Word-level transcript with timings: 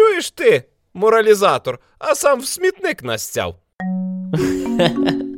чуєш 0.00 0.30
ти, 0.30 0.64
моралізатор, 0.94 1.78
а 1.98 2.14
сам 2.14 2.40
в 2.40 2.46
смітник 2.46 3.02
настяв. 3.02 3.56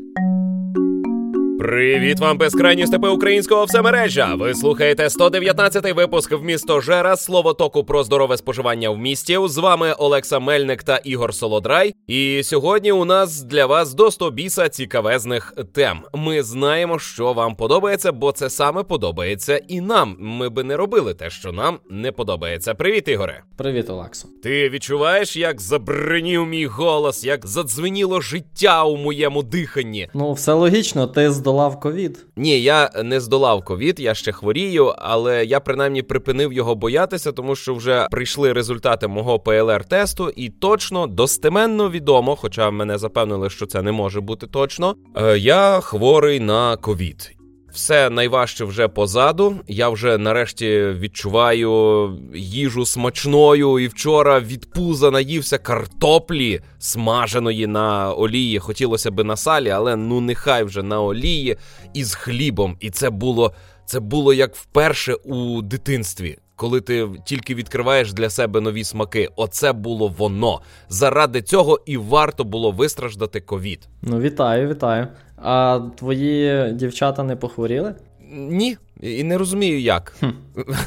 Привіт 1.62 2.20
вам, 2.20 2.38
безкрайні 2.38 2.86
степи 2.86 3.08
українського 3.08 3.64
всемережжя. 3.64 4.34
Ви 4.34 4.54
слухаєте 4.54 5.04
119-й 5.04 5.92
випуск 5.92 6.32
в 6.32 6.42
місто 6.42 6.80
Жера 6.80 7.16
слово 7.16 7.54
току 7.54 7.84
про 7.84 8.04
здорове 8.04 8.36
споживання 8.36 8.90
в 8.90 8.98
місті. 8.98 9.38
З 9.46 9.58
вами 9.58 9.92
Олекса 9.92 10.38
Мельник 10.38 10.82
та 10.82 10.96
Ігор 10.96 11.34
Солодрай. 11.34 11.94
І 12.06 12.40
сьогодні 12.44 12.92
у 12.92 13.04
нас 13.04 13.42
для 13.42 13.66
вас 13.66 13.94
до 13.94 14.10
100 14.10 14.30
біса 14.30 14.68
цікавезних 14.68 15.54
тем. 15.72 15.98
Ми 16.14 16.42
знаємо, 16.42 16.98
що 16.98 17.32
вам 17.32 17.54
подобається, 17.54 18.12
бо 18.12 18.32
це 18.32 18.50
саме 18.50 18.82
подобається 18.82 19.60
і 19.68 19.80
нам. 19.80 20.16
Ми 20.18 20.48
би 20.48 20.64
не 20.64 20.76
робили 20.76 21.14
те, 21.14 21.30
що 21.30 21.52
нам 21.52 21.78
не 21.90 22.12
подобається. 22.12 22.74
Привіт, 22.74 23.08
Ігоре. 23.08 23.42
Привіт, 23.56 23.90
Олексо. 23.90 24.28
Ти 24.42 24.68
відчуваєш, 24.68 25.36
як 25.36 25.60
забринів 25.60 26.46
мій 26.46 26.66
голос, 26.66 27.24
як 27.24 27.46
задзвеніло 27.46 28.20
життя 28.20 28.84
у 28.84 28.96
моєму 28.96 29.42
диханні? 29.42 30.08
Ну, 30.14 30.32
все 30.32 30.52
логічно, 30.52 31.06
ти 31.06 31.30
здолав 31.30 31.51
здолав 31.52 31.80
ковід? 31.80 32.26
Ні, 32.36 32.62
я 32.62 32.90
не 33.04 33.20
здолав 33.20 33.64
ковід, 33.64 34.00
я 34.00 34.14
ще 34.14 34.32
хворію, 34.32 34.94
але 34.98 35.44
я 35.44 35.60
принаймні 35.60 36.02
припинив 36.02 36.52
його 36.52 36.74
боятися, 36.74 37.32
тому 37.32 37.56
що 37.56 37.74
вже 37.74 38.06
прийшли 38.10 38.52
результати 38.52 39.08
мого 39.08 39.38
ПЛР-тесту, 39.38 40.32
і 40.36 40.48
точно 40.48 41.06
достеменно 41.06 41.90
відомо, 41.90 42.36
хоча 42.36 42.70
мене 42.70 42.98
запевнили, 42.98 43.50
що 43.50 43.66
це 43.66 43.82
не 43.82 43.92
може 43.92 44.20
бути 44.20 44.46
точно. 44.46 44.94
Е, 45.16 45.38
я 45.38 45.80
хворий 45.80 46.40
на 46.40 46.76
ковід. 46.76 47.41
Все 47.72 48.10
найважче 48.10 48.64
вже 48.64 48.88
позаду. 48.88 49.60
Я 49.68 49.88
вже 49.88 50.18
нарешті 50.18 50.86
відчуваю 50.98 52.10
їжу 52.34 52.86
смачною. 52.86 53.78
І 53.78 53.88
вчора 53.88 54.40
від 54.40 54.70
пуза 54.70 55.10
наївся 55.10 55.58
картоплі 55.58 56.60
смаженої 56.78 57.66
на 57.66 58.12
олії. 58.12 58.58
Хотілося 58.58 59.10
би 59.10 59.24
на 59.24 59.36
салі, 59.36 59.70
але 59.70 59.96
ну 59.96 60.20
нехай 60.20 60.64
вже 60.64 60.82
на 60.82 61.02
олії 61.02 61.56
із 61.94 62.14
хлібом. 62.14 62.76
І 62.80 62.90
це 62.90 63.10
було 63.10 63.54
це 63.86 64.00
було 64.00 64.34
як 64.34 64.56
вперше 64.56 65.14
у 65.14 65.62
дитинстві. 65.62 66.38
Коли 66.56 66.80
ти 66.80 67.08
тільки 67.24 67.54
відкриваєш 67.54 68.12
для 68.12 68.30
себе 68.30 68.60
нові 68.60 68.84
смаки, 68.84 69.28
оце 69.36 69.72
було 69.72 70.08
воно. 70.08 70.60
Заради 70.88 71.42
цього 71.42 71.80
і 71.86 71.96
варто 71.96 72.44
було 72.44 72.70
вистраждати 72.70 73.40
ковід. 73.40 73.88
Ну 74.02 74.20
вітаю, 74.20 74.68
вітаю. 74.68 75.06
А 75.42 75.80
твої 75.96 76.72
дівчата 76.72 77.22
не 77.22 77.36
похворіли? 77.36 77.94
Ні, 78.30 78.76
і 79.00 79.24
не 79.24 79.38
розумію 79.38 79.80
як. 79.80 80.14
Хм, 80.20 80.30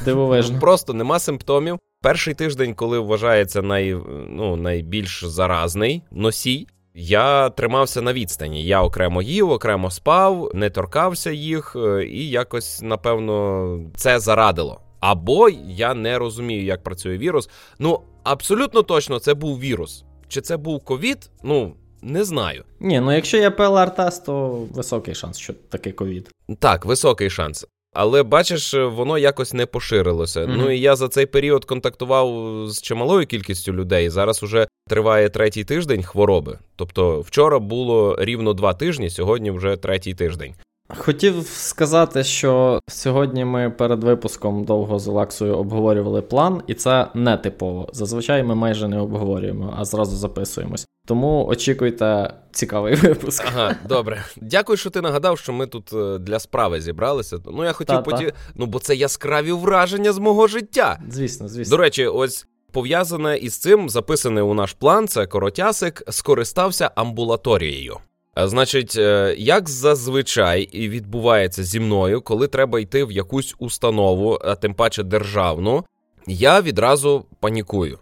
Дивовижно. 0.04 0.58
Просто 0.60 0.92
нема 0.94 1.18
симптомів. 1.18 1.78
Перший 2.02 2.34
тиждень, 2.34 2.74
коли 2.74 2.98
вважається 2.98 3.62
най, 3.62 3.96
ну, 4.28 4.56
найбільш 4.56 5.24
заразний 5.24 6.02
носій, 6.10 6.66
я 6.94 7.50
тримався 7.50 8.02
на 8.02 8.12
відстані. 8.12 8.64
Я 8.64 8.82
окремо 8.82 9.22
їв, 9.22 9.50
окремо 9.50 9.90
спав, 9.90 10.50
не 10.54 10.70
торкався 10.70 11.30
їх, 11.30 11.76
е, 11.76 12.04
і 12.04 12.28
якось, 12.30 12.82
напевно, 12.82 13.80
це 13.96 14.18
зарадило. 14.20 14.80
Або 15.00 15.48
я 15.68 15.94
не 15.94 16.18
розумію, 16.18 16.64
як 16.64 16.82
працює 16.82 17.18
вірус. 17.18 17.50
Ну, 17.78 18.00
абсолютно 18.24 18.82
точно, 18.82 19.18
це 19.18 19.34
був 19.34 19.60
вірус. 19.60 20.04
Чи 20.28 20.40
це 20.40 20.56
був 20.56 20.84
ковід? 20.84 21.30
Ну. 21.42 21.74
Не 22.06 22.24
знаю. 22.24 22.64
Ні, 22.80 23.00
ну 23.00 23.12
якщо 23.12 23.36
є 23.36 23.50
ПЛР-тест, 23.50 24.24
то 24.24 24.48
високий 24.74 25.14
шанс, 25.14 25.38
що 25.38 25.52
таке 25.68 25.92
ковід. 25.92 26.30
Так, 26.58 26.86
високий 26.86 27.30
шанс. 27.30 27.66
Але 27.94 28.22
бачиш, 28.22 28.74
воно 28.74 29.18
якось 29.18 29.52
не 29.52 29.66
поширилося. 29.66 30.40
Mm-hmm. 30.40 30.56
Ну 30.56 30.70
і 30.70 30.80
я 30.80 30.96
за 30.96 31.08
цей 31.08 31.26
період 31.26 31.64
контактував 31.64 32.28
з 32.68 32.82
чималою 32.82 33.26
кількістю 33.26 33.72
людей. 33.72 34.10
Зараз 34.10 34.42
уже 34.42 34.68
триває 34.88 35.28
третій 35.28 35.64
тиждень 35.64 36.02
хвороби. 36.02 36.58
Тобто, 36.76 37.20
вчора 37.20 37.58
було 37.58 38.16
рівно 38.18 38.52
два 38.52 38.74
тижні, 38.74 39.10
сьогодні 39.10 39.50
вже 39.50 39.76
третій 39.76 40.14
тиждень. 40.14 40.54
Хотів 40.88 41.46
сказати, 41.46 42.24
що 42.24 42.80
сьогодні 42.88 43.44
ми 43.44 43.70
перед 43.70 44.04
випуском 44.04 44.64
довго 44.64 44.98
з 44.98 45.08
Олексою 45.08 45.56
обговорювали 45.56 46.22
план, 46.22 46.62
і 46.66 46.74
це 46.74 47.08
не 47.14 47.36
типово. 47.36 47.88
Зазвичай 47.92 48.42
ми 48.42 48.54
майже 48.54 48.88
не 48.88 48.98
обговорюємо, 48.98 49.74
а 49.78 49.84
зразу 49.84 50.16
записуємось. 50.16 50.86
Тому 51.06 51.46
очікуйте 51.46 52.34
цікавий 52.52 52.94
випуск. 53.02 53.44
Ага, 53.46 53.76
добре. 53.88 54.24
Дякую, 54.36 54.76
що 54.76 54.90
ти 54.90 55.00
нагадав, 55.00 55.38
що 55.38 55.52
ми 55.52 55.66
тут 55.66 55.92
е, 55.92 56.18
для 56.18 56.38
справи 56.38 56.80
зібралися. 56.80 57.38
Ну 57.46 57.64
я 57.64 57.72
хотів 57.72 58.02
поді... 58.02 58.32
Ну, 58.54 58.66
бо 58.66 58.78
це 58.78 58.94
яскраві 58.94 59.52
враження 59.52 60.12
з 60.12 60.18
мого 60.18 60.46
життя. 60.46 60.98
Звісно, 61.10 61.48
звісно. 61.48 61.76
До 61.76 61.82
речі, 61.82 62.06
ось. 62.06 62.46
Пов'язане 62.72 63.36
із 63.36 63.58
цим 63.58 63.88
записане 63.88 64.42
у 64.42 64.54
наш 64.54 64.72
план, 64.72 65.08
це 65.08 65.26
коротясик, 65.26 66.02
скористався 66.08 66.90
амбулаторією. 66.94 67.96
Значить, 68.36 68.96
е, 68.96 69.34
як 69.38 69.68
зазвичай 69.68 70.62
і 70.62 70.88
відбувається 70.88 71.64
зі 71.64 71.80
мною, 71.80 72.20
коли 72.20 72.48
треба 72.48 72.80
йти 72.80 73.04
в 73.04 73.12
якусь 73.12 73.54
установу, 73.58 74.38
а 74.44 74.54
тим 74.54 74.74
паче 74.74 75.02
державну, 75.02 75.84
я 76.26 76.60
відразу 76.60 77.26
панікую. 77.40 77.98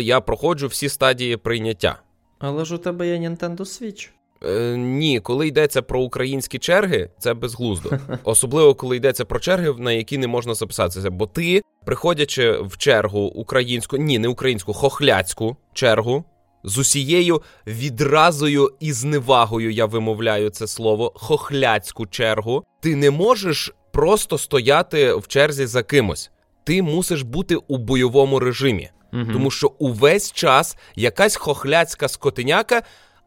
Я 0.00 0.20
проходжу 0.20 0.66
всі 0.66 0.88
стадії 0.88 1.36
прийняття. 1.36 2.00
Але 2.38 2.64
ж 2.64 2.74
у 2.74 2.78
тебе 2.78 3.08
є 3.08 3.28
Nintendo 3.28 3.58
Switch. 3.58 4.08
Е, 4.44 4.76
Ні, 4.76 5.20
коли 5.20 5.48
йдеться 5.48 5.82
про 5.82 6.00
українські 6.00 6.58
черги, 6.58 7.10
це 7.18 7.34
безглуздо. 7.34 7.90
Особливо 8.24 8.74
коли 8.74 8.96
йдеться 8.96 9.24
про 9.24 9.40
черги, 9.40 9.74
на 9.78 9.92
які 9.92 10.18
не 10.18 10.26
можна 10.26 10.54
записатися. 10.54 11.10
Бо 11.10 11.26
ти, 11.26 11.62
приходячи 11.86 12.52
в 12.52 12.76
чергу 12.76 13.20
українську, 13.20 13.96
ні, 13.96 14.18
не 14.18 14.28
українську, 14.28 14.72
хохляцьку 14.72 15.56
чергу 15.72 16.24
з 16.64 16.78
усією 16.78 17.42
відразою 17.66 18.72
і 18.80 18.92
зневагою 18.92 19.72
я 19.72 19.86
вимовляю 19.86 20.50
це 20.50 20.66
слово, 20.66 21.12
хохляцьку 21.16 22.06
чергу. 22.06 22.64
Ти 22.80 22.96
не 22.96 23.10
можеш 23.10 23.72
просто 23.92 24.38
стояти 24.38 25.14
в 25.14 25.26
черзі 25.26 25.66
за 25.66 25.82
кимось. 25.82 26.30
Ти 26.64 26.82
мусиш 26.82 27.22
бути 27.22 27.56
у 27.56 27.78
бойовому 27.78 28.38
режимі, 28.38 28.90
угу. 29.12 29.32
тому 29.32 29.50
що 29.50 29.72
увесь 29.78 30.32
час 30.32 30.76
якась 30.96 31.36
хохляцька 31.36 32.08
скотиняка. 32.08 32.82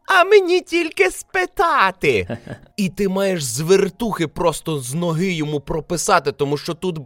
А 0.08 0.24
мені 0.24 0.62
тільки 0.62 1.12
спитати. 1.12 2.38
І 2.78 2.90
ти 2.90 3.10
маєш 3.10 3.44
з 3.44 3.60
вертухи 3.60 4.28
просто 4.28 4.80
з 4.80 4.94
ноги 4.94 5.32
йому 5.32 5.60
прописати, 5.60 6.32
тому 6.32 6.58
що 6.58 6.74
тут 6.74 7.00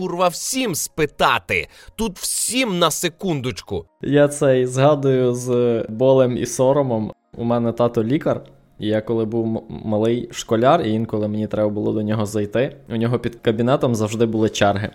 курва 0.00 0.28
всім 0.28 0.74
спитати. 0.74 1.68
Тут 1.96 2.18
всім 2.18 2.78
на 2.78 2.90
секундочку. 2.90 3.84
Я 4.02 4.28
цей 4.28 4.66
згадую 4.66 5.34
з 5.34 5.84
болем 5.88 6.36
і 6.36 6.46
соромом. 6.46 7.12
У 7.36 7.44
мене 7.44 7.72
тато 7.72 8.04
лікар. 8.04 8.42
І 8.78 8.86
я 8.86 9.00
коли 9.00 9.24
був 9.24 9.64
малий 9.68 10.28
школяр, 10.32 10.82
і 10.82 10.90
інколи 10.90 11.28
мені 11.28 11.46
треба 11.46 11.68
було 11.68 11.92
до 11.92 12.02
нього 12.02 12.26
зайти. 12.26 12.76
У 12.88 12.96
нього 12.96 13.18
під 13.18 13.34
кабінетом 13.34 13.94
завжди 13.94 14.26
були 14.26 14.48
черги. 14.48 14.90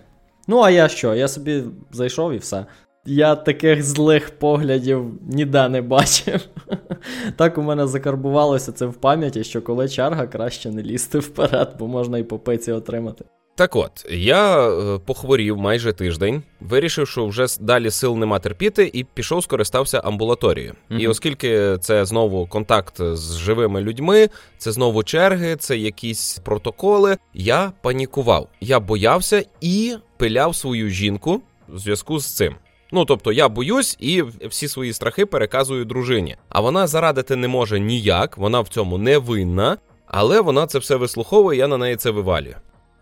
Ну, 0.47 0.61
а 0.61 0.69
я 0.69 0.87
що? 0.87 1.15
Я 1.15 1.27
собі 1.27 1.63
зайшов 1.91 2.33
і 2.33 2.37
все. 2.37 2.65
Я 3.05 3.35
таких 3.35 3.83
злих 3.83 4.29
поглядів 4.39 5.05
ніде 5.21 5.69
не 5.69 5.81
бачив. 5.81 6.41
Так 7.35 7.57
у 7.57 7.61
мене 7.61 7.87
закарбувалося 7.87 8.71
це 8.71 8.85
в 8.85 8.93
пам'яті, 8.93 9.43
що 9.43 9.61
коли 9.61 9.89
черга 9.89 10.27
краще 10.27 10.71
не 10.71 10.83
лізти 10.83 11.19
вперед, 11.19 11.75
бо 11.79 11.87
можна 11.87 12.17
і 12.17 12.23
по 12.23 12.39
пиці 12.39 12.71
отримати. 12.71 13.25
Так 13.57 13.75
от, 13.75 14.05
я 14.09 14.69
е, 14.69 14.99
похворів 15.05 15.57
майже 15.57 15.93
тиждень, 15.93 16.43
вирішив, 16.59 17.07
що 17.07 17.25
вже 17.25 17.45
далі 17.59 17.91
сил 17.91 18.17
нема 18.17 18.39
терпіти, 18.39 18.91
і 18.93 19.03
пішов, 19.03 19.43
скористався 19.43 19.99
амбулаторією. 19.99 20.73
Mm-hmm. 20.73 20.99
І 20.99 21.07
оскільки 21.07 21.77
це 21.81 22.05
знову 22.05 22.47
контакт 22.47 22.95
з 22.99 23.37
живими 23.37 23.81
людьми, 23.81 24.29
це 24.57 24.71
знову 24.71 25.03
черги, 25.03 25.55
це 25.55 25.77
якісь 25.77 26.39
протоколи. 26.43 27.17
Я 27.33 27.71
панікував. 27.81 28.47
Я 28.61 28.79
боявся 28.79 29.45
і 29.61 29.95
пиляв 30.17 30.55
свою 30.55 30.89
жінку 30.89 31.41
в 31.69 31.79
зв'язку 31.79 32.19
з 32.19 32.35
цим. 32.35 32.55
Ну 32.91 33.05
тобто 33.05 33.31
я 33.31 33.49
боюсь 33.49 33.97
і 33.99 34.21
всі 34.21 34.67
свої 34.67 34.93
страхи 34.93 35.25
переказую 35.25 35.85
дружині. 35.85 36.35
А 36.49 36.61
вона 36.61 36.87
зарадити 36.87 37.35
не 37.35 37.47
може 37.47 37.79
ніяк, 37.79 38.37
вона 38.37 38.61
в 38.61 38.67
цьому 38.67 38.97
не 38.97 39.17
винна, 39.17 39.77
але 40.07 40.41
вона 40.41 40.67
це 40.67 40.79
все 40.79 40.95
вислуховує, 40.95 41.59
я 41.59 41.67
на 41.67 41.77
неї 41.77 41.95
це 41.95 42.11
вивалюю. 42.11 42.55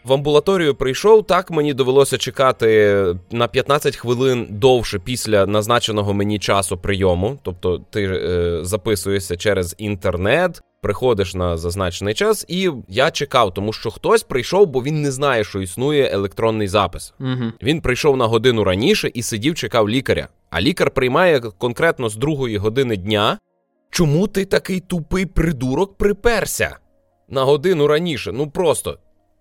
В 0.04 0.14
амбулаторію 0.14 0.76
прийшов, 0.76 1.28
так 1.28 1.52
мені 1.52 1.74
довелося 1.74 2.18
чекати 2.18 3.06
на 3.32 3.48
15 3.48 3.96
хвилин 3.96 4.48
довше 4.50 5.00
після 5.00 5.46
назначеного 5.46 6.14
мені 6.14 6.40
часу 6.40 6.78
прийому. 6.78 7.40
Тобто 7.44 7.82
ти 7.90 8.04
е, 8.04 8.60
записуєшся 8.66 9.38
через 9.38 9.76
інтернет, 9.78 10.62
приходиш 10.82 11.36
на 11.36 11.58
зазначений 11.58 12.14
час, 12.14 12.46
і 12.48 12.72
я 12.88 13.12
чекав, 13.12 13.54
тому 13.54 13.74
що 13.74 13.92
хтось 13.92 14.24
прийшов, 14.24 14.68
бо 14.68 14.84
він 14.84 15.02
не 15.02 15.12
знає, 15.12 15.44
що 15.44 15.62
існує 15.62 16.10
електронний 16.14 16.68
запис. 16.68 17.14
Угу. 17.20 17.52
Він 17.64 17.82
прийшов 17.82 18.18
на 18.18 18.26
годину 18.26 18.64
раніше 18.64 19.12
і 19.14 19.24
сидів, 19.24 19.56
чекав 19.56 19.90
лікаря. 19.90 20.28
А 20.50 20.62
лікар 20.62 20.92
приймає 20.92 21.40
конкретно 21.40 22.10
з 22.10 22.16
другої 22.16 22.58
години 22.58 22.98
дня. 22.98 23.38
Чому 23.90 24.28
ти 24.28 24.46
такий 24.46 24.80
тупий 24.80 25.26
придурок 25.26 25.98
приперся? 25.98 26.78
На 27.30 27.44
годину 27.44 27.88
раніше, 27.88 28.32
ну 28.32 28.50
просто 28.50 28.98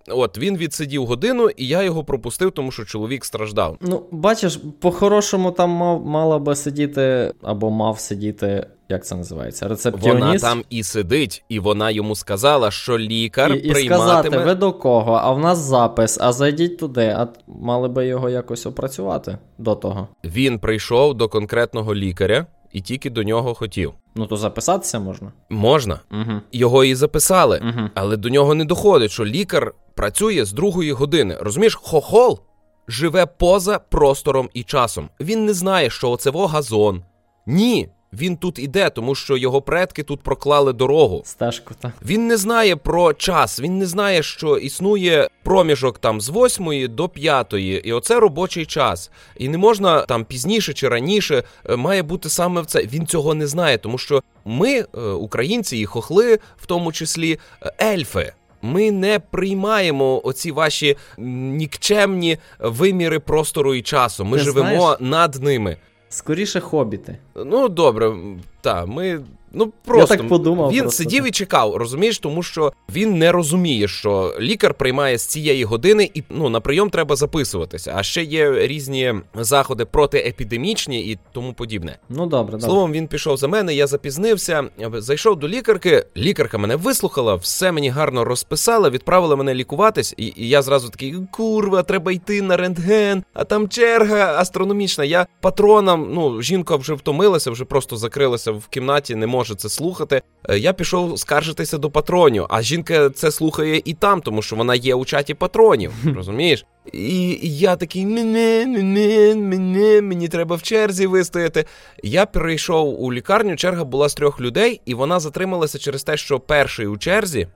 От 0.08 0.38
він 0.38 0.56
відсидів 0.56 1.06
годину, 1.06 1.48
і 1.56 1.66
я 1.66 1.82
його 1.82 2.04
пропустив, 2.04 2.50
тому 2.50 2.70
що 2.70 2.84
чоловік 2.84 3.24
страждав. 3.24 3.76
Ну, 3.80 4.02
бачиш, 4.10 4.60
по-хорошому 4.80 5.50
там 5.50 5.70
мав 5.70 6.06
мала 6.06 6.38
би 6.38 6.56
сидіти 6.56 7.32
або 7.42 7.70
мав 7.70 7.98
сидіти. 7.98 8.66
Як 8.88 9.06
це 9.06 9.14
називається? 9.14 9.68
Рецептіоніст? 9.68 10.24
Вона 10.24 10.38
там 10.38 10.64
і 10.70 10.82
сидить, 10.82 11.44
і 11.48 11.58
вона 11.58 11.90
йому 11.90 12.14
сказала, 12.14 12.70
що 12.70 12.98
лікар 12.98 13.52
і, 13.52 13.58
і 13.58 13.70
прийматиме... 13.70 14.20
сказати, 14.20 14.38
ви 14.38 14.54
до 14.54 14.72
кого? 14.72 15.12
А 15.12 15.32
в 15.32 15.38
нас 15.38 15.58
запис, 15.58 16.18
а 16.20 16.32
зайдіть 16.32 16.78
туди. 16.78 17.06
А 17.06 17.28
мали 17.46 17.88
би 17.88 18.06
його 18.06 18.30
якось 18.30 18.66
опрацювати 18.66 19.38
до 19.58 19.74
того. 19.74 20.08
Він 20.24 20.58
прийшов 20.58 21.14
до 21.14 21.28
конкретного 21.28 21.94
лікаря 21.94 22.46
і 22.72 22.80
тільки 22.80 23.10
до 23.10 23.22
нього 23.22 23.54
хотів. 23.54 23.92
Ну 24.14 24.26
то 24.26 24.36
записатися 24.36 25.00
можна? 25.00 25.32
Можна. 25.50 26.00
Угу. 26.10 26.40
Його 26.52 26.84
і 26.84 26.94
записали, 26.94 27.62
Угу. 27.64 27.88
але 27.94 28.16
до 28.16 28.28
нього 28.28 28.54
не 28.54 28.64
доходить, 28.64 29.10
що 29.10 29.24
лікар 29.24 29.74
працює 29.94 30.44
з 30.44 30.52
другої 30.52 30.92
години. 30.92 31.36
Розумієш, 31.40 31.74
хохол 31.74 32.40
живе 32.88 33.26
поза 33.26 33.78
простором 33.78 34.48
і 34.54 34.62
часом. 34.62 35.08
Він 35.20 35.44
не 35.44 35.54
знає, 35.54 35.90
що 35.90 36.10
оце 36.10 36.30
во 36.30 36.46
газон. 36.46 37.02
Ні, 37.46 37.88
він 38.12 38.36
тут 38.36 38.58
іде, 38.58 38.90
тому 38.90 39.14
що 39.14 39.36
його 39.36 39.62
предки 39.62 40.02
тут 40.02 40.20
проклали 40.20 40.72
дорогу. 40.72 41.22
Стежку, 41.24 41.74
так. 41.80 41.92
Він 42.04 42.26
не 42.26 42.36
знає 42.36 42.76
про 42.76 43.12
час, 43.12 43.60
він 43.60 43.78
не 43.78 43.86
знає, 43.86 44.22
що 44.22 44.56
існує 44.56 45.28
проміжок 45.42 45.98
там 45.98 46.20
з 46.20 46.30
8 46.30 46.94
до 46.94 47.08
5, 47.08 47.52
і 47.84 47.92
оце 47.92 48.20
робочий 48.20 48.66
час. 48.66 49.10
І 49.36 49.48
не 49.48 49.58
можна 49.58 50.00
там 50.02 50.24
пізніше 50.24 50.72
чи 50.72 50.88
раніше 50.88 51.42
е, 51.70 51.76
має 51.76 52.02
бути 52.02 52.28
саме 52.28 52.60
в 52.60 52.66
це. 52.66 52.82
Він 52.82 53.06
цього 53.06 53.34
не 53.34 53.46
знає, 53.46 53.78
тому 53.78 53.98
що 53.98 54.22
ми, 54.44 54.72
е, 54.78 55.00
українці 55.00 55.76
і 55.78 55.86
хохли, 55.86 56.38
в 56.56 56.66
тому 56.66 56.92
числі 56.92 57.38
е, 57.62 57.72
ельфи. 57.82 58.32
Ми 58.62 58.90
не 58.90 59.18
приймаємо 59.18 60.20
оці 60.24 60.50
ваші 60.52 60.96
нікчемні 61.18 62.38
виміри 62.58 63.18
простору 63.18 63.74
і 63.74 63.82
часу. 63.82 64.24
Ми 64.24 64.38
Ти 64.38 64.44
живемо 64.44 64.68
знаєш- 64.70 64.96
над 65.00 65.42
ними. 65.42 65.76
Скоріше 66.12 66.60
хобіти. 66.60 67.16
Ну, 67.34 67.68
добре, 67.68 68.16
так, 68.62 68.86
ми. 68.88 69.24
Ну 69.54 69.72
просто 69.84 70.16
так 70.16 70.28
подумав 70.28 70.70
він 70.70 70.80
просто. 70.80 70.96
сидів 71.02 71.26
і 71.26 71.30
чекав, 71.30 71.76
розумієш, 71.76 72.18
тому 72.18 72.42
що 72.42 72.72
він 72.94 73.18
не 73.18 73.32
розуміє, 73.32 73.88
що 73.88 74.34
лікар 74.40 74.74
приймає 74.74 75.18
з 75.18 75.26
цієї 75.26 75.64
години, 75.64 76.10
і 76.14 76.22
ну 76.30 76.48
на 76.48 76.60
прийом 76.60 76.90
треба 76.90 77.16
записуватися. 77.16 77.92
А 77.96 78.02
ще 78.02 78.22
є 78.22 78.66
різні 78.66 79.14
заходи 79.34 79.84
протиепідемічні 79.84 81.00
і 81.00 81.18
тому 81.32 81.52
подібне. 81.52 81.98
Ну 82.08 82.26
добре, 82.26 82.52
добре. 82.52 82.60
Словом, 82.60 82.92
він 82.92 83.06
пішов 83.06 83.36
за 83.36 83.48
мене, 83.48 83.74
я 83.74 83.86
запізнився, 83.86 84.64
зайшов 84.94 85.38
до 85.38 85.48
лікарки. 85.48 86.04
Лікарка 86.16 86.58
мене 86.58 86.76
вислухала, 86.76 87.34
все 87.34 87.72
мені 87.72 87.88
гарно 87.88 88.24
розписала, 88.24 88.90
відправила 88.90 89.36
мене 89.36 89.54
лікуватись, 89.54 90.14
і, 90.16 90.32
і 90.36 90.48
я 90.48 90.62
зразу 90.62 90.88
такий: 90.88 91.14
курва, 91.30 91.82
треба 91.82 92.12
йти 92.12 92.42
на 92.42 92.56
рентген, 92.56 93.22
а 93.34 93.44
там 93.44 93.68
черга 93.68 94.34
астрономічна. 94.38 95.04
Я 95.04 95.26
патроном, 95.40 96.08
ну 96.12 96.42
жінка 96.42 96.76
вже 96.76 96.94
втомилася, 96.94 97.50
вже 97.50 97.64
просто 97.64 97.96
закрилася 97.96 98.51
в 98.52 98.68
кімнаті, 98.68 99.14
не 99.14 99.26
може 99.26 99.54
це 99.54 99.68
слухати. 99.68 100.22
Е, 100.48 100.58
Я 100.58 100.72
пішов 100.72 101.18
скаржитися 101.18 101.78
до 101.78 101.90
патронів, 101.90 102.46
а 102.50 102.62
жінка 102.62 103.10
це 103.10 103.30
слухає 103.30 103.82
і 103.84 103.94
там, 103.94 104.20
тому 104.20 104.42
що 104.42 104.56
вона 104.56 104.74
є 104.74 104.94
у 104.94 105.04
чаті 105.04 105.34
патронів. 105.34 105.92
Розумієш? 106.16 106.66
І 106.92 107.30
і 107.30 107.58
я 107.58 107.76
такий 107.76 108.06
мене, 108.06 108.66
мене, 108.66 109.34
мене, 109.34 110.02
мені 110.02 110.28
треба 110.28 110.56
в 110.56 110.62
черзі 110.62 111.06
вистояти. 111.06 111.64
Я 112.02 112.26
прийшов 112.26 113.02
у 113.02 113.12
лікарню, 113.12 113.56
черга 113.56 113.84
була 113.84 114.08
з 114.08 114.14
трьох 114.14 114.40
людей, 114.40 114.80
і 114.84 114.94
вона 114.94 115.20
затрималася 115.20 115.78
через 115.78 116.04
те, 116.04 116.16
що 116.16 116.40
перший 116.40 116.86
у 116.86 116.98
черзі 116.98 117.48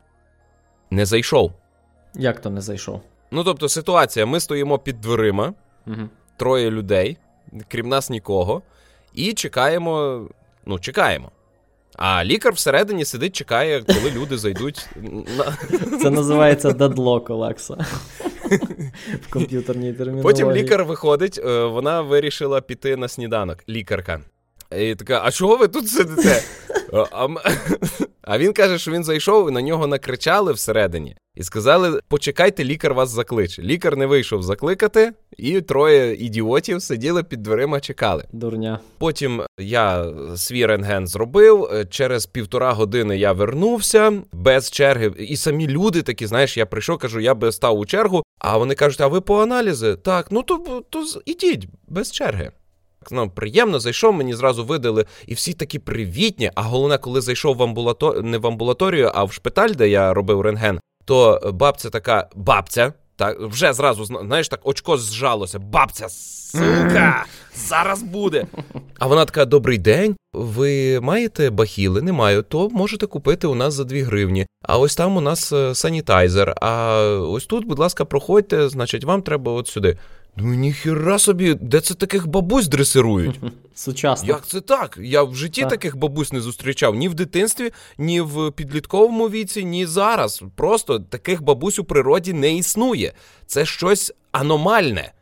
не 0.90 1.06
зайшов. 1.06 1.52
Як 2.14 2.40
то 2.40 2.50
не 2.50 2.60
зайшов? 2.60 3.00
Ну 3.30 3.44
тобто, 3.44 3.68
ситуація: 3.68 4.26
ми 4.26 4.40
стоїмо 4.40 4.78
під 4.78 5.00
дверима, 5.00 5.54
Угу. 5.86 5.96
троє 6.36 6.70
людей, 6.70 7.16
крім 7.68 7.88
нас 7.88 8.10
нікого, 8.10 8.62
і 9.14 9.32
чекаємо. 9.32 10.26
Ну, 10.66 10.78
чекаємо. 10.78 11.30
А 11.96 12.24
лікар 12.24 12.52
всередині 12.52 13.04
сидить, 13.04 13.36
чекає, 13.36 13.82
коли 13.82 14.10
люди 14.10 14.38
зайдуть. 14.38 14.88
Це 16.02 16.10
називається 16.10 16.72
дедлок, 16.72 17.30
Олекса. 17.30 17.86
В 19.22 19.30
комп'ютерній 19.30 19.92
термінології. 19.92 20.22
Потім 20.22 20.52
лікар 20.52 20.84
виходить, 20.84 21.40
е, 21.44 21.64
вона 21.64 22.00
вирішила 22.00 22.60
піти 22.60 22.96
на 22.96 23.08
сніданок, 23.08 23.58
лікарка. 23.68 24.20
І 24.78 24.94
така, 24.94 25.20
а 25.24 25.30
чого 25.30 25.56
ви 25.56 25.68
тут 25.68 25.88
сидите? 25.88 26.42
А, 26.92 27.04
а 27.12 27.28
а 28.22 28.38
він 28.38 28.52
каже, 28.52 28.78
що 28.78 28.90
він 28.90 29.04
зайшов 29.04 29.48
і 29.48 29.52
на 29.52 29.62
нього 29.62 29.86
накричали 29.86 30.52
всередині 30.52 31.16
і 31.34 31.42
сказали: 31.42 32.00
почекайте, 32.08 32.64
лікар 32.64 32.94
вас 32.94 33.10
закличе. 33.10 33.62
Лікар 33.62 33.96
не 33.96 34.06
вийшов 34.06 34.42
закликати, 34.42 35.12
і 35.36 35.60
троє 35.60 36.14
ідіотів 36.14 36.82
сиділи 36.82 37.22
під 37.24 37.42
дверима, 37.42 37.80
чекали. 37.80 38.24
Дурня. 38.32 38.80
Потім 38.98 39.42
я 39.58 40.12
свій 40.36 40.66
рентген 40.66 41.06
зробив. 41.06 41.68
е, 41.72 41.84
Через 41.84 42.26
півтора 42.26 42.72
години 42.72 43.18
я 43.18 43.32
вернувся 43.32 44.12
без 44.32 44.70
черги. 44.70 45.12
І 45.18 45.36
самі 45.36 45.68
люди 45.68 46.02
такі, 46.02 46.26
знаєш, 46.26 46.56
я 46.56 46.66
прийшов, 46.66 46.98
кажу, 46.98 47.20
я 47.20 47.34
би 47.34 47.52
став 47.52 47.78
у 47.78 47.86
чергу. 47.86 48.22
А 48.38 48.58
вони 48.58 48.74
кажуть, 48.74 49.00
а 49.00 49.06
ви 49.06 49.20
по 49.20 49.42
аналізи? 49.42 49.96
Так, 49.96 50.26
ну 50.30 50.42
то, 50.42 50.82
то 50.90 51.04
ідіть 51.26 51.68
без 51.88 52.12
черги. 52.12 52.50
Ну, 53.10 53.30
приємно, 53.30 53.80
зайшов, 53.80 54.14
мені 54.14 54.34
зразу 54.34 54.64
видали, 54.64 55.06
і 55.26 55.34
всі 55.34 55.52
такі 55.52 55.78
привітні. 55.78 56.50
А 56.54 56.62
головне, 56.62 56.98
коли 56.98 57.20
зайшов 57.20 57.56
в 57.56 57.62
амбулаторію, 57.62 58.22
не 58.22 58.38
в 58.38 58.46
амбулаторію, 58.46 59.10
а 59.14 59.24
в 59.24 59.32
шпиталь, 59.32 59.70
де 59.70 59.88
я 59.88 60.14
робив 60.14 60.40
рентген, 60.40 60.80
то 61.04 61.40
бабця 61.54 61.90
така, 61.90 62.28
бабця, 62.34 62.92
так, 63.16 63.40
вже 63.40 63.72
зразу, 63.72 64.04
знаєш, 64.04 64.48
так 64.48 64.60
очко 64.64 64.96
зжалося. 64.96 65.58
Бабця, 65.58 66.08
сука, 66.08 67.24
зараз 67.56 68.02
буде. 68.02 68.46
А 68.98 69.06
вона 69.06 69.24
така: 69.24 69.44
добрий 69.44 69.78
день. 69.78 70.16
Ви 70.32 71.00
маєте 71.00 71.50
бахіли? 71.50 72.02
Не 72.02 72.12
маю, 72.12 72.42
то 72.42 72.68
можете 72.68 73.06
купити 73.06 73.46
у 73.46 73.54
нас 73.54 73.74
за 73.74 73.84
2 73.84 73.98
гривні. 73.98 74.46
А 74.62 74.78
ось 74.78 74.96
там 74.96 75.16
у 75.16 75.20
нас 75.20 75.52
е, 75.52 75.74
санітайзер. 75.74 76.54
А 76.60 77.00
ось 77.28 77.46
тут, 77.46 77.64
будь 77.64 77.78
ласка, 77.78 78.04
проходьте, 78.04 78.68
значить, 78.68 79.04
вам 79.04 79.22
треба 79.22 79.52
от 79.52 79.68
сюди. 79.68 79.98
Ну 80.36 80.54
ніхіра 80.54 81.18
собі, 81.18 81.54
де 81.54 81.80
це 81.80 81.94
таких 81.94 82.26
бабусь 82.26 82.68
дресирують? 82.68 83.40
Сучасно. 83.74 84.28
Як 84.28 84.46
це 84.46 84.60
так? 84.60 84.98
Я 85.02 85.22
в 85.22 85.34
житті 85.34 85.60
Так. 85.60 85.70
таких 85.70 85.96
бабусь 85.96 86.32
не 86.32 86.40
зустрічав 86.40 86.94
ні 86.94 87.08
в 87.08 87.14
дитинстві, 87.14 87.72
ні 87.98 88.20
в 88.20 88.52
підлітковому 88.52 89.28
віці, 89.28 89.64
ні 89.64 89.86
зараз. 89.86 90.42
Просто 90.56 91.00
таких 91.00 91.42
бабусь 91.42 91.78
у 91.78 91.84
природі 91.84 92.32
не 92.32 92.54
існує. 92.54 93.12
Це 93.46 93.64
щось 93.64 94.12
аномальне. 94.32 95.12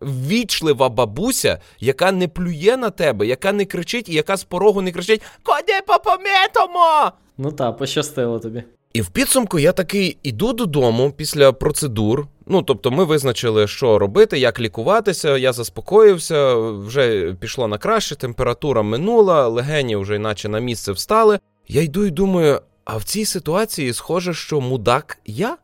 Ввічлива 0.00 0.88
бабуся, 0.88 1.60
яка 1.80 2.12
не 2.12 2.28
плює 2.28 2.76
на 2.76 2.90
тебе, 2.90 3.26
яка 3.26 3.52
не 3.52 3.64
кричить 3.64 4.08
і 4.08 4.14
яка 4.14 4.36
з 4.36 4.44
порогу 4.44 4.82
не 4.82 4.92
кричить 4.92 5.22
Коди 5.42 5.80
попомітимо! 5.86 7.12
Ну 7.38 7.52
так, 7.52 7.78
пощастило 7.78 8.38
тобі. 8.38 8.64
І 8.92 9.02
в 9.02 9.08
підсумку 9.10 9.58
я 9.58 9.72
такий 9.72 10.18
іду 10.22 10.52
додому 10.52 11.12
після 11.16 11.52
процедур. 11.52 12.26
Ну, 12.46 12.62
тобто, 12.62 12.90
ми 12.90 13.04
визначили, 13.04 13.66
що 13.66 13.98
робити, 13.98 14.38
як 14.38 14.60
лікуватися. 14.60 15.36
Я 15.36 15.52
заспокоївся, 15.52 16.54
вже 16.56 17.36
пішло 17.40 17.68
на 17.68 17.78
краще, 17.78 18.16
температура 18.16 18.82
минула, 18.82 19.48
легені 19.48 19.96
вже 19.96 20.16
іначе 20.16 20.48
на 20.48 20.58
місце 20.58 20.92
встали. 20.92 21.38
Я 21.68 21.82
йду 21.82 22.04
і 22.04 22.10
думаю, 22.10 22.60
а 22.84 22.96
в 22.96 23.04
цій 23.04 23.24
ситуації 23.24 23.92
схоже, 23.92 24.34
що 24.34 24.60
мудак 24.60 25.18
я? 25.26 25.56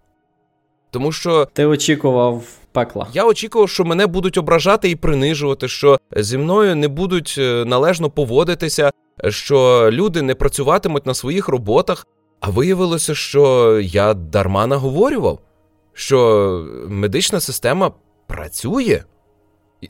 Тому 0.91 1.13
що 1.13 1.49
Ти 1.53 1.67
очікував 1.67 2.43
пекла. 2.73 3.07
я 3.13 3.25
очікував, 3.27 3.69
що 3.69 3.85
мене 3.85 4.07
будуть 4.07 4.39
ображати 4.39 4.91
і 4.91 4.97
принижувати, 4.97 5.69
що 5.69 5.99
зі 6.17 6.39
мною 6.39 6.77
не 6.77 6.89
будуть 6.89 7.35
е, 7.39 7.65
належно 7.67 8.11
поводитися, 8.11 8.91
що 9.29 9.89
люди 9.93 10.23
не 10.23 10.35
працюватимуть 10.35 11.07
на 11.07 11.15
своїх 11.15 11.49
роботах. 11.49 12.07
А 12.41 12.51
виявилося, 12.51 13.15
що 13.15 13.79
я 13.81 14.15
дарма 14.15 14.67
наговорював, 14.67 15.39
що 15.93 16.67
медична 16.89 17.41
система 17.41 17.93
працює. 18.27 19.03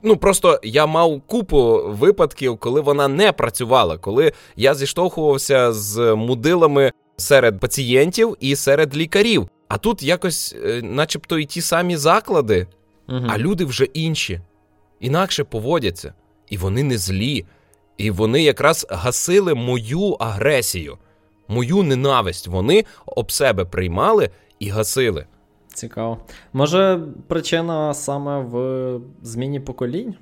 Ну, 0.02 0.16
просто 0.16 0.60
я 0.62 0.86
мав 0.86 1.20
купу 1.26 1.82
випадків, 1.86 2.58
коли 2.58 2.80
вона 2.80 3.08
не 3.08 3.32
працювала, 3.32 3.98
коли 3.98 4.32
я 4.56 4.74
зіштовхувався 4.74 5.72
з 5.72 6.14
мудилами 6.14 6.92
серед 7.16 7.60
пацієнтів 7.60 8.36
і 8.40 8.56
серед 8.56 8.96
лікарів. 8.96 9.48
А 9.68 9.78
тут 9.78 10.02
якось, 10.02 10.54
е, 10.64 10.82
начебто, 10.82 11.38
і 11.38 11.44
ті 11.44 11.60
самі 11.60 11.96
заклади, 11.96 12.66
Угу. 13.08 13.26
а 13.28 13.38
люди 13.38 13.64
вже 13.64 13.84
інші, 13.84 14.40
інакше 15.00 15.44
поводяться. 15.44 16.14
І 16.48 16.56
вони 16.56 16.82
не 16.82 16.98
злі. 16.98 17.44
І 17.96 18.10
вони 18.10 18.42
якраз 18.42 18.86
гасили 18.90 19.54
мою 19.54 20.16
агресію, 20.20 20.98
мою 21.48 21.82
ненависть. 21.82 22.48
Вони 22.48 22.84
об 23.06 23.32
себе 23.32 23.64
приймали 23.64 24.30
і 24.58 24.68
гасили. 24.68 25.26
Цікаво. 25.80 26.18
Може, 26.52 27.00
причина 27.26 27.94
саме 27.94 28.40
в 28.40 29.00
зміні 29.22 29.60
поколінь? 29.60 30.14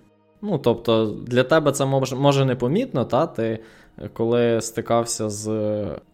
Ну, 0.43 0.59
тобто, 0.59 1.07
для 1.07 1.45
тебе 1.45 1.73
це 1.73 1.85
може, 1.85 2.17
може 2.17 2.45
непомітно, 2.45 3.05
та 3.05 3.27
ти 3.27 3.59
коли 4.12 4.61
стикався 4.61 5.29
з 5.29 5.49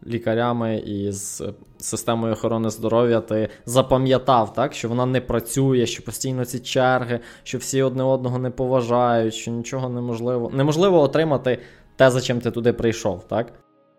лікарями 0.06 0.76
і 0.76 1.12
з 1.12 1.42
системою 1.78 2.32
охорони 2.32 2.70
здоров'я, 2.70 3.20
ти 3.20 3.48
запам'ятав, 3.66 4.52
так, 4.52 4.74
що 4.74 4.88
вона 4.88 5.06
не 5.06 5.20
працює, 5.20 5.86
що 5.86 6.04
постійно 6.04 6.44
ці 6.44 6.58
черги, 6.60 7.20
що 7.42 7.58
всі 7.58 7.82
одне 7.82 8.02
одного 8.02 8.38
не 8.38 8.50
поважають, 8.50 9.34
що 9.34 9.50
нічого 9.50 9.88
неможливо. 9.88 10.50
Неможливо 10.54 11.00
отримати 11.00 11.58
те, 11.96 12.10
за 12.10 12.20
чим 12.20 12.40
ти 12.40 12.50
туди 12.50 12.72
прийшов, 12.72 13.24
так? 13.28 13.52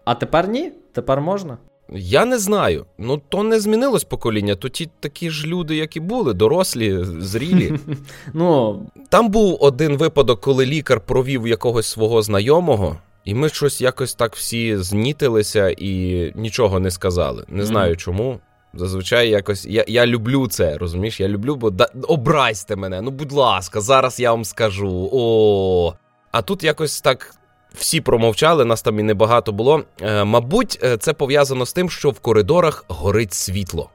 А 0.05 0.15
тепер 0.15 0.47
ні, 0.47 0.71
тепер 0.91 1.21
можна. 1.21 1.57
Я 1.89 2.25
не 2.25 2.37
знаю. 2.37 2.85
Ну 2.97 3.21
то 3.29 3.43
не 3.43 3.59
змінилось 3.59 4.03
покоління, 4.03 4.55
то 4.55 4.69
ті 4.69 4.89
такі 4.99 5.29
ж 5.29 5.47
люди, 5.47 5.75
як 5.75 5.95
і 5.95 5.99
були, 5.99 6.33
дорослі, 6.33 7.03
зрілі. 7.03 7.73
Ну 8.33 8.81
там 9.09 9.29
був 9.29 9.57
один 9.59 9.97
випадок, 9.97 10.41
коли 10.41 10.65
лікар 10.65 11.01
провів 11.01 11.47
якогось 11.47 11.87
свого 11.87 12.21
знайомого, 12.21 12.97
і 13.25 13.33
ми 13.33 13.49
щось 13.49 13.81
якось 13.81 14.15
так 14.15 14.35
всі 14.35 14.77
знітилися 14.77 15.69
і 15.69 16.31
нічого 16.35 16.79
не 16.79 16.91
сказали. 16.91 17.45
Не 17.47 17.65
знаю 17.65 17.97
чому. 17.97 18.39
Зазвичай 18.73 19.29
якось 19.29 19.65
я 19.65 19.85
я 19.87 20.05
люблю 20.05 20.47
це, 20.47 20.77
розумієш? 20.77 21.19
Я 21.19 21.27
люблю, 21.27 21.55
бо 21.55 21.69
да, 21.69 21.87
образьте 22.07 22.75
мене. 22.75 23.01
Ну, 23.01 23.11
будь 23.11 23.31
ласка, 23.31 23.81
зараз 23.81 24.19
я 24.19 24.31
вам 24.31 24.45
скажу. 24.45 25.09
О. 25.11 25.93
А 26.31 26.41
тут 26.41 26.63
якось 26.63 27.01
так 27.01 27.35
всі 27.77 28.01
промовчали, 28.01 28.65
нас 28.65 28.81
там 28.81 28.99
і 28.99 29.03
небагато 29.03 29.51
було. 29.51 29.83
Е, 30.01 30.23
Мабуть, 30.23 30.79
е, 30.83 30.97
це 30.97 31.13
пов'язано 31.13 31.65
з 31.65 31.73
тим, 31.73 31.89
що 31.89 32.09
в 32.09 32.19
коридорах 32.19 32.85
горить 32.87 33.33
світло. 33.33 33.89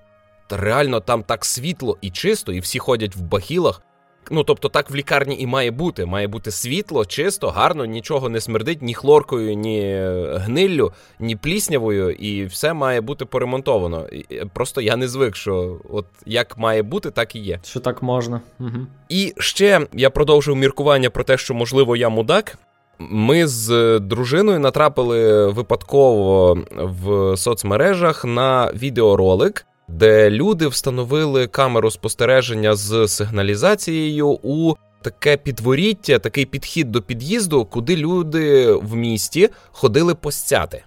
Та 0.46 0.56
реально 0.56 1.00
там 1.00 1.22
так 1.22 1.44
світло 1.44 1.99
і 2.00 2.10
чисто, 2.10 2.52
і 2.52 2.60
всі 2.60 2.78
ходять 2.78 3.16
в 3.16 3.20
бахілах. 3.20 3.82
Ну, 4.30 4.44
тобто, 4.44 4.68
так 4.68 4.90
в 4.90 4.94
лікарні 4.94 5.37
і 5.40 5.46
має 5.46 5.70
бути. 5.70 6.06
Має 6.06 6.28
бути 6.28 6.50
світло, 6.50 7.04
чисто, 7.04 7.49
гарно, 7.49 7.84
нічого 7.84 8.28
не 8.28 8.40
смердить 8.40 8.82
ні 8.82 8.94
хлоркою, 8.94 9.54
ні 9.54 10.02
гниллю, 10.34 10.92
ні 11.20 11.37
пліснявою, 11.37 12.10
і 12.10 12.44
все 12.44 12.72
має 12.72 13.00
бути 13.00 13.25
поремонтовано. 13.25 14.06
Просто 14.52 14.80
я 14.80 14.96
не 14.96 15.08
звик, 15.08 15.37
що 15.37 15.80
от 15.90 16.06
як 16.26 16.58
має 16.58 16.82
бути, 16.82 17.10
так 17.10 17.37
і 17.37 17.38
є. 17.38 17.60
Що 17.64 17.80
так 17.80 18.02
можна. 18.02 18.40
Угу. 18.60 18.87
І 19.08 19.34
ще 19.38 19.87
я 19.92 20.10
продовжив 20.10 20.56
міркування 20.56 21.10
про 21.10 21.25
те, 21.25 21.38
що 21.38 21.54
можливо 21.54 21.96
я 21.96 22.08
мудак. 22.08 22.58
Ми 23.00 23.47
з 23.47 23.99
дружиною 23.99 24.59
натрапили 24.59 25.47
випадково 25.50 26.59
в 26.76 27.37
соцмережах 27.37 28.25
на 28.25 28.73
відеоролик, 28.73 29.66
де 29.88 30.30
люди 30.30 30.69
встановили 30.69 31.47
камеру 31.47 31.90
спостереження 31.90 32.75
з 32.75 33.09
сигналізацією 33.09 34.28
у 34.28 34.75
таке 35.02 35.37
підворіття, 35.37 36.19
такий 36.19 36.47
підхід 36.47 36.90
до 36.90 37.02
під'їзду, 37.02 37.64
куди 37.64 37.97
люди 37.97 38.73
в 38.73 38.95
місті 38.95 39.49
ходили 39.73 40.14
постяти. 40.14 40.83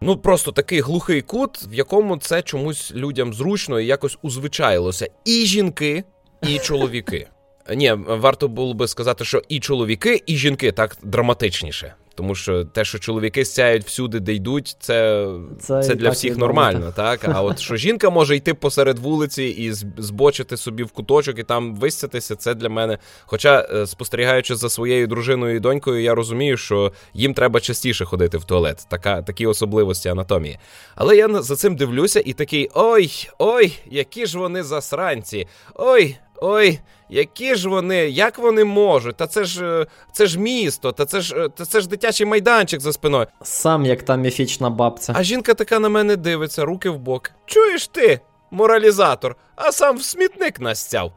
Ну, 0.00 0.16
просто 0.16 0.52
такий 0.52 0.80
глухий 0.80 1.22
кут, 1.22 1.66
в 1.70 1.74
якому 1.74 2.16
це 2.16 2.42
чомусь 2.42 2.92
людям 2.94 3.34
зручно 3.34 3.80
і 3.80 3.86
якось 3.86 4.18
узвичаїлося. 4.22 5.08
І 5.24 5.46
жінки, 5.46 6.04
і 6.42 6.58
чоловіки. 6.58 7.28
Ні, 7.74 7.92
варто 8.06 8.48
було 8.48 8.74
би 8.74 8.88
сказати, 8.88 9.24
що 9.24 9.42
і 9.48 9.60
чоловіки, 9.60 10.22
і 10.26 10.36
жінки 10.36 10.72
так 10.72 10.96
драматичніше. 11.02 11.94
Тому 12.18 12.34
що 12.34 12.64
те, 12.64 12.84
що 12.84 12.98
чоловіки 12.98 13.44
сяють 13.44 13.84
всюди, 13.84 14.20
де 14.20 14.34
йдуть, 14.34 14.76
це 14.80 15.28
це, 15.60 15.82
це 15.82 15.94
для 15.94 16.10
всіх 16.10 16.36
нормально, 16.36 16.92
так? 16.96 17.20
А 17.34 17.42
от 17.42 17.58
що 17.58 17.76
жінка 17.76 18.10
може 18.10 18.36
йти 18.36 18.54
посеред 18.54 18.98
вулиці 18.98 19.44
і 19.44 19.72
збочити 20.02 20.56
собі 20.56 20.82
в 20.82 20.90
куточок 20.90 21.38
і 21.38 21.42
там 21.42 21.76
висятися, 21.76 22.36
це 22.36 22.54
для 22.54 22.68
мене. 22.68 22.98
Хоча, 23.26 23.68
е, 23.74 23.86
спостерігаючи 23.86 24.56
за 24.56 24.68
своєю 24.68 25.06
дружиною 25.06 25.56
і 25.56 25.60
донькою, 25.60 26.02
я 26.02 26.14
розумію, 26.14 26.56
що 26.56 26.92
їм 27.14 27.34
треба 27.34 27.60
частіше 27.60 28.04
ходити 28.04 28.38
в 28.38 28.44
туалет, 28.44 28.86
така, 28.90 29.22
такі 29.22 29.46
особливості 29.46 30.08
анатомії. 30.08 30.58
Але 30.94 31.16
я 31.16 31.42
за 31.42 31.56
цим 31.56 31.76
дивлюся 31.76 32.22
і 32.24 32.32
такий: 32.32 32.70
ой, 32.74 33.28
ой, 33.38 33.78
які 33.90 34.26
ж 34.26 34.38
вони 34.38 34.62
засранці! 34.62 35.46
Ой, 35.74 36.16
ой. 36.40 36.78
Які 37.10 37.54
ж 37.54 37.68
вони, 37.68 37.96
як 37.96 38.38
вони 38.38 38.64
можуть? 38.64 39.16
Та 39.16 39.26
це 39.26 39.44
ж 39.44 39.80
е, 39.80 39.86
це 40.12 40.26
ж 40.26 40.40
місто, 40.40 40.92
та 40.92 41.06
це 41.06 41.20
ж 41.20 41.36
е, 41.36 41.48
та 41.48 41.64
це 41.64 41.80
ж 41.80 41.88
дитячий 41.88 42.26
майданчик 42.26 42.80
за 42.80 42.92
спиною. 42.92 43.26
Сам 43.42 43.86
як 43.86 44.02
та 44.02 44.16
міфічна 44.16 44.70
бабця. 44.70 45.12
А 45.16 45.22
жінка 45.22 45.54
така 45.54 45.78
на 45.78 45.88
мене 45.88 46.16
дивиться, 46.16 46.64
руки 46.64 46.90
в 46.90 46.98
бок. 46.98 47.30
Чуєш 47.46 47.88
ти, 47.88 48.20
моралізатор, 48.50 49.36
а 49.56 49.72
сам 49.72 49.96
в 49.96 50.02
смітник 50.02 50.60
настяв. 50.60 51.12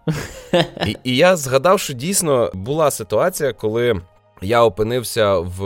І, 0.87 0.97
І 1.03 1.15
я 1.15 1.35
згадав, 1.35 1.79
що 1.79 1.93
дійсно 1.93 2.51
була 2.53 2.91
ситуація, 2.91 3.53
коли. 3.53 4.01
Я 4.43 4.63
опинився 4.63 5.37
в 5.37 5.57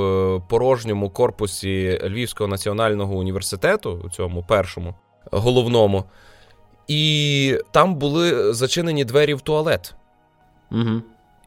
порожньому 0.50 1.10
корпусі 1.10 2.02
Львівського 2.04 2.48
національного 2.48 3.16
університету, 3.16 4.02
у 4.06 4.10
цьому 4.10 4.44
першому 4.48 4.96
головному, 5.32 6.04
і 6.88 7.60
там 7.72 7.96
були 7.96 8.54
зачинені 8.54 9.06
двері 9.06 9.34
в 9.34 9.42
туалет. 9.42 9.96
Угу. 10.72 11.02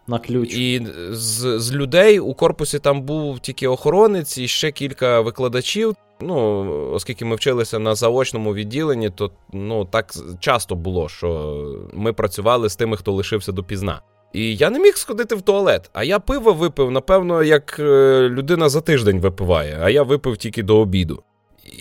На 0.06 0.18
ключ. 0.18 0.54
І 0.54 0.86
з 1.10 1.60
з 1.60 1.72
людей 1.72 2.20
у 2.20 2.34
корпусі 2.34 2.78
там 2.78 3.02
був 3.02 3.40
тільки 3.40 3.68
охоронець 3.68 4.38
і 4.38 4.48
ще 4.48 4.70
кілька 4.70 5.20
викладачів. 5.20 5.94
Ну, 6.20 6.90
оскільки 6.92 7.24
ми 7.24 7.36
вчилися 7.36 7.78
на 7.78 7.94
заочному 7.94 8.54
відділенні, 8.54 9.10
то 9.10 9.30
ну 9.52 9.84
так 9.84 10.12
часто 10.40 10.74
було, 10.74 11.08
що 11.08 11.56
ми 11.92 12.12
працювали 12.12 12.68
з 12.68 12.76
тими, 12.76 12.96
хто 12.96 13.12
лишився 13.12 13.52
допізна. 13.52 14.00
І 14.32 14.56
я 14.56 14.70
не 14.70 14.78
міг 14.78 14.96
сходити 14.96 15.34
в 15.34 15.42
туалет. 15.42 15.90
А 15.92 16.04
я 16.04 16.18
пиво 16.18 16.52
випив, 16.52 16.90
напевно, 16.90 17.42
як 17.42 17.76
е, 17.78 17.82
людина 18.28 18.68
за 18.68 18.80
тиждень 18.80 19.20
випиває, 19.20 19.78
а 19.82 19.90
я 19.90 20.02
випив 20.02 20.36
тільки 20.36 20.62
до 20.62 20.78
обіду. 20.78 21.22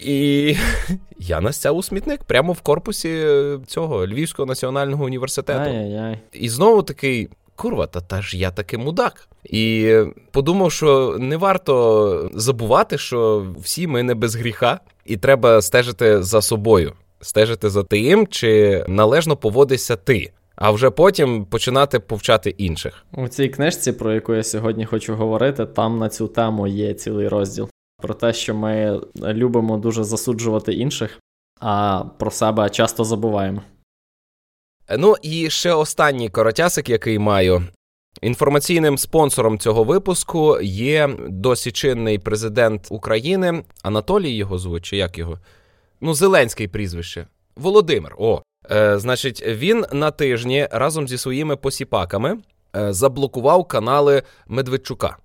І 0.01 0.55
я 1.19 1.41
настяв 1.41 1.77
у 1.77 1.83
смітник 1.83 2.23
прямо 2.23 2.53
в 2.53 2.61
корпусі 2.61 3.25
цього 3.67 4.07
Львівського 4.07 4.45
національного 4.45 5.05
університету. 5.05 5.59
Ай-яй-яй. 5.59 6.19
І 6.33 6.49
знову 6.49 6.83
такий. 6.83 7.29
Курва, 7.55 7.87
та 7.87 8.01
та 8.01 8.21
ж 8.21 8.37
я 8.37 8.51
таки 8.51 8.77
мудак. 8.77 9.27
І 9.43 9.93
подумав, 10.31 10.71
що 10.71 11.17
не 11.19 11.37
варто 11.37 12.29
забувати, 12.33 12.97
що 12.97 13.45
всі 13.59 13.87
ми 13.87 14.03
не 14.03 14.15
без 14.15 14.35
гріха, 14.35 14.79
і 15.05 15.17
треба 15.17 15.61
стежити 15.61 16.23
за 16.23 16.41
собою, 16.41 16.93
стежити 17.21 17.69
за 17.69 17.83
тим, 17.83 18.27
чи 18.27 18.83
належно 18.87 19.37
поводишся 19.37 19.95
ти, 19.95 20.31
а 20.55 20.71
вже 20.71 20.89
потім 20.89 21.45
починати 21.45 21.99
повчати 21.99 22.49
інших. 22.49 23.05
У 23.13 23.27
цій 23.27 23.47
книжці, 23.47 23.91
про 23.91 24.13
яку 24.13 24.33
я 24.33 24.43
сьогодні 24.43 24.85
хочу 24.85 25.15
говорити, 25.15 25.65
там 25.65 25.97
на 25.99 26.09
цю 26.09 26.27
тему 26.27 26.67
є 26.67 26.93
цілий 26.93 27.27
розділ 27.27 27.69
про 28.01 28.13
те, 28.13 28.33
що 28.33 28.55
ми 28.55 29.01
любимо 29.15 29.77
дуже 29.77 30.03
засуджувати 30.03 30.73
інших, 30.73 31.19
а 31.59 32.03
про 32.19 32.31
себе 32.31 32.69
часто 32.69 33.03
забуваємо. 33.03 33.61
Ну 34.97 35.15
і 35.21 35.49
ще 35.49 35.73
останній 35.73 36.29
коротясик, 36.29 36.89
який 36.89 37.19
маю. 37.19 37.67
Інформаційним 38.21 38.97
спонсором 38.97 39.59
цього 39.59 39.83
випуску 39.83 40.61
є 40.61 41.09
досі 41.29 41.71
чинний 41.71 42.19
президент 42.19 42.87
України 42.89 43.63
Анатолій 43.83 44.31
його 44.31 44.57
звуть, 44.57 44.85
чи 44.85 44.97
як 44.97 45.17
його? 45.17 45.39
Ну, 46.01 46.13
Зеленський 46.13 46.67
прізвище. 46.67 47.27
Володимир. 47.55 48.15
О, 48.17 48.41
е, 48.71 48.99
значить, 48.99 49.43
він 49.47 49.85
на 49.91 50.11
тижні 50.11 50.67
разом 50.71 51.07
зі 51.07 51.17
своїми 51.17 51.55
посіпаками 51.55 52.37
е, 52.75 52.93
заблокував 52.93 53.65
канали 53.65 54.23
Медведчука. 54.47 55.17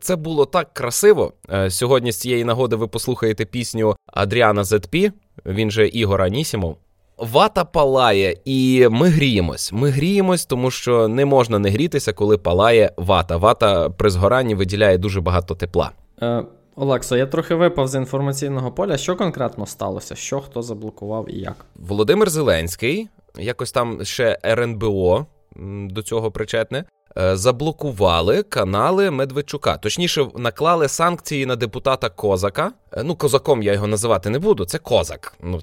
Це 0.00 0.16
було 0.16 0.46
так 0.46 0.74
красиво. 0.74 1.32
Е, 1.50 1.70
сьогодні 1.70 2.12
з 2.12 2.20
цієї 2.20 2.44
нагоди 2.44 2.76
ви 2.76 2.86
послухаєте 2.86 3.44
пісню 3.44 3.96
Адріана 4.06 4.64
Зетпі, 4.64 5.12
він 5.46 5.70
же 5.70 5.88
Ігор 5.88 6.22
Анісімов. 6.22 6.76
Вата 7.18 7.64
палає, 7.64 8.36
і 8.44 8.88
ми 8.90 9.08
гріємось. 9.08 9.72
Ми 9.72 9.90
гріємось, 9.90 10.46
тому 10.46 10.70
що 10.70 11.08
не 11.08 11.24
можна 11.24 11.58
не 11.58 11.70
грітися, 11.70 12.12
коли 12.12 12.38
палає 12.38 12.92
вата. 12.96 13.36
Вата 13.36 13.90
при 13.90 14.10
згоранні 14.10 14.54
виділяє 14.54 14.98
дуже 14.98 15.20
багато 15.20 15.54
тепла. 15.54 15.90
Е, 16.22 16.44
Олексо, 16.76 17.16
я 17.16 17.26
трохи 17.26 17.54
випав 17.54 17.88
з 17.88 17.94
інформаційного 17.94 18.72
поля. 18.72 18.96
Що 18.96 19.16
конкретно 19.16 19.66
сталося? 19.66 20.14
Що 20.14 20.40
хто 20.40 20.62
заблокував 20.62 21.30
і 21.30 21.38
як? 21.38 21.56
Володимир 21.76 22.30
Зеленський, 22.30 23.08
якось 23.38 23.72
там 23.72 24.04
ще 24.04 24.38
РНБО 24.44 25.26
до 25.90 26.02
цього 26.02 26.30
причетне. 26.30 26.84
Е, 27.18 27.36
заблокували 27.36 28.42
канали 28.42 29.10
Медведчука. 29.10 29.76
Точніше, 29.76 30.26
наклали 30.36 30.88
санкції 30.88 31.46
на 31.46 31.56
депутата 31.56 32.08
Козака. 32.08 32.72
Е, 32.92 33.02
ну, 33.02 33.16
козаком 33.16 33.62
я 33.62 33.72
його 33.72 33.86
називати 33.86 34.30
не 34.30 34.38
буду. 34.38 34.64
Це 34.64 34.78
козак. 34.78 35.34
Ну, 35.42 35.60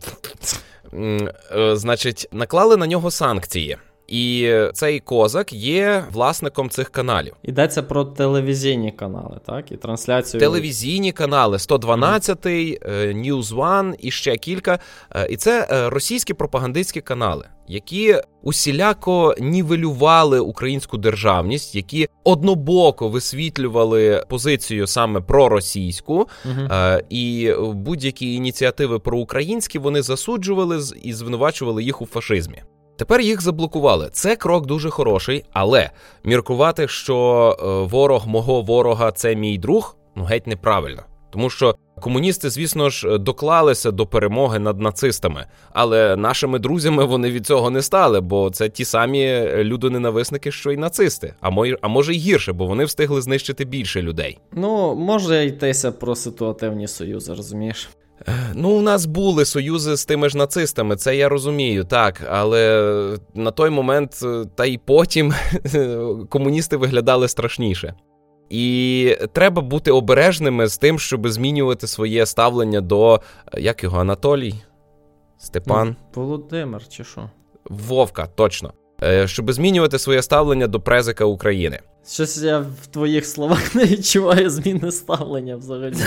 е, 1.51 1.75
Значить, 1.75 2.27
наклали 2.31 2.77
на 2.77 2.87
нього 2.87 3.11
санкції. 3.11 3.77
І 4.07 4.53
цей 4.73 4.99
козак 4.99 5.53
є 5.53 6.05
власником 6.11 6.69
цих 6.69 6.89
каналів. 6.89 7.33
Йдеться 7.43 7.83
про 7.83 8.05
телевізійні 8.05 8.91
канали, 8.91 9.39
так? 9.45 9.71
І 9.71 9.77
трансляцію. 9.77 10.39
Телевізійні 10.39 11.11
канали 11.11 11.59
112, 11.59 12.45
mm. 12.45 12.77
News 13.13 13.55
One 13.55 13.95
і 13.99 14.11
ще 14.11 14.37
кілька. 14.37 14.79
Е, 15.15 15.27
і 15.29 15.37
це 15.37 15.67
е, 15.71 15.89
російські 15.89 16.33
пропагандистські 16.33 17.01
канали, 17.01 17.47
які 17.67 18.15
усіляко 18.43 19.35
нівелювали 19.39 20.39
українську 20.39 20.97
державність, 20.97 21.75
які 21.75 22.09
однобоко 22.23 23.09
висвітлювали 23.09 24.23
позицію 24.29 24.87
саме 24.87 25.21
проросійську, 25.21 26.27
mm-hmm. 26.45 27.01
і 27.09 27.53
будь-які 27.73 28.33
ініціативи 28.33 28.99
проукраїнські 28.99 29.79
вони 29.79 30.01
засуджували 30.01 30.79
і 31.03 31.13
звинувачували 31.13 31.83
їх 31.83 32.01
у 32.01 32.05
фашизмі. 32.05 32.63
Тепер 32.97 33.21
їх 33.21 33.41
заблокували. 33.41 34.09
Це 34.11 34.35
крок 34.35 34.65
дуже 34.65 34.89
хороший, 34.89 35.45
але 35.53 35.89
міркувати, 36.23 36.87
що 36.87 37.57
е, 37.59 37.91
ворог 37.91 38.27
мого 38.27 38.61
ворога 38.61 39.11
це 39.11 39.35
мій 39.35 39.57
друг, 39.57 39.97
ну 40.15 40.23
геть 40.23 40.47
неправильно. 40.47 41.03
Тому 41.29 41.49
що 41.49 41.75
комуністи, 42.01 42.49
звісно 42.49 42.89
ж, 42.89 43.17
доклалися 43.17 43.91
до 43.91 44.05
перемоги 44.05 44.59
над 44.59 44.79
нацистами, 44.79 45.45
але 45.73 46.15
нашими 46.15 46.59
друзями 46.59 47.05
вони 47.05 47.31
від 47.31 47.45
цього 47.45 47.69
не 47.69 47.81
стали, 47.81 48.21
бо 48.21 48.49
це 48.49 48.69
ті 48.69 48.85
самі 48.85 49.49
людоненависники, 49.55 50.51
що 50.51 50.71
й 50.71 50.77
нацисти. 50.77 51.33
А 51.41 51.49
мої, 51.49 51.77
а 51.81 51.87
може 51.87 52.13
й 52.13 52.17
гірше, 52.17 52.53
бо 52.53 52.65
вони 52.65 52.85
встигли 52.85 53.21
знищити 53.21 53.65
більше 53.65 54.01
людей. 54.01 54.37
Ну 54.51 54.95
може 54.95 55.45
йтися 55.45 55.91
про 55.91 56.15
ситуативні 56.15 56.87
союзи, 56.87 57.33
розумієш? 57.33 57.89
Ну, 58.53 58.69
у 58.69 58.81
нас 58.81 59.05
були 59.05 59.45
союзи 59.45 59.97
з 59.97 60.05
тими 60.05 60.29
ж 60.29 60.37
нацистами, 60.37 60.95
це 60.95 61.15
я 61.15 61.29
розумію, 61.29 61.83
так. 61.83 62.27
Але 62.29 63.17
на 63.33 63.51
той 63.51 63.69
момент, 63.69 64.19
е, 64.23 64.45
та 64.55 64.65
й 64.65 64.77
потім 64.77 65.33
комуністи 66.29 66.77
виглядали 66.77 67.27
страшніше. 67.27 67.93
І 68.49 69.17
треба 69.33 69.61
бути 69.61 69.91
обережними 69.91 70.67
з 70.67 70.77
тим, 70.77 70.99
щоб 70.99 71.27
змінювати 71.27 71.87
своє 71.87 72.25
ставлення 72.25 72.81
до 72.81 73.21
е, 73.53 73.61
як 73.61 73.83
його 73.83 73.99
Анатолій? 73.99 74.55
Степан? 75.37 75.95
Ну, 76.15 76.23
Володимир, 76.23 76.87
чи 76.87 77.03
що? 77.03 77.29
Вовка, 77.65 78.27
точно. 78.35 78.73
Е, 79.03 79.27
щоб 79.27 79.51
змінювати 79.51 79.99
своє 79.99 80.21
ставлення 80.21 80.67
до 80.67 80.79
презика 80.79 81.25
України. 81.25 81.79
Щось 82.09 82.43
я 82.43 82.59
в 82.59 82.87
твоїх 82.87 83.25
словах 83.25 83.75
не 83.75 83.85
відчуваю 83.85 84.49
зміни 84.49 84.91
ставлення 84.91 85.55
взагалі. 85.55 85.95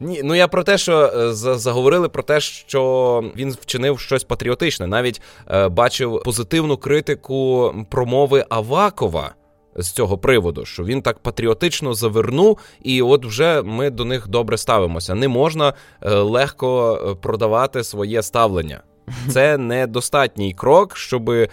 Ні, 0.00 0.20
Ну 0.24 0.34
я 0.34 0.48
про 0.48 0.64
те, 0.64 0.78
що 0.78 0.98
е, 0.98 1.32
заговорили 1.34 2.08
про 2.08 2.22
те, 2.22 2.40
що 2.40 3.24
він 3.36 3.50
вчинив 3.50 4.00
щось 4.00 4.24
патріотичне. 4.24 4.86
Навіть 4.86 5.22
е, 5.50 5.68
бачив 5.68 6.22
позитивну 6.24 6.76
критику 6.76 7.74
промови 7.90 8.44
Авакова. 8.48 9.34
З 9.76 9.90
цього 9.90 10.18
приводу, 10.18 10.64
що 10.64 10.84
він 10.84 11.02
так 11.02 11.18
патріотично 11.18 11.94
завернув, 11.94 12.58
і 12.82 13.02
от 13.02 13.26
вже 13.26 13.62
ми 13.62 13.90
до 13.90 14.04
них 14.04 14.28
добре 14.28 14.58
ставимося. 14.58 15.14
Не 15.14 15.28
можна 15.28 15.74
е, 16.02 16.14
легко 16.14 16.94
е, 16.94 17.14
продавати 17.14 17.84
своє 17.84 18.22
ставлення. 18.22 18.82
Це 19.28 19.58
недостатній 19.58 20.54
крок, 20.54 20.96
щоб 20.96 21.30
е, 21.30 21.48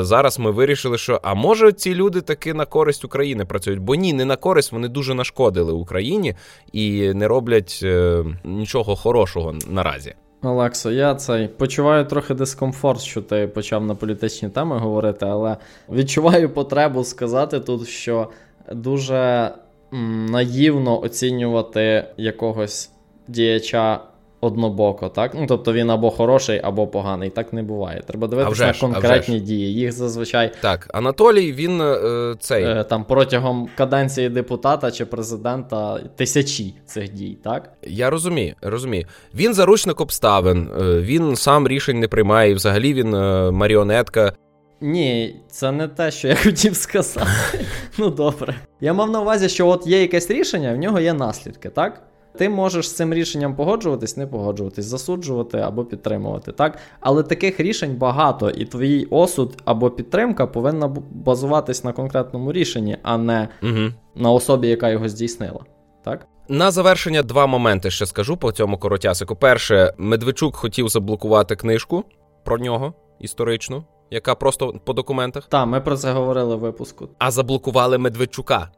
зараз 0.00 0.38
ми 0.38 0.50
вирішили, 0.50 0.98
що 0.98 1.20
а 1.22 1.34
може 1.34 1.72
ці 1.72 1.94
люди 1.94 2.20
таки 2.20 2.54
на 2.54 2.64
користь 2.64 3.04
України 3.04 3.44
працюють? 3.44 3.80
Бо 3.80 3.94
ні, 3.94 4.12
не 4.12 4.24
на 4.24 4.36
користь, 4.36 4.72
вони 4.72 4.88
дуже 4.88 5.14
нашкодили 5.14 5.72
Україні 5.72 6.34
і 6.72 7.14
не 7.14 7.28
роблять 7.28 7.80
е, 7.82 8.24
нічого 8.44 8.96
хорошого 8.96 9.54
наразі. 9.68 10.14
Олексо, 10.42 10.90
я 10.90 11.14
цей 11.14 11.48
почуваю 11.48 12.04
трохи 12.04 12.34
дискомфорт, 12.34 13.00
що 13.00 13.22
ти 13.22 13.46
почав 13.46 13.86
на 13.86 13.94
політичні 13.94 14.48
теми 14.48 14.78
говорити, 14.78 15.26
але 15.26 15.56
відчуваю 15.92 16.50
потребу 16.50 17.04
сказати 17.04 17.60
тут, 17.60 17.88
що 17.88 18.28
дуже 18.72 19.50
наївно 20.30 21.02
оцінювати 21.02 22.04
якогось 22.16 22.90
діяча 23.28 24.00
однобоко, 24.40 25.08
так? 25.08 25.34
Ну, 25.34 25.46
тобто 25.46 25.72
він 25.72 25.90
або 25.90 26.10
хороший, 26.10 26.60
або 26.64 26.86
поганий. 26.86 27.30
Так 27.30 27.52
не 27.52 27.62
буває. 27.62 28.02
Треба 28.06 28.26
дивитися 28.26 28.66
на 28.66 28.72
конкретні 28.72 29.40
дії. 29.40 29.74
Їх 29.74 29.92
зазвичай. 29.92 30.52
Так, 30.60 30.90
Анатолій, 30.94 31.52
він 31.52 31.80
е, 31.80 32.34
цей. 32.40 32.64
Е, 32.64 32.84
там 32.84 33.04
протягом 33.04 33.68
каденції 33.76 34.28
депутата 34.28 34.90
чи 34.90 35.06
президента 35.06 36.00
тисячі 36.16 36.74
цих 36.86 37.12
дій, 37.12 37.38
так? 37.44 37.72
Я 37.82 38.10
розумію, 38.10 38.54
розумію. 38.62 39.06
Він 39.34 39.54
заручник 39.54 40.00
обставин, 40.00 40.70
е, 40.80 41.00
він 41.00 41.36
сам 41.36 41.68
рішень 41.68 42.00
не 42.00 42.08
приймає, 42.08 42.50
і 42.50 42.54
взагалі 42.54 42.94
він 42.94 43.14
е, 43.14 43.50
маріонетка. 43.50 44.32
Ні, 44.80 45.36
це 45.50 45.72
не 45.72 45.88
те, 45.88 46.10
що 46.10 46.28
я 46.28 46.34
хотів 46.44 46.76
сказати. 46.76 47.64
Ну 47.98 48.10
добре. 48.10 48.54
Я 48.80 48.92
мав 48.92 49.10
на 49.10 49.20
увазі, 49.20 49.48
що 49.48 49.68
от 49.68 49.86
є 49.86 50.00
якесь 50.00 50.30
рішення, 50.30 50.72
в 50.72 50.76
нього 50.76 51.00
є 51.00 51.12
наслідки, 51.12 51.68
так? 51.68 52.02
Ти 52.38 52.48
можеш 52.48 52.88
з 52.88 52.96
цим 52.96 53.14
рішенням 53.14 53.56
погоджуватись, 53.56 54.16
не 54.16 54.26
погоджуватись, 54.26 54.84
засуджувати 54.84 55.58
або 55.58 55.84
підтримувати. 55.84 56.52
так? 56.52 56.78
Але 57.00 57.22
таких 57.22 57.60
рішень 57.60 57.96
багато, 57.96 58.50
і 58.50 58.64
твій 58.64 59.06
осуд 59.10 59.62
або 59.64 59.90
підтримка 59.90 60.46
повинна 60.46 60.88
базуватись 61.10 61.84
на 61.84 61.92
конкретному 61.92 62.52
рішенні, 62.52 62.96
а 63.02 63.18
не 63.18 63.48
угу. 63.62 63.92
на 64.14 64.30
особі, 64.30 64.68
яка 64.68 64.88
його 64.88 65.08
здійснила. 65.08 65.60
Так? 66.04 66.26
На 66.48 66.70
завершення 66.70 67.22
два 67.22 67.46
моменти 67.46 67.90
ще 67.90 68.06
скажу 68.06 68.36
по 68.36 68.52
цьому 68.52 68.78
коротясику. 68.78 69.36
Перше, 69.36 69.94
Медведчук 69.98 70.56
хотів 70.56 70.88
заблокувати 70.88 71.56
книжку 71.56 72.04
про 72.44 72.58
нього 72.58 72.94
історичну. 73.20 73.84
Яка 74.10 74.34
просто 74.34 74.74
по 74.84 74.92
документах? 74.92 75.46
Так, 75.48 75.66
ми 75.66 75.80
про 75.80 75.96
це 75.96 76.12
говорили 76.12 76.56
в 76.56 76.58
випуску. 76.58 77.08
А 77.18 77.30
заблокували 77.30 77.98
Медведчука. 77.98 78.70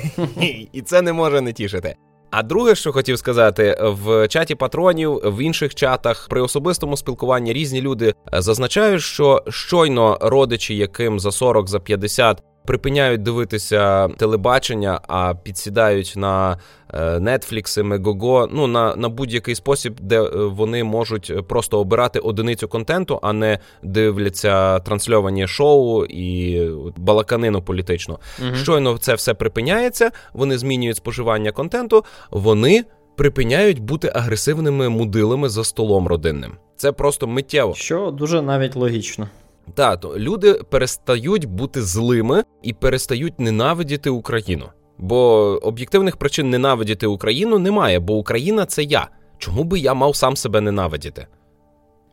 І 0.72 0.82
це 0.82 1.02
не 1.02 1.12
може 1.12 1.40
не 1.40 1.52
тішити. 1.52 1.96
А 2.30 2.42
друге, 2.42 2.74
що 2.74 2.92
хотів 2.92 3.18
сказати, 3.18 3.78
в 3.80 4.28
чаті 4.28 4.54
патронів, 4.54 5.20
в 5.24 5.42
інших 5.42 5.74
чатах 5.74 6.26
при 6.30 6.40
особистому 6.40 6.96
спілкуванні 6.96 7.52
різні 7.52 7.80
люди 7.80 8.14
зазначають, 8.32 9.02
що 9.02 9.42
щойно 9.48 10.18
родичі, 10.20 10.76
яким 10.76 11.20
за 11.20 11.32
40, 11.32 11.68
за 11.68 11.80
50 11.80 12.42
припиняють 12.70 13.22
дивитися 13.22 14.08
телебачення, 14.08 15.00
а 15.08 15.34
підсідають 15.34 16.14
на 16.16 16.58
Netflix, 16.98 17.82
Megogo, 17.88 18.48
ну 18.52 18.66
на 18.66 18.96
на 18.96 19.08
будь-який 19.08 19.54
спосіб, 19.54 19.96
де 20.00 20.22
е, 20.22 20.28
вони 20.34 20.84
можуть 20.84 21.48
просто 21.48 21.80
обирати 21.80 22.18
одиницю 22.18 22.68
контенту, 22.68 23.20
а 23.22 23.32
не 23.32 23.58
дивляться 23.82 24.78
трансльовані 24.78 25.46
шоу 25.46 26.04
і 26.04 26.60
балаканину 26.96 27.62
політичну. 27.62 28.18
Угу. 28.42 28.56
Щойно 28.56 28.98
це 28.98 29.14
все 29.14 29.34
припиняється, 29.34 30.10
вони 30.32 30.58
змінюють 30.58 30.96
споживання 30.96 31.52
контенту, 31.52 32.04
вони 32.30 32.84
припиняють 33.16 33.78
бути 33.78 34.12
агресивними 34.14 34.88
мудилами 34.88 35.48
за 35.48 35.64
столом 35.64 36.08
родинним. 36.08 36.52
Це 36.76 36.92
просто 36.92 37.26
миттєво. 37.26 37.74
Що 37.74 38.10
дуже 38.10 38.42
навіть 38.42 38.76
логічно. 38.76 39.28
Так, 39.74 40.00
то 40.00 40.18
люди 40.18 40.54
перестають 40.54 41.44
бути 41.44 41.82
злими 41.82 42.44
і 42.62 42.72
перестають 42.72 43.40
ненавидіти 43.40 44.10
Україну. 44.10 44.64
Бо 44.98 45.16
об'єктивних 45.62 46.16
причин 46.16 46.50
ненавидіти 46.50 47.06
Україну 47.06 47.58
немає, 47.58 48.00
бо 48.00 48.14
Україна 48.14 48.66
це 48.66 48.82
я. 48.82 49.08
Чому 49.38 49.64
би 49.64 49.78
я 49.78 49.94
мав 49.94 50.16
сам 50.16 50.36
себе 50.36 50.60
ненавидіти? 50.60 51.26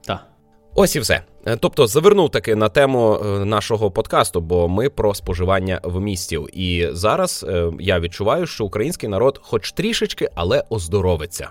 Так. 0.05 0.27
Ось 0.75 0.95
і 0.95 0.99
все. 0.99 1.21
Е, 1.45 1.57
тобто 1.57 1.87
завернув 1.87 2.29
таки 2.29 2.55
на 2.55 2.69
тему 2.69 3.15
е, 3.15 3.45
нашого 3.45 3.91
подкасту, 3.91 4.41
бо 4.41 4.67
ми 4.67 4.89
про 4.89 5.13
споживання 5.13 5.81
вмістів. 5.83 6.47
І 6.53 6.89
зараз 6.91 7.45
е, 7.49 7.71
я 7.79 7.99
відчуваю, 7.99 8.45
що 8.45 8.65
український 8.65 9.09
народ, 9.09 9.39
хоч 9.43 9.71
трішечки, 9.71 10.29
але 10.35 10.63
оздоровиться. 10.69 11.49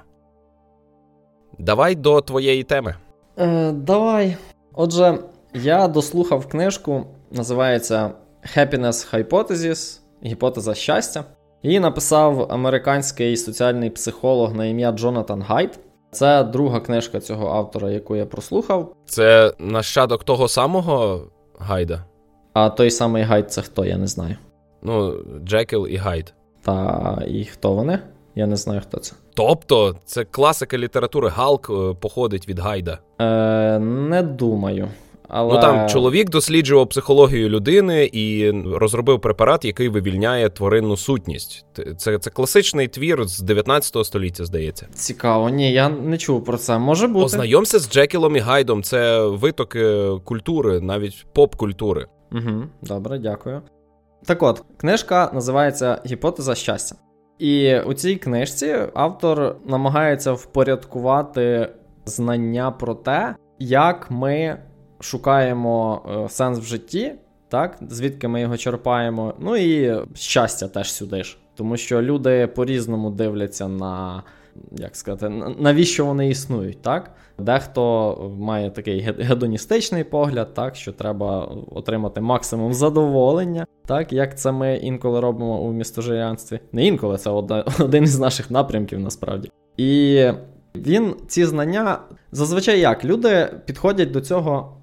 Давай 1.58 1.94
до 1.94 2.20
твоєї 2.20 2.62
теми. 2.62 2.94
Е, 3.38 3.72
Давай. 3.72 4.36
Отже, 4.74 5.18
я 5.56 5.88
дослухав 5.88 6.46
книжку, 6.46 7.06
називається 7.30 8.10
Happiness 8.56 9.14
Hypothesis 9.14 10.00
гіпотеза 10.24 10.74
щастя. 10.74 11.24
Її 11.62 11.80
написав 11.80 12.46
американський 12.50 13.36
соціальний 13.36 13.90
психолог 13.90 14.54
на 14.54 14.66
ім'я 14.66 14.92
Джонатан 14.92 15.42
Гайт. 15.42 15.78
Це 16.10 16.44
друга 16.44 16.80
книжка 16.80 17.20
цього 17.20 17.48
автора, 17.48 17.90
яку 17.90 18.16
я 18.16 18.26
прослухав. 18.26 18.92
Це 19.04 19.52
нащадок 19.58 20.24
того 20.24 20.48
самого 20.48 21.22
Гайда. 21.58 22.04
А 22.52 22.68
той 22.70 22.90
самий 22.90 23.22
Гайд 23.22 23.52
це 23.52 23.62
хто, 23.62 23.84
я 23.84 23.98
не 23.98 24.06
знаю. 24.06 24.36
Ну, 24.82 25.14
Джекіл 25.44 25.86
і 25.90 25.96
Гайд. 25.96 26.34
Та 26.62 27.22
і 27.26 27.44
хто 27.44 27.72
вони? 27.72 27.98
Я 28.34 28.46
не 28.46 28.56
знаю, 28.56 28.80
хто 28.80 28.98
це. 28.98 29.16
Тобто, 29.34 29.96
це 30.04 30.24
класика 30.24 30.78
літератури 30.78 31.28
Галк 31.28 31.70
е, 31.70 31.94
походить 32.00 32.48
від 32.48 32.58
Гайда. 32.58 32.98
Е, 33.20 33.78
Не 33.78 34.22
думаю. 34.22 34.88
Але... 35.28 35.54
Ну 35.54 35.60
там 35.60 35.88
чоловік 35.88 36.30
досліджував 36.30 36.88
психологію 36.88 37.48
людини 37.48 38.10
і 38.12 38.50
розробив 38.74 39.20
препарат, 39.20 39.64
який 39.64 39.88
вивільняє 39.88 40.48
тваринну 40.50 40.96
сутність. 40.96 41.66
Це 41.96 42.18
це 42.18 42.30
класичний 42.30 42.88
твір 42.88 43.24
з 43.24 43.40
19 43.40 44.06
століття, 44.06 44.44
здається. 44.44 44.88
Цікаво, 44.94 45.48
ні, 45.48 45.72
я 45.72 45.88
не 45.88 46.18
чув 46.18 46.44
про 46.44 46.58
це. 46.58 46.78
Може 46.78 47.08
бути. 47.08 47.24
Ознайомся 47.24 47.78
з 47.78 47.90
Джекілом 47.90 48.36
і 48.36 48.38
Гайдом. 48.38 48.82
Це 48.82 49.26
витоки 49.26 50.08
культури, 50.24 50.80
навіть 50.80 51.26
поп-культури. 51.32 52.06
Угу, 52.32 52.62
Добре, 52.82 53.18
дякую. 53.18 53.62
Так 54.24 54.42
от, 54.42 54.62
книжка 54.76 55.30
називається 55.34 56.02
Гіпотеза 56.06 56.54
щастя. 56.54 56.96
І 57.38 57.78
у 57.80 57.94
цій 57.94 58.16
книжці 58.16 58.76
автор 58.94 59.56
намагається 59.66 60.32
впорядкувати 60.32 61.68
знання 62.06 62.70
про 62.70 62.94
те, 62.94 63.36
як 63.58 64.10
ми 64.10 64.58
шукаємо 65.00 66.02
е, 66.24 66.28
сенс 66.28 66.58
в 66.58 66.62
житті, 66.62 67.12
так, 67.48 67.78
звідки 67.88 68.28
ми 68.28 68.40
його 68.40 68.56
черпаємо. 68.56 69.34
Ну 69.38 69.56
і 69.56 70.02
щастя 70.14 70.68
теж 70.68 70.92
сюди 70.92 71.24
ж. 71.24 71.38
Тому 71.54 71.76
що 71.76 72.02
люди 72.02 72.46
по-різному 72.46 73.10
дивляться 73.10 73.68
на 73.68 74.22
як 74.72 74.96
сказати, 74.96 75.34
навіщо 75.58 76.06
вони 76.06 76.28
існують, 76.28 76.82
так? 76.82 77.10
Дехто 77.38 78.16
має 78.38 78.70
такий 78.70 79.00
гедоністичний 79.00 80.04
погляд, 80.04 80.54
так, 80.54 80.76
що 80.76 80.92
треба 80.92 81.52
отримати 81.70 82.20
максимум 82.20 82.74
задоволення, 82.74 83.66
так, 83.86 84.12
як 84.12 84.38
це 84.38 84.52
ми 84.52 84.76
інколи 84.76 85.20
робимо 85.20 85.60
у 85.60 85.72
містожирянстві. 85.72 86.60
Не 86.72 86.86
інколи, 86.86 87.18
це 87.18 87.30
один 87.80 88.04
із 88.04 88.18
наших 88.18 88.50
напрямків 88.50 89.00
насправді. 89.00 89.50
І 89.76 90.22
він 90.74 91.14
ці 91.26 91.44
знання 91.44 91.98
зазвичай 92.32 92.80
як 92.80 93.04
люди 93.04 93.48
підходять 93.66 94.10
до 94.10 94.20
цього 94.20 94.75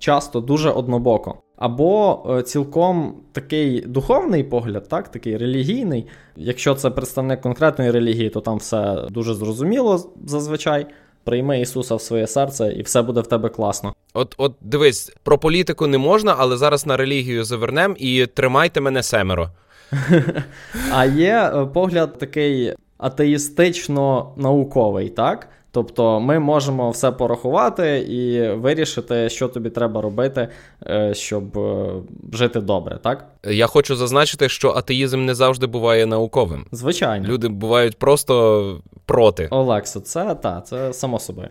часто 0.00 0.40
дуже 0.40 0.70
однобоко. 0.70 1.34
Або 1.56 2.22
е, 2.30 2.42
цілком 2.42 3.14
такий 3.32 3.80
духовний 3.80 4.44
погляд, 4.44 4.88
так, 4.88 5.08
такий 5.08 5.36
релігійний. 5.36 6.06
Якщо 6.36 6.74
це 6.74 6.90
представник 6.90 7.40
конкретної 7.40 7.90
релігії, 7.90 8.30
то 8.30 8.40
там 8.40 8.56
все 8.56 9.06
дуже 9.10 9.34
зрозуміло 9.34 10.12
зазвичай. 10.26 10.86
Прийми 11.24 11.60
Ісуса 11.60 11.94
в 11.94 12.00
своє 12.00 12.26
серце, 12.26 12.72
і 12.72 12.82
все 12.82 13.02
буде 13.02 13.20
в 13.20 13.26
тебе 13.26 13.48
класно. 13.48 13.94
От, 14.14 14.34
от 14.38 14.54
дивись, 14.60 15.12
про 15.22 15.38
політику 15.38 15.86
не 15.86 15.98
можна, 15.98 16.34
але 16.38 16.56
зараз 16.56 16.86
на 16.86 16.96
релігію 16.96 17.44
завернем 17.44 17.96
і 17.98 18.26
тримайте 18.26 18.80
мене 18.80 19.02
семеро. 19.02 19.50
А 20.92 21.04
є 21.04 21.52
е, 21.54 21.66
погляд 21.66 22.18
такий 22.18 22.74
атеїстично 22.98 24.32
науковий, 24.36 25.08
так? 25.08 25.48
Тобто 25.72 26.20
ми 26.20 26.38
можемо 26.38 26.90
все 26.90 27.12
порахувати 27.12 27.98
і 27.98 28.50
вирішити, 28.52 29.28
що 29.28 29.48
тобі 29.48 29.70
треба 29.70 30.00
робити, 30.00 30.48
е, 30.86 31.14
щоб 31.14 31.58
е, 31.58 31.92
жити 32.32 32.60
добре, 32.60 32.98
так? 33.02 33.26
Я 33.44 33.66
хочу 33.66 33.96
зазначити, 33.96 34.48
що 34.48 34.70
атеїзм 34.70 35.24
не 35.24 35.34
завжди 35.34 35.66
буває 35.66 36.06
науковим. 36.06 36.66
Звичайно. 36.72 37.28
Люди 37.28 37.48
бувають 37.48 37.98
просто 37.98 38.82
проти. 39.06 39.48
Олексо, 39.50 40.00
це 40.00 40.34
та, 40.34 40.60
це 40.60 40.92
само 40.92 41.18
собою. 41.18 41.48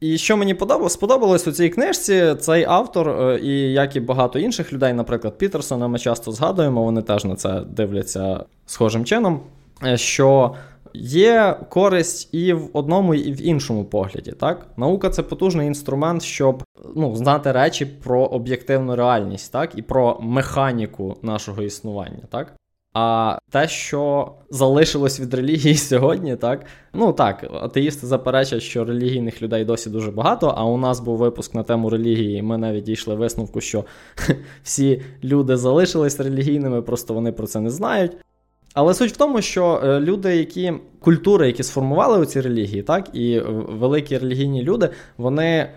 І 0.00 0.18
що 0.18 0.36
мені 0.36 0.54
подобалось, 0.54 0.92
сподобалось 0.92 1.46
у 1.46 1.52
цій 1.52 1.68
книжці 1.68 2.34
цей 2.40 2.64
автор, 2.64 3.08
е, 3.08 3.40
і 3.42 3.72
як 3.72 3.96
і 3.96 4.00
багато 4.00 4.38
інших 4.38 4.72
людей, 4.72 4.92
наприклад, 4.92 5.38
Пітерсона, 5.38 5.88
ми 5.88 5.98
часто 5.98 6.32
згадуємо, 6.32 6.82
вони 6.82 7.02
теж 7.02 7.24
на 7.24 7.34
це 7.34 7.62
дивляться 7.68 8.44
схожим 8.66 9.04
чином. 9.04 9.40
що 9.94 10.54
Є 11.00 11.60
користь 11.68 12.34
і 12.34 12.52
в 12.52 12.70
одному, 12.72 13.14
і 13.14 13.32
в 13.32 13.46
іншому 13.46 13.84
погляді. 13.84 14.32
Так? 14.32 14.66
Наука 14.76 15.10
це 15.10 15.22
потужний 15.22 15.66
інструмент, 15.66 16.22
щоб 16.22 16.62
ну, 16.96 17.16
знати 17.16 17.52
речі 17.52 17.86
про 17.86 18.24
об'єктивну 18.24 18.96
реальність, 18.96 19.52
так? 19.52 19.72
і 19.76 19.82
про 19.82 20.18
механіку 20.20 21.16
нашого 21.22 21.62
існування. 21.62 22.22
так? 22.30 22.52
А 22.98 23.38
те, 23.50 23.68
що 23.68 24.32
залишилось 24.50 25.20
від 25.20 25.34
релігії 25.34 25.74
сьогодні, 25.76 26.36
так 26.36 26.66
ну 26.94 27.12
так, 27.12 27.46
атеїсти 27.52 28.06
заперечать, 28.06 28.62
що 28.62 28.84
релігійних 28.84 29.42
людей 29.42 29.64
досі 29.64 29.90
дуже 29.90 30.10
багато. 30.10 30.54
А 30.56 30.64
у 30.64 30.76
нас 30.76 31.00
був 31.00 31.16
випуск 31.16 31.54
на 31.54 31.62
тему 31.62 31.90
релігії, 31.90 32.38
і 32.38 32.42
ми 32.42 32.58
навіть 32.58 32.84
дійшли 32.84 33.14
висновку, 33.14 33.60
що 33.60 33.84
всі 34.62 35.02
люди 35.24 35.56
залишились 35.56 36.20
релігійними, 36.20 36.82
просто 36.82 37.14
вони 37.14 37.32
про 37.32 37.46
це 37.46 37.60
не 37.60 37.70
знають. 37.70 38.16
Але 38.76 38.94
суть 38.94 39.12
в 39.12 39.16
тому, 39.16 39.42
що 39.42 39.80
е, 39.84 40.00
люди, 40.00 40.36
які 40.36 40.72
культури, 41.00 41.46
які 41.46 41.62
сформували 41.62 42.26
ці 42.26 42.40
релігії, 42.40 42.82
так, 42.82 43.08
і 43.12 43.40
великі 43.68 44.18
релігійні 44.18 44.62
люди, 44.62 44.90
вони 45.16 45.68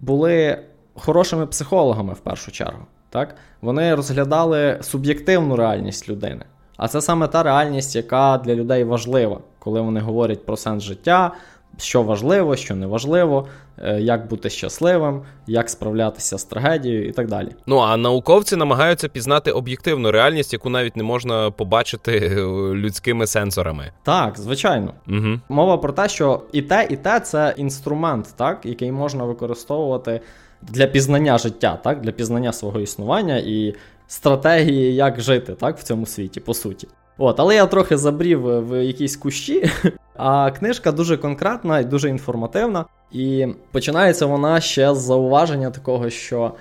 були 0.00 0.58
хорошими 0.94 1.46
психологами 1.46 2.12
в 2.12 2.18
першу 2.18 2.52
чергу. 2.52 2.86
Так? 3.10 3.34
Вони 3.60 3.94
розглядали 3.94 4.78
суб'єктивну 4.82 5.56
реальність 5.56 6.08
людини. 6.08 6.44
А 6.76 6.88
це 6.88 7.00
саме 7.00 7.28
та 7.28 7.42
реальність, 7.42 7.96
яка 7.96 8.38
для 8.44 8.54
людей 8.54 8.84
важлива, 8.84 9.40
коли 9.58 9.80
вони 9.80 10.00
говорять 10.00 10.46
про 10.46 10.56
сенс 10.56 10.82
життя, 10.82 11.32
що 11.78 12.02
важливо, 12.02 12.56
що 12.56 12.74
не 12.74 12.86
важливо, 12.86 13.46
е, 13.78 14.00
як 14.00 14.28
бути 14.28 14.50
щасливим, 14.50 15.22
як 15.46 15.70
справлятися 15.70 16.38
з 16.38 16.44
трагедією 16.44 17.08
і 17.08 17.12
так 17.12 17.28
далі. 17.28 17.48
Ну 17.66 17.78
а 17.78 17.96
науковці 17.96 18.56
намагаються 18.56 19.08
пізнати 19.08 19.50
об'єктивну 19.50 20.10
реальність, 20.10 20.52
яку 20.52 20.70
навіть 20.70 20.96
не 20.96 21.02
можна 21.02 21.50
побачити 21.50 22.16
е, 22.16 22.44
людськими 22.74 23.26
сенсорами. 23.26 23.92
Так, 24.02 24.38
звичайно. 24.38 24.94
Угу. 25.08 25.40
Мова 25.48 25.76
про 25.76 25.92
те, 25.92 26.08
що 26.08 26.42
і 26.52 26.62
те, 26.62 26.86
і 26.90 26.96
те 26.96 27.20
це 27.20 27.54
інструмент, 27.56 28.34
так, 28.36 28.60
який 28.64 28.92
можна 28.92 29.24
використовувати 29.24 30.20
для 30.62 30.86
пізнання 30.86 31.38
життя, 31.38 31.78
так, 31.84 32.00
для 32.00 32.12
пізнання 32.12 32.52
свого 32.52 32.80
існування 32.80 33.36
і 33.36 33.74
стратегії, 34.06 34.94
як 34.94 35.20
жити 35.20 35.54
так, 35.54 35.78
в 35.78 35.82
цьому 35.82 36.06
світі, 36.06 36.40
по 36.40 36.54
суті. 36.54 36.88
От, 37.18 37.40
Але 37.40 37.54
я 37.54 37.66
трохи 37.66 37.96
забрів 37.96 38.42
в 38.68 38.84
якісь 38.84 39.16
кущі, 39.16 39.70
а 40.16 40.50
книжка 40.50 40.92
дуже 40.92 41.16
конкретна 41.16 41.78
і 41.78 41.84
дуже 41.84 42.08
інформативна. 42.08 42.84
І 43.12 43.46
починається 43.72 44.26
вона 44.26 44.60
ще 44.60 44.94
з 44.94 44.98
зауваження 44.98 45.70
такого, 45.70 46.10
що 46.10 46.44
е, 46.44 46.52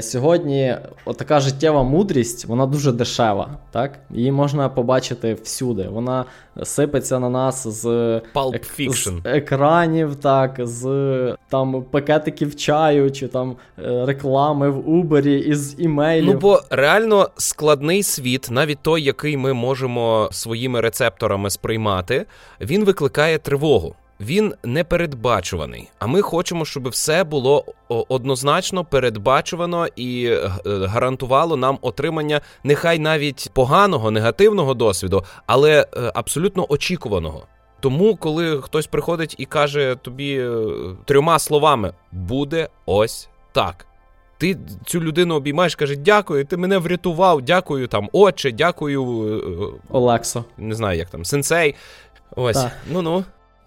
сьогодні 0.00 0.76
така 1.16 1.40
життєва 1.40 1.82
мудрість, 1.82 2.44
вона 2.44 2.66
дуже 2.66 2.92
дешева. 2.92 3.58
так? 3.70 3.98
Її 4.10 4.32
можна 4.32 4.68
побачити 4.68 5.34
всюди. 5.34 5.88
Вона 5.90 6.24
сипеться 6.62 7.18
на 7.18 7.30
нас 7.30 7.68
з 7.68 7.86
Fiction. 8.78 8.92
з 8.92 9.20
екранів, 9.24 10.14
так, 10.14 10.54
з 10.58 11.36
там 11.48 11.84
пакетиків 11.90 12.56
чаю, 12.56 13.10
чи 13.10 13.28
там 13.28 13.56
е, 13.78 14.06
реклами 14.06 14.70
в 14.70 14.88
Убері, 14.88 15.38
із 15.38 15.80
імейлів. 15.80 16.32
Ну, 16.32 16.38
бо 16.38 16.60
реально 16.70 17.30
складний 17.36 18.02
світ, 18.02 18.48
навіть 18.50 18.78
той, 18.82 19.02
який 19.02 19.36
ми 19.36 19.52
можемо 19.52 20.28
своїми 20.32 20.80
рецепторами 20.80 21.50
сприймати, 21.50 22.26
він 22.60 22.84
викликає 22.84 23.38
тривогу 23.38 23.94
він 24.22 24.54
непередбачуваний. 24.64 25.90
А 25.98 26.06
ми 26.06 26.22
хочемо, 26.22 26.64
щоб 26.64 26.88
все 26.88 27.24
було 27.24 27.64
однозначно 27.88 28.84
передбачувано 28.84 29.86
і 29.96 30.26
е, 30.26 30.50
гарантувало 30.66 31.56
нам 31.56 31.78
отримання 31.80 32.40
нехай 32.64 32.98
навіть 32.98 33.50
поганого, 33.52 34.10
негативного 34.10 34.74
досвіду, 34.74 35.24
але 35.46 35.80
е, 35.80 36.12
абсолютно 36.14 36.66
очікуваного. 36.68 37.46
Тому, 37.80 38.16
коли 38.16 38.60
хтось 38.62 38.86
приходить 38.86 39.34
і 39.38 39.44
каже 39.44 39.96
тобі 40.02 40.38
е, 40.38 40.66
трьома 41.04 41.38
словами 41.38 41.92
буде 42.12 42.68
ось 42.86 43.28
так. 43.52 43.86
Ти 44.38 44.58
цю 44.86 45.00
людину 45.00 45.34
обіймаєш, 45.34 45.74
каже, 45.74 45.96
дякую, 45.96 46.44
ти 46.44 46.56
мене 46.56 46.78
врятував, 46.78 47.42
дякую 47.42 47.86
там, 47.86 48.08
отче, 48.12 48.52
дякую. 48.52 49.80
Олексо. 49.90 50.44
Не 50.58 50.74
знаю, 50.74 50.98
як 50.98 51.10
там, 51.10 51.24
сенсей. 51.24 51.74
Ось. 52.36 52.64
Ну 52.92 53.02
ну 53.02 53.24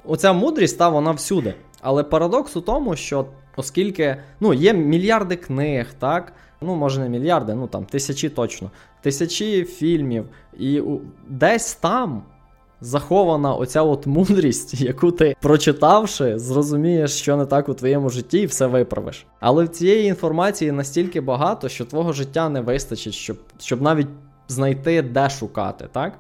оця 0.08 0.34
мудрість 0.34 0.78
та 0.78 0.90
вона 0.90 1.12
всюди. 1.12 1.54
Але 1.82 2.04
парадокс 2.04 2.56
у 2.56 2.62
тому, 2.62 2.96
що 2.96 3.26
оскільки 3.58 4.18
ну, 4.40 4.54
є 4.54 4.74
мільярди 4.74 5.36
книг, 5.36 5.94
так? 6.00 6.34
Ну, 6.62 6.76
може, 6.76 7.02
не 7.02 7.10
мільярди, 7.10 7.54
ну 7.54 7.68
там 7.68 7.86
тисячі 7.86 8.30
точно, 8.30 8.72
тисячі 9.02 9.64
фільмів, 9.64 10.26
і 10.60 10.82
десь 11.28 11.76
там. 11.76 12.24
Захована 12.82 13.54
оця 13.54 13.82
от 13.82 14.08
мудрість, 14.08 14.74
яку 14.82 15.12
ти 15.12 15.36
прочитавши, 15.42 16.40
зрозумієш, 16.40 17.12
що 17.12 17.38
не 17.38 17.46
так 17.46 17.70
у 17.70 17.74
твоєму 17.74 18.10
житті, 18.10 18.40
і 18.40 18.46
все 18.46 18.68
виправиш. 18.68 19.26
Але 19.40 19.64
в 19.64 19.68
цієї 19.68 20.08
інформації 20.08 20.72
настільки 20.72 21.22
багато, 21.22 21.70
що 21.70 21.86
твого 21.86 22.14
життя 22.14 22.50
не 22.50 22.62
вистачить, 22.62 23.14
щоб 23.14 23.38
щоб 23.60 23.82
навіть 23.82 24.08
знайти, 24.48 25.02
де 25.02 25.30
шукати, 25.30 25.88
так? 25.92 26.20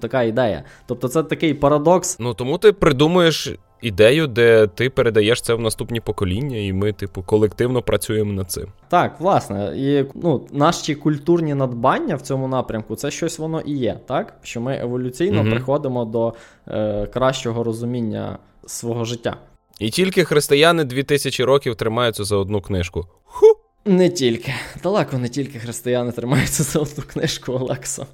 Така 0.00 0.22
ідея. 0.22 0.64
Тобто 0.86 1.08
це 1.08 1.22
такий 1.22 1.54
парадокс. 1.54 2.18
Ну 2.20 2.34
тому 2.34 2.58
ти 2.58 2.72
придумуєш 2.72 3.54
ідею, 3.82 4.26
де 4.26 4.66
ти 4.66 4.90
передаєш 4.90 5.42
це 5.42 5.54
в 5.54 5.60
наступні 5.60 6.00
покоління, 6.00 6.56
і 6.56 6.72
ми, 6.72 6.92
типу, 6.92 7.22
колективно 7.22 7.82
працюємо 7.82 8.32
над 8.32 8.50
цим. 8.50 8.66
Так, 8.88 9.20
власне, 9.20 9.72
і 9.76 10.04
ну, 10.14 10.46
наші 10.52 10.94
культурні 10.94 11.54
надбання 11.54 12.16
в 12.16 12.22
цьому 12.22 12.48
напрямку 12.48 12.96
це 12.96 13.10
щось 13.10 13.38
воно 13.38 13.60
і 13.60 13.72
є, 13.72 14.00
так? 14.06 14.34
Що 14.42 14.60
ми 14.60 14.78
еволюційно 14.78 15.40
угу. 15.40 15.50
приходимо 15.50 16.04
до 16.04 16.34
е, 16.68 17.06
кращого 17.06 17.64
розуміння 17.64 18.38
свого 18.66 19.04
життя. 19.04 19.36
І 19.78 19.90
тільки 19.90 20.24
християни 20.24 20.84
2000 20.84 21.44
років 21.44 21.76
тримаються 21.76 22.24
за 22.24 22.36
одну 22.36 22.60
книжку. 22.60 23.06
Ху! 23.24 23.46
Не 23.84 24.08
тільки. 24.08 24.54
Далеко 24.82 25.18
не 25.18 25.28
тільки 25.28 25.58
християни 25.58 26.12
тримаються 26.12 26.62
за 26.62 26.78
одну 26.78 27.04
книжку 27.12 27.52
Олекса. 27.52 28.06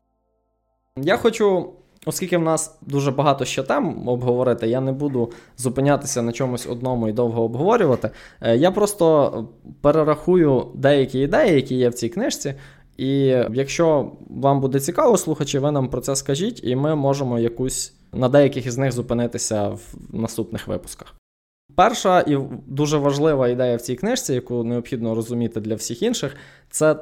Я 0.99 1.17
хочу, 1.17 1.73
оскільки 2.07 2.39
в 2.39 2.43
нас 2.43 2.79
дуже 2.81 3.11
багато 3.11 3.45
ще 3.45 3.63
тем 3.63 4.09
обговорити, 4.09 4.69
я 4.69 4.81
не 4.81 4.93
буду 4.93 5.33
зупинятися 5.57 6.23
на 6.23 6.33
чомусь 6.33 6.67
одному 6.67 7.09
і 7.09 7.13
довго 7.13 7.43
обговорювати. 7.43 8.11
Е, 8.41 8.57
я 8.57 8.71
просто 8.71 9.49
перерахую 9.81 10.67
деякі 10.75 11.21
ідеї, 11.21 11.55
які 11.55 11.75
є 11.75 11.89
в 11.89 11.95
цій 11.95 12.09
книжці. 12.09 12.55
І 12.97 13.17
якщо 13.53 14.13
вам 14.31 14.61
буде 14.61 14.81
цікаво, 14.81 15.17
слухачі, 15.17 15.59
ви 15.59 15.71
нам 15.71 15.89
про 15.89 16.01
це 16.01 16.17
скажіть, 16.17 16.65
і 16.65 16.77
ми 16.77 16.95
можемо 16.95 17.39
якусь 17.39 17.95
на 18.13 18.29
деяких 18.29 18.67
із 18.67 18.79
них 18.79 18.93
зупинитися 18.93 19.69
в 19.69 19.95
наступних 20.13 20.69
випусках. 20.69 21.15
Перша 21.75 22.21
і 22.21 22.39
дуже 22.67 22.99
важлива 22.99 23.49
ідея 23.49 23.77
в 23.77 23.81
цій 23.81 23.95
книжці, 23.95 24.35
яку 24.35 24.65
необхідно 24.65 25.15
розуміти 25.15 25.61
для 25.61 25.75
всіх 25.75 26.03
інших, 26.03 26.37
це 26.71 26.97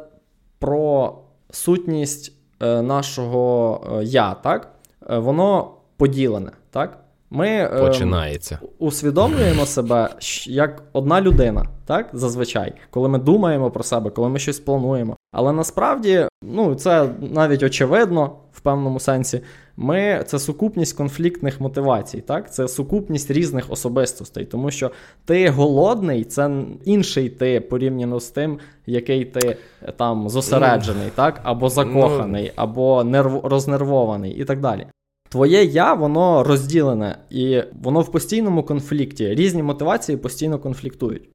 про 0.59 1.18
сутність 1.50 2.39
нашого 2.66 3.80
е, 4.00 4.04
я, 4.04 4.34
так? 4.34 4.68
Е, 5.10 5.18
воно 5.18 5.70
поділене, 5.96 6.50
так? 6.70 6.99
Ми 7.30 7.70
Починається. 7.80 8.58
Е, 8.62 8.66
усвідомлюємо 8.78 9.66
себе 9.66 10.08
як 10.44 10.82
одна 10.92 11.20
людина, 11.20 11.66
так? 11.86 12.10
Зазвичай, 12.12 12.72
коли 12.90 13.08
ми 13.08 13.18
думаємо 13.18 13.70
про 13.70 13.84
себе, 13.84 14.10
коли 14.10 14.28
ми 14.28 14.38
щось 14.38 14.60
плануємо. 14.60 15.16
Але 15.32 15.52
насправді, 15.52 16.26
ну 16.42 16.74
це 16.74 17.08
навіть 17.20 17.62
очевидно 17.62 18.32
в 18.52 18.60
певному 18.60 19.00
сенсі. 19.00 19.40
Ми 19.76 20.24
це 20.26 20.38
сукупність 20.38 20.96
конфліктних 20.96 21.60
мотивацій, 21.60 22.20
так? 22.20 22.54
Це 22.54 22.68
сукупність 22.68 23.30
різних 23.30 23.70
особистостей, 23.70 24.44
тому 24.44 24.70
що 24.70 24.90
ти 25.24 25.48
голодний, 25.48 26.24
це 26.24 26.50
інший 26.84 27.28
ти 27.28 27.60
порівняно 27.60 28.20
з 28.20 28.28
тим, 28.28 28.58
який 28.86 29.24
ти 29.24 29.56
е, 29.82 29.92
там 29.92 30.28
зосереджений, 30.28 31.08
так? 31.14 31.40
Або 31.42 31.68
закоханий, 31.68 32.52
або 32.56 33.04
нерв... 33.04 33.40
рознервований 33.44 34.32
і 34.32 34.44
так 34.44 34.60
далі. 34.60 34.86
Твоє 35.30 35.64
я, 35.64 35.94
воно 35.94 36.44
розділене, 36.44 37.18
і 37.30 37.62
воно 37.82 38.00
в 38.00 38.12
постійному 38.12 38.62
конфлікті. 38.62 39.34
Різні 39.34 39.62
мотивації 39.62 40.18
постійно 40.18 40.58
конфліктують. 40.58 41.30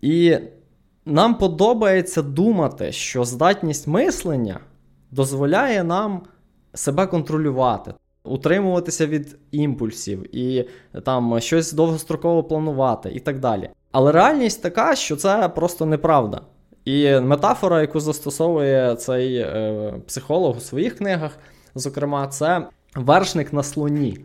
І 0.00 0.36
нам 1.04 1.34
подобається 1.34 2.22
думати, 2.22 2.92
що 2.92 3.24
здатність 3.24 3.86
мислення 3.86 4.60
дозволяє 5.10 5.84
нам 5.84 6.22
себе 6.74 7.06
контролювати, 7.06 7.94
утримуватися 8.24 9.06
від 9.06 9.38
імпульсів 9.50 10.36
і 10.36 10.68
там 11.04 11.40
щось 11.40 11.72
довгостроково 11.72 12.44
планувати 12.44 13.10
і 13.14 13.20
так 13.20 13.38
далі. 13.38 13.70
Але 13.92 14.12
реальність 14.12 14.62
така, 14.62 14.94
що 14.94 15.16
це 15.16 15.48
просто 15.48 15.86
неправда. 15.86 16.40
І 16.84 17.20
метафора, 17.20 17.80
яку 17.80 18.00
застосовує 18.00 18.96
цей 18.96 19.36
е, 19.36 19.94
психолог 20.06 20.56
у 20.56 20.60
своїх 20.60 20.98
книгах, 20.98 21.38
зокрема, 21.74 22.28
це 22.28 22.66
вершник 22.94 23.52
на 23.52 23.62
слоні. 23.62 24.18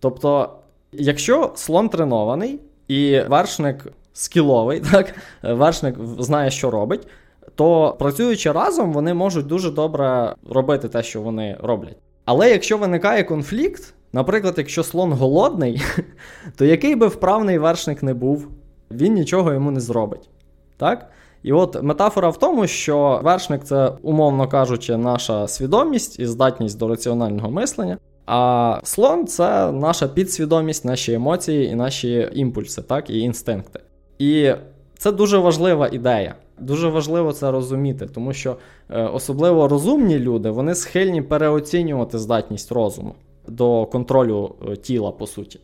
Тобто, 0.00 0.50
якщо 0.92 1.52
слон 1.54 1.88
тренований 1.88 2.60
і 2.88 3.20
вершник 3.20 3.86
скіловий, 4.12 4.80
так, 4.92 5.14
вершник 5.42 5.96
знає, 6.18 6.50
що 6.50 6.70
робить, 6.70 7.06
то 7.54 7.96
працюючи 7.98 8.52
разом, 8.52 8.92
вони 8.92 9.14
можуть 9.14 9.46
дуже 9.46 9.70
добре 9.70 10.34
робити 10.50 10.88
те, 10.88 11.02
що 11.02 11.22
вони 11.22 11.56
роблять. 11.62 11.96
Але 12.24 12.50
якщо 12.50 12.78
виникає 12.78 13.24
конфлікт, 13.24 13.94
наприклад, 14.12 14.54
якщо 14.56 14.82
слон 14.82 15.12
голодний, 15.12 15.82
то 16.56 16.64
який 16.64 16.96
би 16.96 17.06
вправний 17.06 17.58
вершник 17.58 18.02
не 18.02 18.14
був, 18.14 18.48
він 18.90 19.14
нічого 19.14 19.52
йому 19.52 19.70
не 19.70 19.80
зробить. 19.80 20.30
Так? 20.76 21.10
І 21.42 21.52
от 21.52 21.82
метафора 21.82 22.28
в 22.28 22.38
тому, 22.38 22.66
що 22.66 23.20
вершник 23.24 23.64
це, 23.64 23.92
умовно 24.02 24.48
кажучи, 24.48 24.96
наша 24.96 25.48
свідомість 25.48 26.18
і 26.18 26.26
здатність 26.26 26.78
до 26.78 26.88
раціонального 26.88 27.50
мислення. 27.50 27.98
А 28.26 28.80
слон 28.84 29.26
це 29.26 29.72
наша 29.72 30.08
підсвідомість, 30.08 30.84
наші 30.84 31.12
емоції 31.12 31.66
і 31.66 31.74
наші 31.74 32.30
імпульси, 32.34 32.82
так, 32.82 33.10
і 33.10 33.18
інстинкти. 33.20 33.80
І 34.18 34.52
це 34.98 35.12
дуже 35.12 35.38
важлива 35.38 35.88
ідея. 35.92 36.34
Дуже 36.58 36.88
важливо 36.88 37.32
це 37.32 37.50
розуміти, 37.50 38.06
тому 38.14 38.32
що 38.32 38.56
е, 38.90 39.02
особливо 39.02 39.68
розумні 39.68 40.18
люди 40.18 40.50
вони 40.50 40.74
схильні 40.74 41.22
переоцінювати 41.22 42.18
здатність 42.18 42.72
розуму 42.72 43.14
до 43.48 43.86
контролю 43.86 44.54
е, 44.68 44.76
тіла, 44.76 45.10
по 45.10 45.26
суті. 45.26 45.60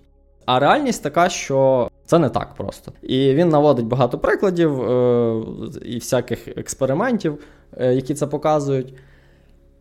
А 0.47 0.59
реальність 0.59 1.03
така, 1.03 1.29
що 1.29 1.91
це 2.05 2.19
не 2.19 2.29
так 2.29 2.55
просто. 2.55 2.93
І 3.03 3.35
він 3.35 3.49
наводить 3.49 3.87
багато 3.87 4.19
прикладів 4.19 4.83
е, 4.83 5.43
і 5.85 5.95
всяких 5.95 6.49
експериментів, 6.49 7.39
які 7.81 8.15
це 8.15 8.27
показують. 8.27 8.95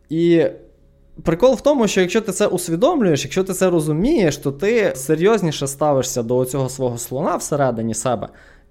І 0.08 0.46
Прикол 1.22 1.54
в 1.54 1.60
тому, 1.60 1.88
що 1.88 2.00
якщо 2.00 2.20
ти 2.20 2.32
це 2.32 2.46
усвідомлюєш, 2.46 3.24
якщо 3.24 3.44
ти 3.44 3.52
це 3.52 3.70
розумієш, 3.70 4.36
то 4.36 4.52
ти 4.52 4.92
серйозніше 4.96 5.66
ставишся 5.66 6.22
до 6.22 6.44
цього 6.44 6.68
свого 6.68 6.98
слона 6.98 7.36
всередині 7.36 7.94
себе. 7.94 8.28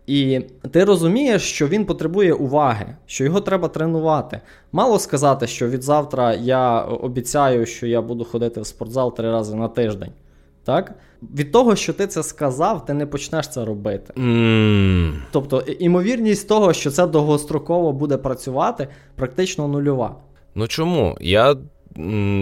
І 0.07 0.39
ти 0.71 0.83
розумієш, 0.83 1.41
що 1.41 1.67
він 1.67 1.85
потребує 1.85 2.33
уваги, 2.33 2.85
що 3.05 3.23
його 3.23 3.41
треба 3.41 3.67
тренувати. 3.67 4.41
Мало 4.71 4.99
сказати, 4.99 5.47
що 5.47 5.69
від 5.69 5.83
завтра 5.83 6.33
я 6.33 6.81
обіцяю, 6.81 7.65
що 7.65 7.87
я 7.87 8.01
буду 8.01 8.23
ходити 8.23 8.61
в 8.61 8.65
спортзал 8.65 9.15
три 9.15 9.31
рази 9.31 9.55
на 9.55 9.67
тиждень. 9.67 10.11
Так? 10.63 10.93
Від 11.21 11.51
того, 11.51 11.75
що 11.75 11.93
ти 11.93 12.07
це 12.07 12.23
сказав, 12.23 12.85
ти 12.85 12.93
не 12.93 13.05
почнеш 13.05 13.47
це 13.47 13.65
робити. 13.65 14.13
Mm. 14.17 15.13
Тобто, 15.31 15.61
імовірність 15.61 16.47
того, 16.47 16.73
що 16.73 16.91
це 16.91 17.07
довгостроково 17.07 17.93
буде 17.93 18.17
працювати, 18.17 18.87
практично 19.15 19.67
нульова. 19.67 20.15
Ну 20.55 20.67
чому? 20.67 21.17
Я 21.21 21.55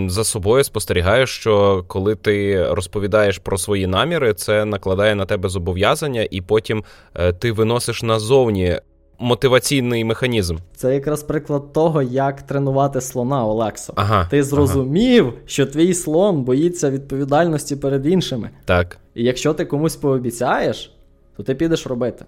за 0.08 0.24
собою 0.24 0.64
спостерігаю, 0.64 1.28
що 1.28 1.84
коли 1.88 2.16
ти 2.16 2.66
розповідаєш 2.74 3.38
про 3.38 3.58
свої 3.58 3.88
наміри, 3.88 4.34
це 4.34 4.66
накладає 4.66 5.16
на 5.16 5.26
тебе 5.26 5.50
зобов'язання, 5.50 6.28
і 6.32 6.42
потім 6.42 6.84
е, 7.16 7.34
ти 7.34 7.52
виносиш 7.52 8.04
назовні 8.04 8.80
мотиваційний 9.20 10.04
механізм. 10.06 10.58
Це 10.76 10.94
якраз 10.94 11.24
приклад 11.24 11.74
того, 11.74 12.02
як 12.02 12.42
тренувати 12.42 13.02
слона, 13.02 13.46
Олексо. 13.46 13.94
Ага, 13.96 14.28
Ти 14.30 14.44
зрозумів, 14.44 15.26
ага. 15.28 15.38
що 15.46 15.66
твій 15.66 15.94
слон 15.94 16.44
боїться 16.44 16.90
відповідальності 16.90 17.76
перед 17.76 18.06
іншими. 18.06 18.50
Так. 18.66 18.98
І 19.16 19.24
якщо 19.24 19.54
ти 19.54 19.66
комусь 19.66 19.96
пообіцяєш, 19.96 20.92
то 21.38 21.44
ти 21.44 21.56
підеш 21.56 21.88
робити. 21.88 22.26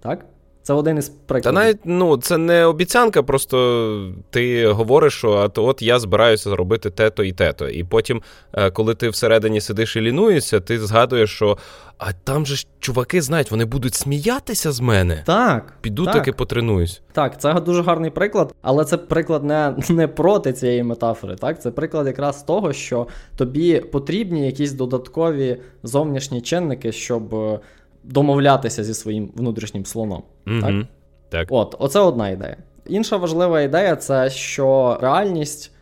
Так? 0.00 0.24
Це 0.66 0.72
один 0.72 0.98
із 0.98 1.08
прикладів. 1.08 1.58
Та 1.58 1.64
навіть 1.64 1.78
ну, 1.84 2.16
це 2.16 2.38
не 2.38 2.64
обіцянка, 2.64 3.22
просто 3.22 4.12
ти 4.30 4.66
говориш, 4.66 5.14
що 5.14 5.30
от, 5.30 5.58
от 5.58 5.82
я 5.82 5.98
збираюся 5.98 6.50
зробити 6.50 6.90
те-то 6.90 7.24
і 7.24 7.32
те-то. 7.32 7.68
І 7.68 7.84
потім, 7.84 8.22
е, 8.52 8.70
коли 8.70 8.94
ти 8.94 9.08
всередині 9.08 9.60
сидиш 9.60 9.96
і 9.96 10.00
лінуєшся, 10.00 10.60
ти 10.60 10.78
згадуєш, 10.78 11.30
що 11.30 11.58
а 11.98 12.12
там 12.12 12.46
же 12.46 12.56
ж 12.56 12.66
чуваки 12.80 13.22
знають, 13.22 13.50
вони 13.50 13.64
будуть 13.64 13.94
сміятися 13.94 14.72
з 14.72 14.80
мене. 14.80 15.22
Так. 15.26 15.72
Піду 15.80 16.04
так. 16.04 16.14
таки 16.14 16.32
потренуюсь. 16.32 17.02
Так, 17.12 17.40
це 17.40 17.54
дуже 17.54 17.82
гарний 17.82 18.10
приклад, 18.10 18.54
але 18.62 18.84
це 18.84 18.96
приклад 18.96 19.44
не 19.44 19.74
не 19.88 20.08
проти 20.08 20.52
цієї 20.52 20.82
метафори. 20.82 21.36
Так, 21.36 21.62
Це 21.62 21.70
приклад 21.70 22.06
якраз 22.06 22.42
того, 22.42 22.72
що 22.72 23.06
тобі 23.36 23.80
потрібні 23.80 24.46
якісь 24.46 24.72
додаткові 24.72 25.56
зовнішні 25.82 26.40
чинники, 26.40 26.92
щоб 26.92 27.34
е, 27.34 27.60
домовлятися 28.06 28.84
зі 28.84 28.94
своїм 28.94 29.32
внутрішнім 29.36 29.86
слоном. 29.86 30.22
Mm-hmm. 30.46 30.60
Так? 30.60 30.86
Так. 31.28 31.48
От, 31.50 31.76
Оце 31.78 32.00
одна 32.00 32.28
ідея. 32.28 32.56
Інша 32.86 33.16
важлива 33.16 33.60
ідея 33.60 33.96
це 33.96 34.30
що 34.30 34.98
реальність, 35.00 35.72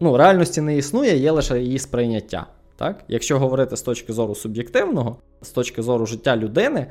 ну, 0.00 0.16
реальності 0.16 0.60
не 0.60 0.76
існує, 0.76 1.16
є 1.16 1.30
лише 1.30 1.60
її 1.60 1.78
сприйняття. 1.78 2.46
Так? 2.76 3.04
Якщо 3.08 3.38
говорити 3.38 3.76
з 3.76 3.82
точки 3.82 4.12
зору 4.12 4.34
суб'єктивного, 4.34 5.16
з 5.42 5.50
точки 5.50 5.82
зору 5.82 6.06
життя 6.06 6.36
людини, 6.36 6.86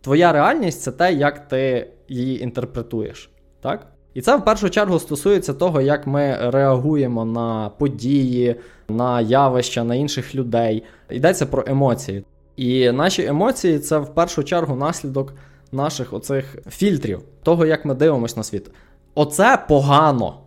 твоя 0.00 0.32
реальність 0.32 0.82
це 0.82 0.92
те, 0.92 1.12
як 1.12 1.48
ти 1.48 1.90
її 2.08 2.42
інтерпретуєш. 2.42 3.30
Так? 3.60 3.86
І 4.14 4.20
це 4.20 4.36
в 4.36 4.44
першу 4.44 4.70
чергу 4.70 4.98
стосується 4.98 5.54
того, 5.54 5.80
як 5.80 6.06
ми 6.06 6.50
реагуємо 6.50 7.24
на 7.24 7.70
події, 7.78 8.56
на 8.88 9.20
явища, 9.20 9.84
на 9.84 9.94
інших 9.94 10.34
людей. 10.34 10.82
Йдеться 11.10 11.46
про 11.46 11.64
емоції. 11.66 12.24
І 12.58 12.90
наші 12.92 13.24
емоції 13.26 13.78
це 13.78 13.98
в 13.98 14.14
першу 14.14 14.44
чергу 14.44 14.76
наслідок 14.76 15.34
наших 15.72 16.12
оцих 16.12 16.56
фільтрів, 16.68 17.20
того, 17.42 17.66
як 17.66 17.84
ми 17.84 17.94
дивимося 17.94 18.34
на 18.36 18.42
світ. 18.42 18.70
Оце 19.14 19.64
погано. 19.68 20.40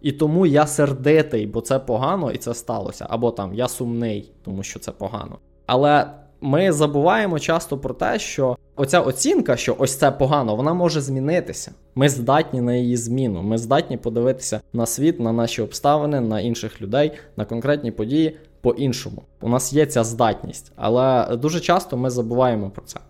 І 0.00 0.12
тому 0.12 0.46
я 0.46 0.66
сердитий, 0.66 1.46
бо 1.46 1.60
це 1.60 1.78
погано 1.78 2.32
і 2.32 2.38
це 2.38 2.54
сталося. 2.54 3.06
Або 3.08 3.30
там 3.30 3.54
я 3.54 3.68
сумний, 3.68 4.32
тому 4.44 4.62
що 4.62 4.78
це 4.78 4.92
погано. 4.92 5.38
Але 5.66 6.06
ми 6.40 6.72
забуваємо 6.72 7.38
часто 7.38 7.78
про 7.78 7.94
те, 7.94 8.18
що 8.18 8.56
оця 8.76 9.00
оцінка, 9.00 9.56
що 9.56 9.76
ось 9.78 9.96
це 9.96 10.10
погано, 10.10 10.56
вона 10.56 10.74
може 10.74 11.00
змінитися. 11.00 11.72
Ми 11.94 12.08
здатні 12.08 12.60
на 12.60 12.74
її 12.74 12.96
зміну. 12.96 13.42
Ми 13.42 13.58
здатні 13.58 13.96
подивитися 13.96 14.60
на 14.72 14.86
світ, 14.86 15.20
на 15.20 15.32
наші 15.32 15.62
обставини, 15.62 16.20
на 16.20 16.40
інших 16.40 16.82
людей, 16.82 17.12
на 17.36 17.44
конкретні 17.44 17.90
події 17.90 18.36
по-іншому. 18.64 19.22
У 19.40 19.48
нас 19.48 19.72
є 19.72 19.86
ця 19.86 20.04
здатність, 20.04 20.72
але 20.76 21.36
дуже 21.36 21.60
часто 21.60 21.96
ми 21.96 22.10
забуваємо 22.10 22.70
про 22.70 22.84
це. 22.84 23.00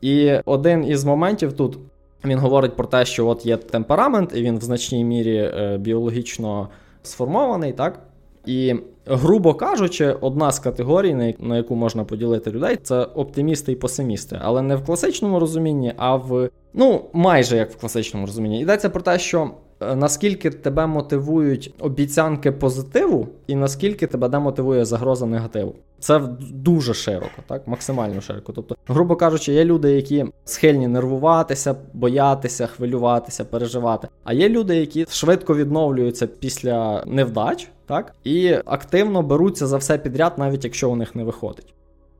І 0.00 0.32
один 0.44 0.84
із 0.84 1.04
моментів 1.04 1.52
тут 1.52 1.78
Він 2.24 2.38
говорить 2.38 2.76
про 2.76 2.86
те, 2.86 3.04
що 3.04 3.26
от 3.26 3.46
є 3.46 3.56
темперамент, 3.56 4.36
і 4.36 4.42
він 4.42 4.58
в 4.58 4.62
значній 4.62 5.04
мірі 5.04 5.36
е, 5.36 5.78
біологічно 5.78 6.68
сформований, 7.02 7.72
так? 7.72 7.98
І, 8.46 8.74
грубо 9.06 9.54
кажучи, 9.54 10.16
одна 10.20 10.52
з 10.52 10.58
категорій, 10.58 11.34
на 11.38 11.56
яку 11.56 11.76
можна 11.76 12.04
поділити 12.04 12.50
людей, 12.50 12.76
це 12.82 13.02
оптимісти 13.02 13.72
і 13.72 13.76
песимісти. 13.76 14.38
Але 14.42 14.62
не 14.62 14.76
в 14.76 14.84
класичному 14.84 15.40
розумінні, 15.40 15.94
а 15.96 16.16
в 16.16 16.50
ну 16.74 17.04
майже 17.12 17.56
як 17.56 17.70
в 17.70 17.76
класичному 17.76 18.26
розумінні. 18.26 18.60
Йдеться 18.60 18.90
про 18.90 19.02
те, 19.02 19.18
що 19.18 19.50
наскільки 19.96 20.50
тебе 20.50 20.86
мотивують 20.86 21.74
обіцянки 21.80 22.52
позитиву, 22.52 23.28
і 23.46 23.54
наскільки 23.54 24.06
тебе 24.06 24.28
демотивує 24.28 24.84
загроза 24.84 25.26
негативу. 25.26 25.74
Це 25.98 26.20
дуже 26.52 26.94
широко, 26.94 27.42
так 27.46 27.68
максимально 27.68 28.20
широко. 28.20 28.52
Тобто, 28.52 28.76
грубо 28.86 29.16
кажучи, 29.16 29.52
є 29.52 29.64
люди, 29.64 29.92
які 29.92 30.26
схильні 30.44 30.88
нервуватися, 30.88 31.76
боятися, 31.92 32.66
хвилюватися, 32.66 33.44
переживати. 33.44 34.08
А 34.24 34.32
є 34.32 34.48
люди, 34.48 34.76
які 34.76 35.06
швидко 35.08 35.56
відновлюються 35.56 36.26
після 36.26 37.04
невдач, 37.06 37.68
так 37.86 38.14
і 38.24 38.54
активно 38.64 39.22
беруться 39.22 39.66
за 39.66 39.76
все 39.76 39.98
підряд, 39.98 40.32
навіть 40.36 40.64
якщо 40.64 40.90
у 40.90 40.96
них 40.96 41.14
не 41.14 41.24
виходить. 41.24 41.74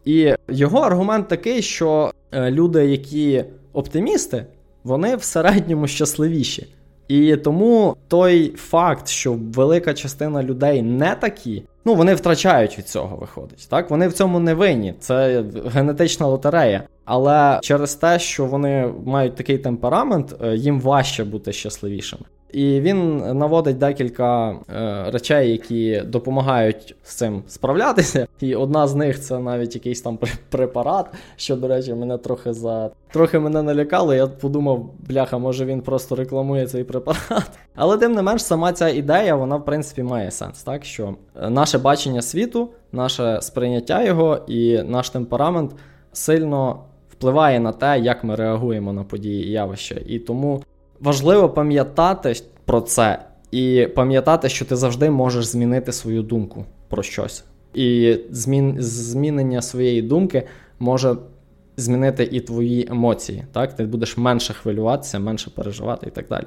І 0.05 0.35
його 0.49 0.79
аргумент 0.79 1.29
такий, 1.29 1.63
що 1.63 2.13
е, 2.33 2.51
люди, 2.51 2.87
які 2.87 3.45
оптимісти, 3.73 4.47
вони 4.85 5.17
в 5.17 5.23
середньому 5.23 5.87
щасливіші. 5.87 6.75
І 7.09 7.37
тому 7.37 7.97
той 8.09 8.55
факт, 8.57 9.09
що 9.09 9.33
велика 9.33 9.95
частина 9.95 10.43
людей 10.43 10.83
не 10.83 11.15
такі, 11.15 11.65
ну 11.85 11.95
вони 11.95 12.15
втрачають 12.15 12.79
від 12.79 12.89
цього, 12.89 13.17
виходить. 13.17 13.67
Так, 13.71 13.91
вони 13.91 14.09
в 14.09 14.13
цьому 14.13 14.41
не 14.41 14.55
винні. 14.55 14.95
Це 15.01 15.45
генетична 15.67 16.27
лотерея. 16.27 16.83
Але 17.05 17.59
через 17.63 17.95
те, 17.95 18.19
що 18.19 18.47
вони 18.47 18.93
мають 19.05 19.35
такий 19.35 19.59
темперамент, 19.59 20.35
е, 20.43 20.57
їм 20.57 20.81
важче 20.81 21.25
бути 21.25 21.53
щасливішими. 21.53 22.23
І 22.53 22.81
він 22.81 23.17
наводить 23.39 23.79
декілька 23.79 24.51
е, 24.51 24.57
речей, 25.11 25.53
які 25.53 26.03
допомагають 26.07 26.97
з 27.03 27.15
цим 27.15 27.43
справлятися. 27.47 28.27
І 28.41 28.55
одна 28.55 28.87
з 28.87 28.95
них 28.95 29.21
це 29.21 29.39
навіть 29.39 29.75
якийсь 29.75 30.01
там 30.01 30.19
препарат, 30.51 31.07
що, 31.37 31.57
до 31.57 31.69
речі, 31.69 31.95
мене 31.95 32.19
трохи 32.19 32.53
за 32.53 32.91
трохи 33.13 33.39
мене 33.39 33.63
налякало. 33.63 34.15
Я 34.15 34.27
подумав, 34.27 34.91
бляха, 35.09 35.39
може 35.39 35.65
він 35.65 35.81
просто 35.81 36.17
рекламує 36.17 36.67
цей 36.67 36.85
препарат. 36.85 37.51
Але 37.75 37.99
тим 37.99 38.13
не 38.13 38.23
менш, 38.23 38.45
сама 38.45 38.73
ця 38.73 38.89
ідея, 38.89 39.35
вона 39.35 39.57
в 39.57 39.65
принципі 39.65 40.03
має 40.03 40.31
сенс, 40.31 40.63
так 40.63 40.85
що 40.85 41.15
наше 41.49 41.79
бачення 41.79 42.23
світу, 42.23 42.69
наше 42.93 43.39
сприйняття 43.43 44.03
його 44.05 44.39
і 44.47 44.83
наш 44.83 45.11
темперамент 45.11 45.71
сильно 46.13 46.79
впливає 47.11 47.61
на 47.61 47.73
те, 47.73 47.99
як 47.99 48.25
ми 48.25 48.35
реагуємо 48.35 48.93
на 48.93 49.05
події 49.05 49.47
і 49.47 49.51
явища. 49.51 49.97
І 50.07 50.19
тому 50.19 50.63
важливо 51.03 51.49
пам'ятати 51.49 52.35
про 52.65 52.81
це 52.81 53.19
і 53.51 53.89
пам'ятати, 53.95 54.49
що 54.49 54.65
ти 54.65 54.77
завжди 54.77 55.11
можеш 55.11 55.45
змінити 55.45 55.93
свою 55.93 56.23
думку 56.23 56.65
про 56.89 57.03
щось. 57.03 57.45
І 57.75 58.17
змін, 58.31 58.77
змінення 58.79 59.63
своєї 59.63 60.03
думки 60.03 60.47
може 60.79 61.17
змінити 61.77 62.29
і 62.33 62.41
твої 62.41 62.89
емоції. 62.91 63.45
Так? 63.53 63.77
Ти 63.77 63.85
будеш 63.85 64.17
менше 64.17 64.55
хвилюватися, 64.55 65.19
менше 65.19 65.51
переживати 65.51 66.07
і 66.07 66.11
так 66.11 66.29
далі. 66.29 66.47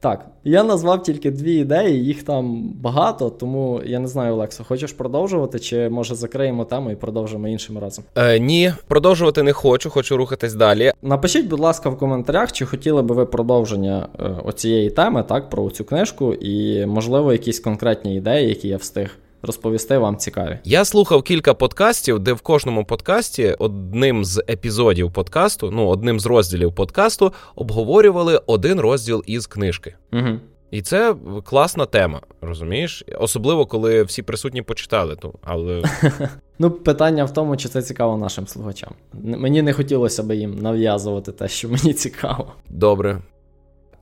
Так, 0.00 0.26
я 0.44 0.64
назвав 0.64 1.02
тільки 1.02 1.30
дві 1.30 1.54
ідеї, 1.54 2.04
їх 2.04 2.22
там 2.22 2.72
багато, 2.74 3.30
тому 3.30 3.80
я 3.84 3.98
не 3.98 4.08
знаю, 4.08 4.32
Олексо, 4.32 4.64
хочеш 4.64 4.92
продовжувати, 4.92 5.58
чи 5.58 5.88
може 5.88 6.14
закриємо 6.14 6.64
тему 6.64 6.90
і 6.90 6.96
продовжимо 6.96 7.48
іншим 7.48 7.78
разом? 7.78 8.04
Е, 8.16 8.38
Ні, 8.38 8.72
продовжувати 8.88 9.42
не 9.42 9.52
хочу, 9.52 9.90
хочу 9.90 10.16
рухатись 10.16 10.54
далі. 10.54 10.92
Напишіть, 11.02 11.46
будь 11.46 11.60
ласка, 11.60 11.90
в 11.90 11.98
коментарях, 11.98 12.52
чи 12.52 12.66
хотіли 12.66 13.02
би 13.02 13.14
ви 13.14 13.26
продовження 13.26 14.08
е, 14.18 14.22
оцієї 14.44 14.90
теми, 14.90 15.22
так, 15.22 15.50
про 15.50 15.70
цю 15.70 15.84
книжку, 15.84 16.34
і, 16.34 16.86
можливо, 16.86 17.32
якісь 17.32 17.60
конкретні 17.60 18.16
ідеї, 18.16 18.48
які 18.48 18.68
я 18.68 18.76
встиг 18.76 19.18
розповісти 19.42 19.98
вам 19.98 20.16
цікаві. 20.16 20.58
Я 20.64 20.84
слухав 20.84 21.22
кілька 21.22 21.54
подкастів, 21.54 22.18
де 22.18 22.32
в 22.32 22.40
кожному 22.40 22.84
подкасті 22.84 23.56
одним 23.58 24.24
з 24.24 24.42
епізодів 24.48 25.12
подкасту, 25.12 25.70
ну 25.70 25.86
одним 25.86 26.20
з 26.20 26.26
розділів 26.26 26.74
подкасту, 26.74 27.32
обговорювали 27.54 28.40
один 28.46 28.80
розділ 28.80 29.22
із 29.26 29.46
книжки. 29.46 29.94
Угу. 30.12 30.38
І 30.70 30.82
це 30.82 31.14
класна 31.44 31.86
тема, 31.86 32.20
розумієш? 32.40 33.04
Особливо, 33.18 33.66
коли 33.66 34.02
всі 34.02 34.22
присутні 34.22 34.62
почитали. 34.62 35.16
То, 35.16 35.34
але... 35.42 35.82
Ну, 36.60 36.70
питання 36.70 37.24
в 37.24 37.32
тому, 37.32 37.56
чи 37.56 37.68
це 37.68 37.82
цікаво 37.82 38.16
нашим 38.16 38.46
слухачам. 38.46 38.90
Мені 39.22 39.62
не 39.62 39.72
хотілося 39.72 40.22
б 40.22 40.36
їм 40.36 40.58
нав'язувати 40.58 41.32
те, 41.32 41.48
що 41.48 41.68
мені 41.68 41.92
цікаво. 41.92 42.52
Добре. 42.68 43.22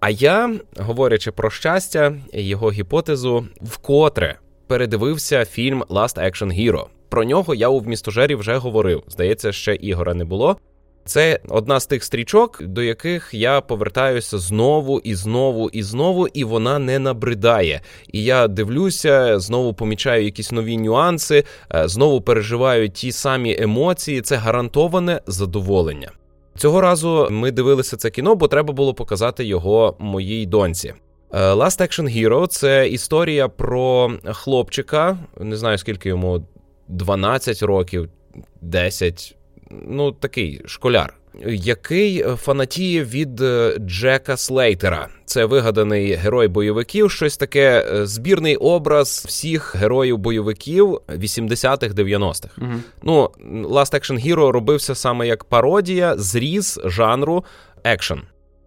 А 0.01 0.11
я, 0.11 0.55
говорячи 0.77 1.33
про 1.33 1.51
щастя, 1.51 2.15
його 2.33 2.71
гіпотезу, 2.71 3.47
вкотре 3.63 4.39
передивився 4.67 5.45
фільм 5.45 5.83
Last 5.83 6.25
Action 6.25 6.61
Hero. 6.61 6.85
Про 7.09 7.25
нього 7.25 7.55
я 7.55 7.69
у 7.69 7.79
вмістожері 7.79 8.35
вже 8.35 8.57
говорив. 8.57 9.03
Здається, 9.09 9.53
ще 9.53 9.75
ігора 9.75 10.15
не 10.15 10.25
було. 10.25 10.57
Це 11.05 11.41
одна 11.49 11.81
з 11.81 11.87
тих 11.87 12.05
стрічок, 12.05 12.63
до 12.63 12.83
яких 12.83 13.31
я 13.33 13.61
повертаюся 13.61 14.39
знову 14.39 15.01
і 15.01 15.15
знову 15.15 15.71
і 15.71 15.83
знову, 15.83 16.29
і 16.29 16.45
вона 16.45 16.79
не 16.79 16.99
набридає. 16.99 17.81
І 18.13 18.25
я 18.25 18.49
дивлюся, 18.49 19.39
знову 19.39 19.75
помічаю 19.75 20.25
якісь 20.25 20.53
нові 20.53 20.77
нюанси, 20.77 21.45
е, 21.75 21.89
знову 21.89 22.21
переживаю 22.21 22.89
ті 22.89 23.13
самі 23.13 23.57
емоції. 23.59 24.21
Це 24.21 24.37
гарантоване 24.37 25.21
задоволення. 25.27 26.11
Цього 26.59 26.81
разу 26.81 27.29
ми 27.31 27.51
дивилися 27.51 27.97
це 27.97 28.11
кіно, 28.11 28.35
бо 28.35 28.49
треба 28.49 28.73
було 28.73 28.95
показати 28.95 29.45
його 29.45 29.97
моїй 29.99 30.47
доньці. 30.47 30.95
Е, 31.33 31.39
Last 31.39 31.81
Action 31.81 32.19
Hero 32.19 32.47
це 32.47 32.89
історія 32.89 33.49
про 33.49 34.13
хлопчика, 34.25 35.19
не 35.41 35.57
знаю 35.57 35.79
скільки 35.79 36.09
йому 36.09 36.47
12 36.89 37.63
років, 37.63 38.09
10, 38.61 39.37
ну 39.71 40.13
такий 40.13 40.63
школяр, 40.67 41.15
який 41.47 42.23
фанатіє 42.23 43.05
від 43.05 43.41
е, 43.41 43.77
Джека 43.79 44.37
Слейтера. 44.37 45.09
Це 45.25 45.45
вигаданий 45.45 46.15
герой 46.15 46.49
бойовиків, 46.49 47.11
щось 47.11 47.37
таке 47.37 47.87
е, 47.93 48.07
збірний 48.07 48.57
образ 48.57 49.25
всіх 49.29 49.77
героїв-бойовиків 49.77 51.01
80-х, 51.09 51.95
90-х. 51.95 52.49
Угу. 52.59 52.73
Ну, 53.03 53.31
Last 53.65 53.95
Action 53.95 54.27
Hero 54.27 54.51
робився 54.51 54.95
саме 54.95 55.27
як 55.27 55.45
пародія, 55.45 56.17
зріз 56.19 56.81
жанру 56.85 57.45
екшен. 57.85 58.23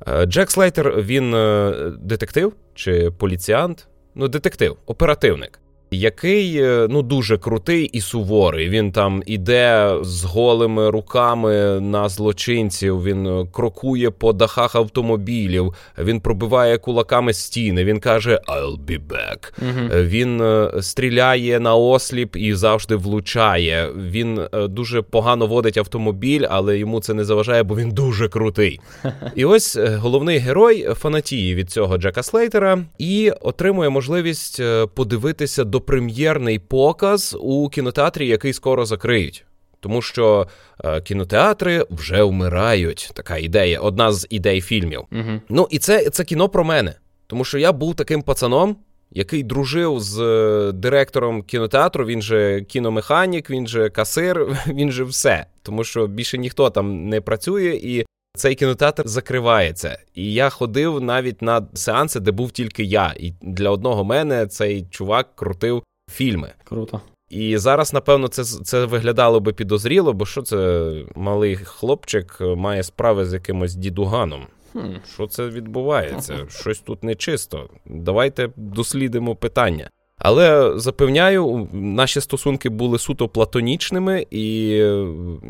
Е, 0.08 0.26
Джек 0.26 0.52
Слейтер 0.52 1.02
він 1.02 1.34
е, 1.34 1.74
детектив 2.00 2.54
чи 2.74 3.12
поліціант? 3.12 3.88
Ну, 4.16 4.28
детектив, 4.28 4.78
оперативник 4.86 5.60
який 5.92 6.58
е, 6.58 6.88
ну 6.90 7.02
дуже 7.02 7.38
крутий 7.38 7.86
і 7.86 8.02
суворий. 8.02 8.70
Він 8.70 8.92
там 8.92 9.24
іде 9.26 9.96
з 10.02 10.24
голими 10.24 10.90
руками 10.90 11.80
на 11.80 12.10
злочинців. 12.10 13.04
Він 13.04 13.28
е, 13.28 13.46
крокує 13.52 14.12
по 14.12 14.34
дахах 14.34 14.76
автомобілів. 14.76 15.74
Він 15.98 16.22
пробиває 16.22 16.78
кулаками 16.78 17.34
стіни. 17.34 17.84
Він 17.84 18.00
каже 18.00 18.40
«I'll 18.48 18.78
be 18.86 19.00
back». 19.08 19.54
Угу. 19.62 20.04
Він 20.04 20.44
стріляє 20.82 21.60
на 21.60 21.76
осліп 21.76 22.36
і 22.36 22.54
завжди 22.54 22.96
влучає. 22.96 23.90
Він 23.96 24.42
дуже 24.54 25.02
погано 25.02 25.48
водить 25.48 25.78
автомобіль, 25.78 26.46
але 26.50 26.78
йому 26.78 27.00
це 27.00 27.14
не 27.14 27.24
заважає, 27.24 27.64
бо 27.64 27.76
він 27.76 27.92
дуже 27.92 28.30
крутий. 28.30 28.80
І 29.36 29.46
ось 29.46 29.78
головний 29.78 30.38
герой 30.38 30.88
фанатіє 30.94 31.56
від 31.56 31.72
цього 31.72 31.98
Джека 31.98 32.24
Слейтера 32.24 32.80
і 32.98 33.32
отримує 33.42 33.90
можливість 33.90 34.62
подивитися 34.96 35.64
до 35.64 35.79
допрем'єрний 35.80 36.60
показ 36.60 37.38
у 37.40 37.70
кінотеатрі, 37.70 38.28
який 38.28 38.54
скоро 38.54 38.86
закриють. 38.86 39.46
Тому 39.80 40.02
що 40.02 40.48
е, 40.84 41.02
кінотеатри 41.02 41.86
вже 41.90 42.24
вмирають. 42.24 43.12
Така 43.14 43.38
ідея, 43.38 43.80
одна 43.80 44.12
з 44.12 44.28
ідей 44.30 44.62
фільмів. 44.62 45.02
Угу. 45.12 45.42
Ну 45.50 45.68
і 45.72 45.80
це 45.80 46.10
це 46.10 46.24
кіно 46.24 46.50
про 46.50 46.64
мене. 46.64 46.94
Тому 47.28 47.46
що 47.46 47.58
я 47.58 47.72
був 47.72 47.96
таким 47.96 48.22
пацаном, 48.22 48.76
який 49.12 49.44
дружив 49.44 50.00
з 50.00 50.20
е, 50.20 50.72
директором 50.72 51.44
кінотеатру. 51.44 52.06
Він 52.06 52.22
же 52.22 52.62
кіномеханік, 52.62 53.50
він 53.50 53.68
же 53.68 53.90
касир, 53.90 54.58
він 54.68 54.92
же 54.92 55.04
все. 55.04 55.46
Тому 55.64 55.84
що 55.84 56.08
більше 56.08 56.38
ніхто 56.38 56.70
там 56.70 57.10
не 57.10 57.22
працює, 57.22 57.80
і 57.84 58.06
цей 58.40 58.56
кінотеатр 58.56 59.08
закривається. 59.08 60.00
І 60.16 60.34
я 60.34 60.50
ходив 60.50 61.02
навіть 61.02 61.42
на 61.42 61.68
сеанси, 61.74 62.20
де 62.20 62.32
був 62.32 62.52
тільки 62.52 62.84
я. 62.84 63.14
І 63.20 63.34
для 63.42 63.70
одного 63.70 64.04
мене 64.04 64.48
цей 64.48 64.86
чувак 64.90 65.36
крутив 65.36 65.84
фільми. 66.12 66.52
Круто. 66.64 67.02
І 67.30 67.58
зараз, 67.58 67.94
напевно, 67.94 68.28
це 68.28 68.44
це 68.44 68.86
виглядало 68.86 69.40
би 69.40 69.54
підозріло, 69.54 70.14
бо 70.14 70.26
що 70.26 70.42
це 70.42 70.92
малий 71.16 71.56
хлопчик 71.56 72.38
має 72.42 72.84
справи 72.84 73.26
з 73.26 73.34
якимось 73.34 73.76
дідуганом. 73.76 74.48
Хм. 74.74 74.80
Що 75.14 75.28
це 75.28 75.48
відбувається? 75.48 76.38
Щось 76.50 76.80
тут 76.80 77.04
нечисто. 77.04 77.70
Давайте 77.86 78.50
дослідимо 78.56 79.36
питання. 79.36 79.90
Але 80.18 80.74
запевняю, 80.80 81.68
наші 81.74 82.22
стосунки 82.22 82.70
були 82.70 83.00
суто 83.00 83.28
платонічними, 83.28 84.26
і 84.32 84.68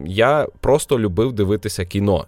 я 0.06 0.48
просто 0.60 1.00
любив 1.00 1.34
дивитися 1.34 1.86
кіно. 1.86 2.26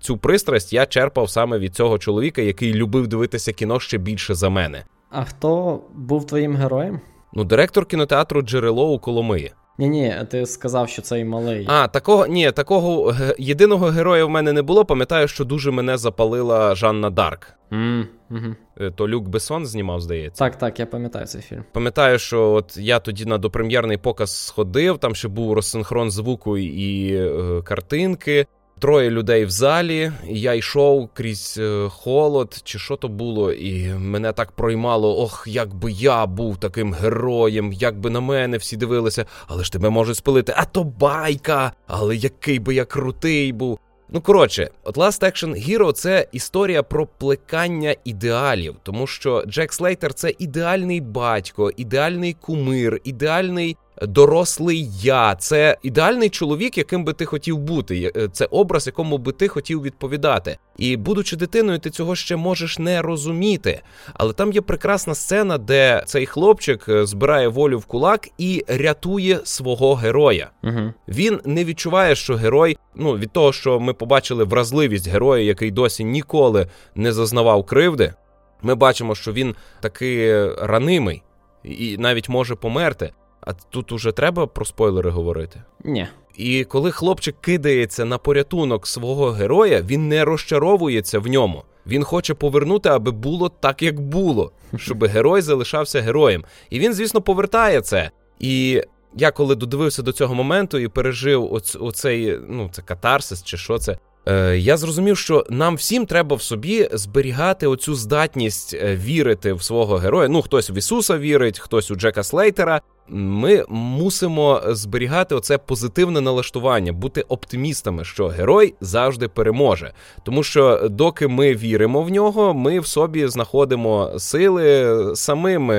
Цю 0.00 0.16
пристрасть 0.16 0.72
я 0.72 0.86
черпав 0.86 1.30
саме 1.30 1.58
від 1.58 1.74
цього 1.74 1.98
чоловіка, 1.98 2.42
який 2.42 2.74
любив 2.74 3.08
дивитися 3.08 3.52
кіно 3.52 3.80
ще 3.80 3.98
більше 3.98 4.34
за 4.34 4.48
мене. 4.48 4.84
А 5.10 5.24
хто 5.24 5.80
був 5.94 6.26
твоїм 6.26 6.56
героєм? 6.56 7.00
Ну, 7.32 7.44
директор 7.44 7.86
кінотеатру 7.86 8.42
Джерело 8.42 8.92
у 8.92 8.98
Коломиї. 8.98 9.52
Ні, 9.78 9.88
ні, 9.88 10.14
ти 10.30 10.46
сказав, 10.46 10.88
що 10.88 11.02
цей 11.02 11.24
малий. 11.24 11.66
А, 11.68 11.88
такого 11.88 12.26
ні, 12.26 12.52
такого 12.52 13.14
єдиного 13.38 13.86
героя 13.86 14.24
в 14.24 14.30
мене 14.30 14.52
не 14.52 14.62
було. 14.62 14.84
Пам'ятаю, 14.84 15.28
що 15.28 15.44
дуже 15.44 15.70
мене 15.70 15.96
запалила 15.98 16.74
Жанна 16.74 17.10
Дарк. 17.10 17.54
Мм, 17.72 18.04
угу. 18.30 18.90
То 18.90 19.08
Люк 19.08 19.28
Бесон 19.28 19.66
знімав, 19.66 20.00
здається. 20.00 20.44
Так, 20.44 20.58
так, 20.58 20.80
я 20.80 20.86
пам'ятаю 20.86 21.26
цей 21.26 21.42
фільм. 21.42 21.64
Пам'ятаю, 21.72 22.18
що 22.18 22.52
от 22.52 22.76
я 22.76 23.00
тоді 23.00 23.24
на 23.24 23.38
допрем'єрний 23.38 23.96
показ 23.96 24.46
сходив, 24.46 24.98
там 24.98 25.14
ще 25.14 25.28
був 25.28 25.52
розсинхрон 25.52 26.10
звуку 26.10 26.58
і 26.58 27.14
е, 27.14 27.62
картинки. 27.62 28.46
Троє 28.78 29.10
людей 29.10 29.44
в 29.44 29.50
залі, 29.50 30.12
і 30.28 30.40
я 30.40 30.54
йшов 30.54 31.08
крізь 31.14 31.56
е, 31.60 31.88
холод, 31.88 32.60
чи 32.64 32.78
що 32.78 32.96
то 32.96 33.08
було, 33.08 33.52
і 33.52 33.94
мене 33.94 34.32
так 34.32 34.52
проймало. 34.52 35.18
Ох, 35.18 35.44
як 35.48 35.74
би 35.74 35.92
я 35.92 36.26
був 36.26 36.56
таким 36.56 36.94
героєм, 36.94 37.72
як 37.72 38.00
би 38.00 38.10
на 38.10 38.20
мене 38.20 38.56
всі 38.56 38.76
дивилися, 38.76 39.26
але 39.46 39.64
ж 39.64 39.72
тебе 39.72 39.90
можуть 39.90 40.16
спилити, 40.16 40.54
а 40.56 40.64
то 40.64 40.84
байка! 40.84 41.72
Але 41.86 42.16
який 42.16 42.58
би 42.58 42.74
я 42.74 42.84
крутий 42.84 43.52
був. 43.52 43.78
Ну, 44.10 44.20
коротше, 44.20 44.70
от 44.84 44.96
Last 44.96 45.24
Action 45.24 45.68
Hero— 45.68 45.92
це 45.92 46.28
історія 46.32 46.82
про 46.82 47.06
плекання 47.06 47.94
ідеалів, 48.04 48.76
тому 48.82 49.06
що 49.06 49.44
Джек 49.46 49.72
Слейтер 49.72 50.14
це 50.14 50.32
ідеальний 50.38 51.00
батько, 51.00 51.70
ідеальний 51.76 52.32
кумир, 52.32 53.00
ідеальний 53.04 53.76
дорослий 54.02 54.88
я. 55.02 55.34
Це 55.34 55.76
ідеальний 55.82 56.30
чоловік, 56.30 56.78
яким 56.78 57.04
би 57.04 57.12
ти 57.12 57.24
хотів 57.24 57.58
бути. 57.58 58.12
Е, 58.16 58.28
це 58.32 58.44
образ, 58.50 58.86
якому 58.86 59.18
би 59.18 59.32
ти 59.32 59.48
хотів 59.48 59.82
відповідати. 59.82 60.58
І, 60.76 60.96
будучи 60.96 61.36
дитиною, 61.36 61.78
ти 61.78 61.90
цього 61.90 62.16
ще 62.16 62.36
можеш 62.36 62.78
не 62.78 63.02
розуміти. 63.02 63.80
Але 64.14 64.32
там 64.32 64.52
є 64.52 64.60
прекрасна 64.60 65.14
сцена, 65.14 65.58
де 65.58 66.02
цей 66.06 66.26
хлопчик 66.26 66.88
е, 66.88 67.06
збирає 67.06 67.48
волю 67.48 67.78
в 67.78 67.84
кулак 67.84 68.28
і 68.38 68.64
рятує 68.68 69.40
свого 69.44 69.94
героя. 69.94 70.50
Угу. 70.64 70.92
Він 71.08 71.40
не 71.44 71.64
відчуває, 71.64 72.14
що 72.14 72.34
герой, 72.34 72.78
ну 72.94 73.16
від 73.16 73.32
того, 73.32 73.52
що 73.52 73.80
ми 73.80 73.94
побачили 73.94 74.44
вразливість 74.44 75.08
героя, 75.08 75.42
який 75.42 75.70
досі 75.70 76.04
ніколи 76.04 76.66
не 76.94 77.12
зазнавав 77.12 77.66
кривди. 77.66 78.14
Ми 78.62 78.74
бачимо, 78.74 79.14
що 79.14 79.32
він 79.32 79.54
таки 79.80 80.46
ранимий 80.60 81.22
і 81.64 81.96
навіть 81.98 82.28
може 82.28 82.54
померти. 82.54 83.12
А 83.48 83.52
тут 83.70 83.92
уже 83.92 84.12
треба 84.12 84.46
про 84.46 84.64
спойлери 84.64 85.10
говорити? 85.10 85.62
Ні. 85.84 86.06
І 86.36 86.64
коли 86.64 86.90
хлопчик 86.90 87.36
кидається 87.40 88.04
на 88.04 88.18
порятунок 88.18 88.86
свого 88.86 89.30
героя, 89.30 89.82
він 89.82 90.08
не 90.08 90.24
розчаровується 90.24 91.18
в 91.18 91.26
ньому. 91.26 91.64
Він 91.86 92.04
хоче 92.04 92.34
повернути, 92.34 92.88
аби 92.88 93.10
було 93.10 93.48
так, 93.48 93.82
як 93.82 94.00
було, 94.00 94.52
щоб 94.76 95.04
герой 95.04 95.40
залишався 95.40 96.00
героєм. 96.00 96.44
І 96.70 96.78
він, 96.78 96.94
звісно, 96.94 97.20
повертає 97.20 97.80
це. 97.80 98.10
І 98.38 98.82
я 99.16 99.30
коли 99.30 99.54
додивився 99.54 100.02
до 100.02 100.12
цього 100.12 100.34
моменту 100.34 100.78
і 100.78 100.88
пережив 100.88 101.52
оц, 101.52 101.76
оцей, 101.80 102.38
ну, 102.48 102.68
це 102.72 102.82
катарсис, 102.82 103.42
чи 103.42 103.56
що 103.56 103.78
це. 103.78 103.98
Е, 104.26 104.58
я 104.58 104.76
зрозумів, 104.76 105.18
що 105.18 105.46
нам 105.50 105.76
всім 105.76 106.06
треба 106.06 106.36
в 106.36 106.42
собі 106.42 106.88
зберігати 106.92 107.66
оцю 107.66 107.94
здатність 107.94 108.74
е, 108.74 108.96
вірити 108.96 109.52
в 109.52 109.62
свого 109.62 109.96
героя. 109.96 110.28
Ну, 110.28 110.42
хтось 110.42 110.70
в 110.70 110.76
Ісуса 110.78 111.18
вірить, 111.18 111.58
хтось 111.58 111.90
у 111.90 111.94
Джека 111.94 112.22
Слейтера 112.22 112.80
ми 113.10 113.64
мусимо 113.68 114.60
зберігати 114.66 115.34
оце 115.34 115.58
позитивне 115.58 116.20
налаштування, 116.20 116.92
бути 116.92 117.20
оптимістами, 117.20 118.04
що 118.04 118.26
герой 118.28 118.74
завжди 118.80 119.28
переможе. 119.28 119.92
Тому 120.22 120.42
що 120.42 120.88
доки 120.90 121.28
ми 121.28 121.54
віримо 121.54 122.02
в 122.02 122.10
нього, 122.10 122.54
ми 122.54 122.80
в 122.80 122.86
собі 122.86 123.26
знаходимо 123.26 124.10
сили 124.18 124.96
самим 125.16 125.72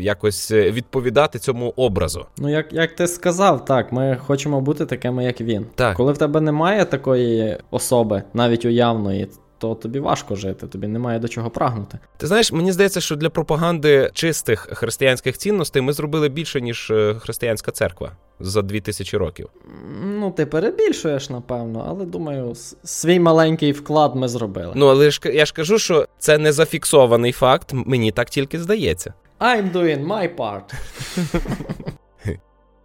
якось 0.00 0.50
відповідати 0.50 1.38
цьому 1.38 1.72
образу. 1.76 2.26
Ну, 2.38 2.50
як 2.50 2.72
як 2.72 2.94
ти 2.94 3.06
сказав, 3.06 3.64
так 3.64 3.92
ми 3.92 4.18
хочемо 4.26 4.60
бути 4.60 4.86
такими, 4.86 5.24
як 5.24 5.40
він. 5.40 5.66
Так. 5.74 5.96
Коли 5.96 6.12
в 6.12 6.18
тебе 6.18 6.40
немає 6.40 6.84
такої 6.84 7.58
особи, 7.70 8.22
навіть 8.34 8.64
уявної 8.64 9.28
то 9.62 9.74
тобі 9.74 10.00
важко 10.00 10.34
жити, 10.34 10.66
тобі 10.66 10.86
немає 10.86 11.18
до 11.18 11.28
чого 11.28 11.50
прагнути. 11.50 11.98
Ти 12.16 12.26
знаєш, 12.26 12.52
мені 12.52 12.72
здається, 12.72 13.00
що 13.00 13.16
для 13.16 13.30
пропаганди 13.30 14.10
чистих 14.14 14.60
християнських 14.60 15.38
цінностей 15.38 15.82
ми 15.82 15.92
зробили 15.92 16.28
більше, 16.28 16.60
ніж 16.60 16.90
е, 16.90 17.14
християнська 17.20 17.70
церква 17.70 18.12
за 18.40 18.62
2000 18.62 19.16
років. 19.16 19.48
Ну, 20.04 20.30
ти 20.30 20.46
перебільшуєш, 20.46 21.30
напевно, 21.30 21.84
але 21.88 22.04
думаю, 22.04 22.54
свій 22.84 23.20
маленький 23.20 23.72
вклад 23.72 24.16
ми 24.16 24.28
зробили. 24.28 24.72
Ну, 24.74 24.86
але 24.86 25.10
ж 25.10 25.20
я 25.24 25.46
ж 25.46 25.54
кажу, 25.54 25.78
що 25.78 26.06
це 26.18 26.38
не 26.38 26.52
зафіксований 26.52 27.32
факт, 27.32 27.70
мені 27.72 28.12
так 28.12 28.30
тільки 28.30 28.58
здається. 28.58 29.14
I'm 29.40 29.72
doing 29.72 30.06
my 30.06 30.36
part. 30.36 30.74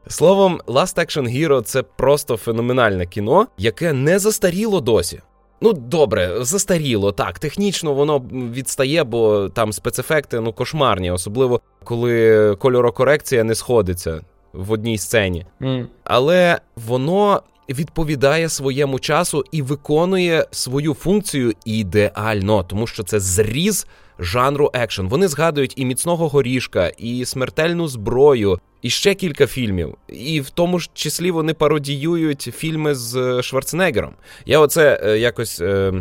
Словом, 0.07 0.61
Last 0.67 0.99
Action 0.99 1.37
Hero 1.37 1.61
це 1.61 1.83
просто 1.83 2.37
феноменальне 2.37 3.05
кіно, 3.05 3.47
яке 3.57 3.93
не 3.93 4.19
застаріло 4.19 4.81
досі. 4.81 5.21
Ну, 5.61 5.73
добре, 5.73 6.37
застаріло. 6.41 7.11
Так, 7.11 7.39
технічно 7.39 7.93
воно 7.93 8.19
відстає, 8.31 9.03
бо 9.03 9.49
там 9.49 9.73
спецефекти 9.73 10.39
ну 10.39 10.53
кошмарні, 10.53 11.11
особливо 11.11 11.61
коли 11.83 12.55
кольорокорекція 12.55 13.43
не 13.43 13.55
сходиться 13.55 14.21
в 14.53 14.71
одній 14.71 14.97
сцені. 14.97 15.45
Mm. 15.61 15.85
Але 16.03 16.59
воно 16.75 17.41
відповідає 17.69 18.49
своєму 18.49 18.99
часу 18.99 19.43
і 19.51 19.61
виконує 19.61 20.45
свою 20.51 20.93
функцію 20.93 21.53
ідеально, 21.65 22.63
тому 22.63 22.87
що 22.87 23.03
це 23.03 23.19
зріз 23.19 23.87
жанру 24.19 24.71
екшен. 24.73 25.09
Вони 25.09 25.27
згадують 25.27 25.73
і 25.75 25.85
міцного 25.85 26.27
горішка, 26.27 26.87
і 26.87 27.25
смертельну 27.25 27.87
зброю, 27.87 28.59
і 28.81 28.89
ще 28.89 29.13
кілька 29.13 29.47
фільмів. 29.47 29.97
І 30.07 30.41
в 30.41 30.49
тому 30.49 30.79
ж 30.79 30.89
числі 30.93 31.31
вони 31.31 31.53
пародіюють 31.53 32.41
фільми 32.41 32.95
з 32.95 33.15
е, 33.15 33.43
Шварценеггером. 33.43 34.13
Я 34.45 34.59
оце 34.59 35.01
е, 35.03 35.19
якось. 35.19 35.61
Е, 35.61 35.93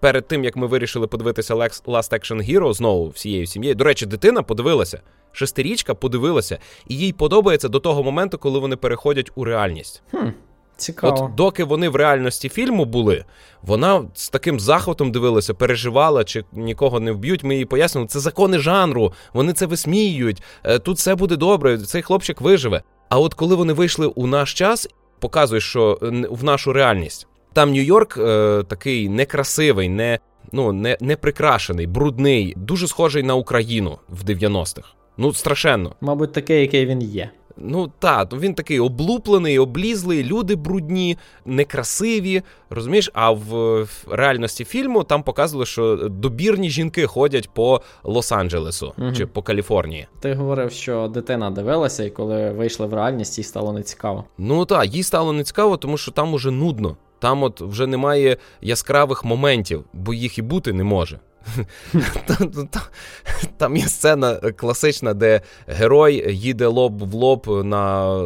перед 0.00 0.28
тим 0.28 0.44
як 0.44 0.56
ми 0.56 0.66
вирішили 0.66 1.06
подивитися 1.06 1.54
Last 1.54 1.86
Action 1.86 2.50
Hero 2.50 2.74
знову 2.74 3.08
всією 3.08 3.46
сім'єю. 3.46 3.74
До 3.74 3.84
речі, 3.84 4.06
дитина 4.06 4.42
подивилася, 4.42 5.00
шестирічка 5.32 5.94
подивилася, 5.94 6.58
і 6.88 6.96
їй 6.96 7.12
подобається 7.12 7.68
до 7.68 7.80
того 7.80 8.02
моменту, 8.02 8.38
коли 8.38 8.58
вони 8.58 8.76
переходять 8.76 9.30
у 9.34 9.44
реальність. 9.44 10.02
Хм. 10.10 10.28
Цікаво. 10.76 11.24
От 11.24 11.34
доки 11.34 11.64
вони 11.64 11.88
в 11.88 11.96
реальності 11.96 12.48
фільму 12.48 12.84
були, 12.84 13.24
вона 13.62 14.04
з 14.14 14.28
таким 14.28 14.60
захватом 14.60 15.12
дивилася, 15.12 15.54
переживала, 15.54 16.24
чи 16.24 16.44
нікого 16.52 17.00
не 17.00 17.12
вб'ють. 17.12 17.44
Ми 17.44 17.56
їй 17.56 17.64
пояснили, 17.64 18.06
це 18.06 18.20
закони 18.20 18.58
жанру, 18.58 19.12
вони 19.32 19.52
це 19.52 19.66
висміюють. 19.66 20.42
Е, 20.64 20.78
тут 20.78 20.96
все 20.96 21.14
буде 21.14 21.36
добре, 21.36 21.78
цей 21.78 22.02
хлопчик 22.02 22.40
виживе. 22.40 22.82
А 23.08 23.18
от 23.18 23.34
коли 23.34 23.54
вони 23.54 23.72
вийшли 23.72 24.06
у 24.06 24.26
наш 24.26 24.54
час, 24.54 24.88
показує, 25.20 25.60
що 25.60 25.98
в 26.30 26.44
нашу 26.44 26.72
реальність 26.72 27.26
там 27.54 27.72
Нью-Йорк 27.72 28.18
е, 28.18 28.62
такий 28.62 29.08
некрасивий, 29.08 29.88
не 29.88 30.18
ну 30.52 30.72
не, 30.72 30.98
не 31.00 31.16
прикрашений, 31.16 31.86
брудний, 31.86 32.54
дуже 32.56 32.88
схожий 32.88 33.22
на 33.22 33.34
Україну 33.34 33.98
в 34.08 34.24
90-х. 34.24 34.88
Ну 35.16 35.32
страшенно. 35.32 35.94
Мабуть, 36.00 36.32
такий, 36.32 36.60
який 36.60 36.86
він 36.86 37.02
є. 37.02 37.30
Ну 37.56 37.92
так, 37.98 38.32
він 38.32 38.54
такий 38.54 38.80
облуплений, 38.80 39.58
облізлий, 39.58 40.24
люди 40.24 40.54
брудні, 40.54 41.18
некрасиві. 41.44 42.42
Розумієш? 42.70 43.10
А 43.14 43.30
в 43.30 43.86
реальності 44.10 44.64
фільму 44.64 45.04
там 45.04 45.22
показували, 45.22 45.66
що 45.66 45.96
добірні 45.96 46.70
жінки 46.70 47.06
ходять 47.06 47.50
по 47.54 47.80
Лос-Анджелесу 48.04 48.92
угу. 48.98 49.12
чи 49.12 49.26
по 49.26 49.42
Каліфорнії. 49.42 50.06
Ти 50.20 50.34
говорив, 50.34 50.72
що 50.72 51.08
дитина 51.08 51.50
дивилася, 51.50 52.04
і 52.04 52.10
коли 52.10 52.50
вийшли 52.50 52.86
в 52.86 52.94
реальність, 52.94 53.38
їй 53.38 53.44
стало 53.44 53.72
нецікаво. 53.72 54.24
Ну 54.38 54.64
так, 54.64 54.94
їй 54.94 55.02
стало 55.02 55.32
нецікаво, 55.32 55.76
тому 55.76 55.98
що 55.98 56.10
там 56.10 56.34
уже 56.34 56.50
нудно. 56.50 56.96
Там 57.18 57.42
от 57.42 57.60
вже 57.60 57.86
немає 57.86 58.36
яскравих 58.60 59.24
моментів, 59.24 59.84
бо 59.92 60.14
їх 60.14 60.38
і 60.38 60.42
бути 60.42 60.72
не 60.72 60.84
може. 60.84 61.18
Там 63.56 63.76
є 63.76 63.88
сцена 63.88 64.36
класична, 64.36 65.14
де 65.14 65.40
герой 65.66 66.34
їде 66.34 66.66
лоб 66.66 67.10
в 67.10 67.14
лоб 67.14 67.46
на 67.64 68.16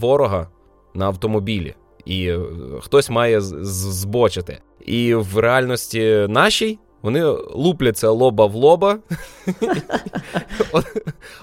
ворога 0.00 0.48
на 0.94 1.06
автомобілі, 1.06 1.74
і 2.04 2.26
е, 2.26 2.40
хтось 2.80 3.10
має 3.10 3.40
збочити. 3.40 4.58
І 4.86 5.14
в 5.14 5.38
реальності 5.38 6.26
нашій 6.28 6.78
вони 7.02 7.24
лупляться 7.54 8.10
лоба 8.10 8.46
в 8.46 8.54
лоба. 8.54 8.98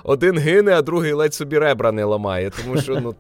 Один 0.04 0.38
гине, 0.38 0.72
а 0.72 0.82
другий 0.82 1.14
ледь 1.14 1.34
собі 1.34 1.60
ребра 1.60 1.92
не 1.92 2.04
ламає. 2.04 2.50
Тому 2.50 2.82
що 2.82 3.00
ну... 3.00 3.16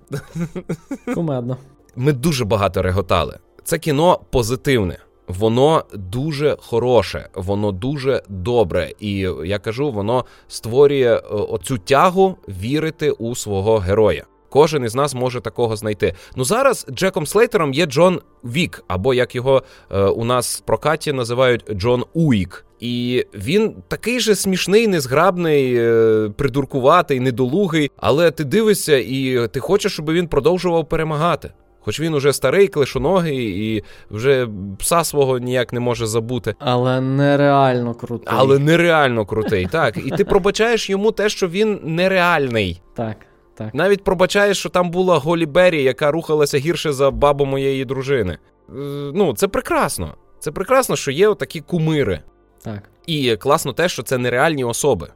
Кумедно. 1.16 1.58
Ми 1.95 2.14
дуже 2.14 2.45
багато 2.45 2.82
реготали. 2.82 3.39
Це 3.64 3.80
кіно 3.80 4.20
позитивне. 4.32 4.97
Воно 5.28 5.84
дуже 5.94 6.58
хороше, 6.60 7.30
воно 7.34 7.72
дуже 7.72 8.24
добре, 8.30 8.92
і 9.00 9.28
я 9.46 9.60
кажу, 9.60 9.92
воно 9.92 10.26
створює 10.48 11.14
е, 11.16 11.20
оцю 11.28 11.78
тягу 11.78 12.38
вірити 12.48 13.12
у 13.12 13.36
свого 13.36 13.78
героя. 13.78 14.24
Кожен 14.50 14.84
із 14.84 14.96
нас 14.96 15.16
може 15.16 15.42
такого 15.42 15.76
знайти. 15.76 16.14
Ну 16.36 16.44
зараз 16.44 16.86
Джеком 16.92 17.28
Слейтером 17.28 17.74
є 17.74 17.86
Джон 17.86 18.22
Вік, 18.44 18.84
або 18.88 19.14
як 19.14 19.36
його 19.36 19.64
е, 19.92 20.04
у 20.04 20.26
нас 20.26 20.58
в 20.58 20.60
прокаті 20.60 21.14
називають 21.14 21.72
Джон 21.72 22.04
Уік. 22.14 22.66
І 22.80 23.26
він 23.34 23.76
такий 23.88 24.20
же 24.20 24.36
смішний, 24.36 24.88
незграбний, 24.88 25.76
е, 25.78 26.30
придуркуватий, 26.38 27.20
недолугий. 27.20 27.92
Але 27.98 28.32
ти 28.32 28.44
дивишся, 28.44 28.98
і 28.98 29.48
ти 29.48 29.60
хочеш, 29.60 29.94
щоб 29.94 30.12
він 30.12 30.28
продовжував 30.28 30.90
перемагати. 30.90 31.52
Хоч 31.86 32.00
він 32.00 32.14
уже 32.14 32.34
старий, 32.34 32.68
клишоногий 32.68 33.76
і 33.76 33.84
вже 34.12 34.48
пса 34.80 35.04
свого 35.04 35.40
ніяк 35.40 35.74
не 35.74 35.80
може 35.80 36.08
забути. 36.08 36.56
Але 36.60 37.02
нереально 37.02 37.94
крутий. 37.94 38.28
Але 38.38 38.60
нереально 38.60 39.26
крутий, 39.26 39.68
так. 39.72 39.98
І 39.98 40.12
ти 40.12 40.26
пробачаєш 40.26 40.90
йому 40.90 41.12
те, 41.12 41.30
що 41.30 41.48
він 41.48 41.80
нереальний. 41.84 42.82
Так. 42.94 43.16
Так. 43.56 43.74
Навіть 43.74 44.04
пробачаєш, 44.04 44.58
що 44.58 44.70
там 44.70 44.92
була 44.92 45.18
Голі 45.18 45.46
Беррі, 45.46 45.84
яка 45.84 46.12
рухалася 46.12 46.58
гірше 46.58 46.94
за 46.94 47.12
бабу 47.12 47.46
моєї 47.46 47.86
дружини. 47.86 48.38
Е, 48.70 48.74
ну, 49.14 49.34
це 49.34 49.48
прекрасно. 49.48 50.16
Це 50.40 50.52
прекрасно, 50.52 50.96
що 50.96 51.12
є 51.12 51.28
отакі 51.28 51.62
кумири. 51.62 52.20
Так. 52.64 52.90
І 53.08 53.36
класно 53.36 53.74
те, 53.74 53.90
що 53.90 54.04
це 54.04 54.18
нереальні 54.18 54.64
особи. 54.64 55.08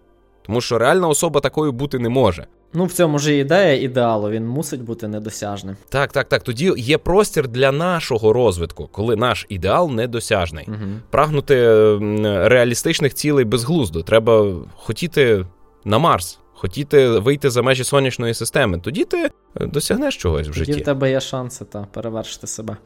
Тому 0.45 0.61
що 0.61 0.77
реальна 0.77 1.07
особа 1.07 1.39
такою 1.39 1.71
бути 1.71 1.99
не 1.99 2.09
може. 2.09 2.47
Ну, 2.73 2.85
в 2.85 2.93
цьому 2.93 3.19
ж 3.19 3.35
і 3.35 3.39
ідея 3.39 3.81
ідеалу, 3.81 4.29
він 4.29 4.47
мусить 4.47 4.81
бути 4.81 5.07
недосяжним. 5.07 5.75
Так, 5.89 6.11
так, 6.11 6.29
так. 6.29 6.43
Тоді 6.43 6.73
є 6.77 6.97
простір 6.97 7.47
для 7.47 7.71
нашого 7.71 8.33
розвитку, 8.33 8.89
коли 8.91 9.15
наш 9.15 9.45
ідеал 9.49 9.91
недосяжний. 9.91 10.65
Угу. 10.67 10.77
Прагнути 11.09 11.55
реалістичних 12.47 13.13
цілей 13.13 13.45
безглуздо. 13.45 14.03
Треба 14.03 14.55
хотіти 14.75 15.45
на 15.85 15.97
Марс, 15.97 16.39
хотіти 16.53 17.07
вийти 17.07 17.49
за 17.49 17.61
межі 17.61 17.83
сонячної 17.83 18.33
системи. 18.33 18.79
Тоді 18.79 19.03
ти 19.03 19.29
е, 19.61 19.65
досягнеш 19.65 20.17
чогось 20.17 20.47
в 20.47 20.53
житті. 20.53 20.71
Тоді 20.71 20.81
в 20.81 20.85
тебе 20.85 21.11
є 21.11 21.19
шанси 21.19 21.65
та 21.65 21.87
перевершити 21.93 22.47
себе. 22.47 22.77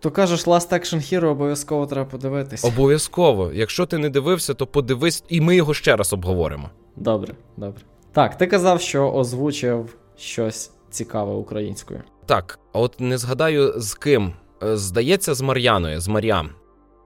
То 0.00 0.10
кажеш, 0.10 0.46
Last 0.46 0.72
Action 0.72 1.12
Hero 1.12 1.26
обов'язково 1.26 1.86
треба 1.86 2.10
подивитись. 2.10 2.64
Обов'язково. 2.64 3.50
Якщо 3.54 3.86
ти 3.86 3.98
не 3.98 4.10
дивився, 4.10 4.54
то 4.54 4.66
подивись, 4.66 5.24
і 5.28 5.40
ми 5.40 5.56
його 5.56 5.74
ще 5.74 5.96
раз 5.96 6.12
обговоримо. 6.12 6.70
Добре, 6.96 7.34
добре. 7.56 7.82
Так, 8.18 8.38
ти 8.38 8.46
казав, 8.46 8.80
що 8.80 9.12
озвучив 9.12 9.96
щось 10.16 10.70
цікаве 10.90 11.34
українською. 11.34 12.00
Так, 12.26 12.58
от 12.72 13.00
не 13.00 13.18
згадаю 13.18 13.74
з 13.76 13.94
ким. 13.94 14.32
Е, 14.62 14.76
здається, 14.76 15.34
з 15.34 15.40
Мар'яною, 15.40 16.00
з 16.00 16.08
Мар'ям. 16.08 16.50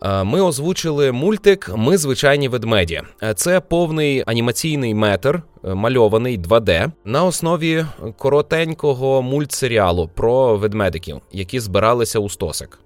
Е, 0.02 0.24
ми 0.24 0.40
озвучили 0.40 1.12
мультик 1.12 1.70
Ми 1.76 1.96
звичайні 1.96 2.48
ведмеді. 2.48 3.02
Е, 3.22 3.34
це 3.34 3.60
повний 3.60 4.22
анімаційний 4.26 4.94
метр, 4.94 5.42
мальований 5.62 6.38
2D, 6.38 6.92
на 7.04 7.24
основі 7.24 7.86
коротенького 8.18 9.22
мультсеріалу 9.22 10.10
про 10.14 10.56
ведмедиків, 10.56 11.20
які 11.32 11.60
збиралися 11.60 12.18
у 12.18 12.28
стосик. 12.28 12.78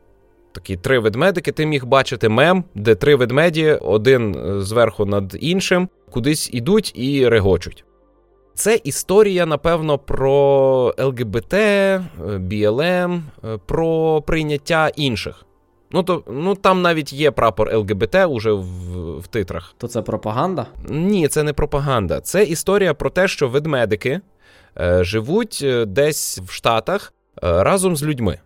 Такі 0.52 0.76
три 0.76 0.98
ведмедики. 0.98 1.52
Ти 1.52 1.66
міг 1.66 1.84
бачити 1.84 2.28
мем, 2.28 2.64
де 2.74 2.94
три 2.94 3.16
ведмеді, 3.16 3.70
один 3.72 4.36
зверху 4.62 5.04
над 5.04 5.36
іншим, 5.40 5.88
кудись 6.10 6.50
ідуть 6.52 6.92
і 6.94 7.28
регочуть. 7.28 7.85
Це 8.56 8.80
історія, 8.84 9.46
напевно, 9.46 9.98
про 9.98 10.94
ЛГБТ, 10.98 11.54
БЛМ, 12.38 13.22
про 13.66 14.22
прийняття 14.22 14.90
інших. 14.96 15.46
Ну, 15.90 16.02
то, 16.02 16.22
ну 16.30 16.54
там 16.54 16.82
навіть 16.82 17.12
є 17.12 17.30
прапор 17.30 17.76
ЛГБТ 17.76 18.14
уже 18.14 18.52
в, 18.52 19.18
в 19.18 19.26
титрах. 19.26 19.74
То 19.78 19.88
це 19.88 20.02
пропаганда? 20.02 20.66
Ні, 20.88 21.28
це 21.28 21.42
не 21.42 21.52
пропаганда. 21.52 22.20
Це 22.20 22.44
історія 22.44 22.94
про 22.94 23.10
те, 23.10 23.28
що 23.28 23.48
ведмедики 23.48 24.20
е, 24.80 25.04
живуть 25.04 25.60
е, 25.62 25.84
десь 25.84 26.38
в 26.38 26.50
Штатах 26.50 27.12
е, 27.42 27.62
разом 27.64 27.96
з 27.96 28.04
людьми. 28.04 28.38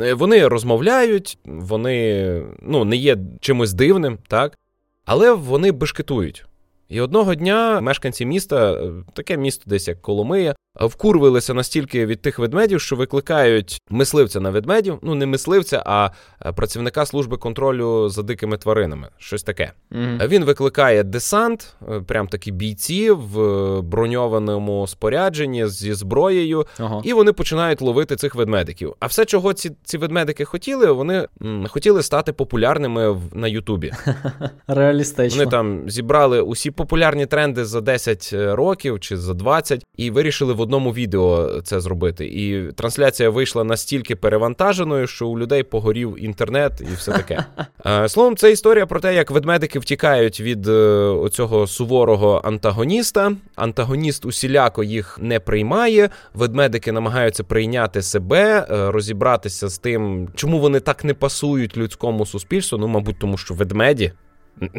Е, 0.00 0.14
вони 0.14 0.48
розмовляють, 0.48 1.38
вони 1.44 2.42
ну, 2.62 2.84
не 2.84 2.96
є 2.96 3.16
чимось 3.40 3.72
дивним, 3.72 4.18
так? 4.28 4.58
але 5.04 5.32
вони 5.32 5.72
бешкетують. 5.72 6.44
І 6.88 7.00
одного 7.00 7.34
дня 7.34 7.80
мешканці 7.80 8.26
міста, 8.26 8.72
е, 8.72 8.92
таке 9.12 9.36
місто 9.36 9.64
десь 9.66 9.88
як 9.88 10.02
Коломия, 10.02 10.54
вкурвилися 10.80 11.54
настільки 11.54 12.06
від 12.06 12.22
тих 12.22 12.38
ведмедів, 12.38 12.80
що 12.80 12.96
викликають 12.96 13.80
мисливця 13.90 14.40
на 14.40 14.50
ведмедів. 14.50 14.98
Ну, 15.02 15.14
не 15.14 15.26
мисливця, 15.26 15.82
а 15.86 16.10
е, 16.46 16.52
працівника 16.52 17.06
служби 17.06 17.36
контролю 17.36 18.08
за 18.08 18.22
дикими 18.22 18.56
тваринами. 18.56 19.08
Щось 19.18 19.42
таке. 19.42 19.72
Mm-hmm. 19.92 20.28
Він 20.28 20.44
викликає 20.44 21.02
десант, 21.04 21.76
е, 21.88 22.00
прям 22.00 22.28
такі 22.28 22.52
бійці 22.52 23.10
в 23.10 23.36
броньованому 23.82 24.86
спорядженні 24.86 25.66
зі 25.66 25.94
зброєю, 25.94 26.66
ага. 26.78 27.00
і 27.04 27.12
вони 27.12 27.32
починають 27.32 27.80
ловити 27.80 28.16
цих 28.16 28.34
ведмедиків. 28.34 28.94
А 29.00 29.06
все, 29.06 29.24
чого 29.24 29.52
ці 29.52 29.72
ці 29.84 29.98
ведмедики 29.98 30.44
хотіли, 30.44 30.92
вони 30.92 31.28
м, 31.42 31.66
хотіли 31.68 32.02
стати 32.02 32.32
популярними 32.32 33.10
в, 33.10 33.20
на 33.32 33.48
Ютубі. 33.48 33.92
Реалістично. 34.66 35.38
Вони 35.38 35.50
там 35.50 35.90
зібрали 35.90 36.40
усі 36.40 36.70
популярні 36.70 37.26
тренди 37.26 37.64
за 37.64 37.80
10 37.80 38.30
років 38.32 39.00
чи 39.00 39.16
за 39.16 39.34
20 39.34 39.84
і 39.96 40.10
вирішили 40.10 40.52
в 40.52 40.60
одному 40.66 40.92
відео 40.92 41.60
це 41.64 41.80
зробити. 41.80 42.26
І 42.26 42.72
трансляція 42.72 43.30
вийшла 43.30 43.64
настільки 43.64 44.16
перевантаженою, 44.16 45.06
що 45.06 45.28
у 45.28 45.38
людей 45.38 45.62
погорів 45.62 46.24
інтернет 46.24 46.72
і 46.92 46.94
все 46.94 47.12
таке. 47.12 47.44
Словом, 48.08 48.36
це 48.36 48.52
історія 48.52 48.86
про 48.86 49.00
те, 49.00 49.14
як 49.14 49.30
ведмедики 49.30 49.78
втікають 49.78 50.40
від 50.40 50.68
оцього 50.68 51.66
суворого 51.66 52.40
антагоніста. 52.44 53.32
Антагоніст 53.56 54.24
усіляко 54.26 54.84
їх 54.84 55.18
не 55.22 55.40
приймає. 55.40 56.10
Ведмедики 56.34 56.92
намагаються 56.92 57.44
прийняти 57.44 58.02
себе, 58.02 58.66
розібратися 58.68 59.68
з 59.68 59.78
тим, 59.78 60.28
чому 60.34 60.58
вони 60.58 60.80
так 60.80 61.04
не 61.04 61.14
пасують 61.14 61.76
людському 61.76 62.26
суспільству. 62.26 62.78
Ну, 62.78 62.88
мабуть, 62.88 63.18
тому 63.18 63.36
що 63.36 63.54
ведмеді. 63.54 64.12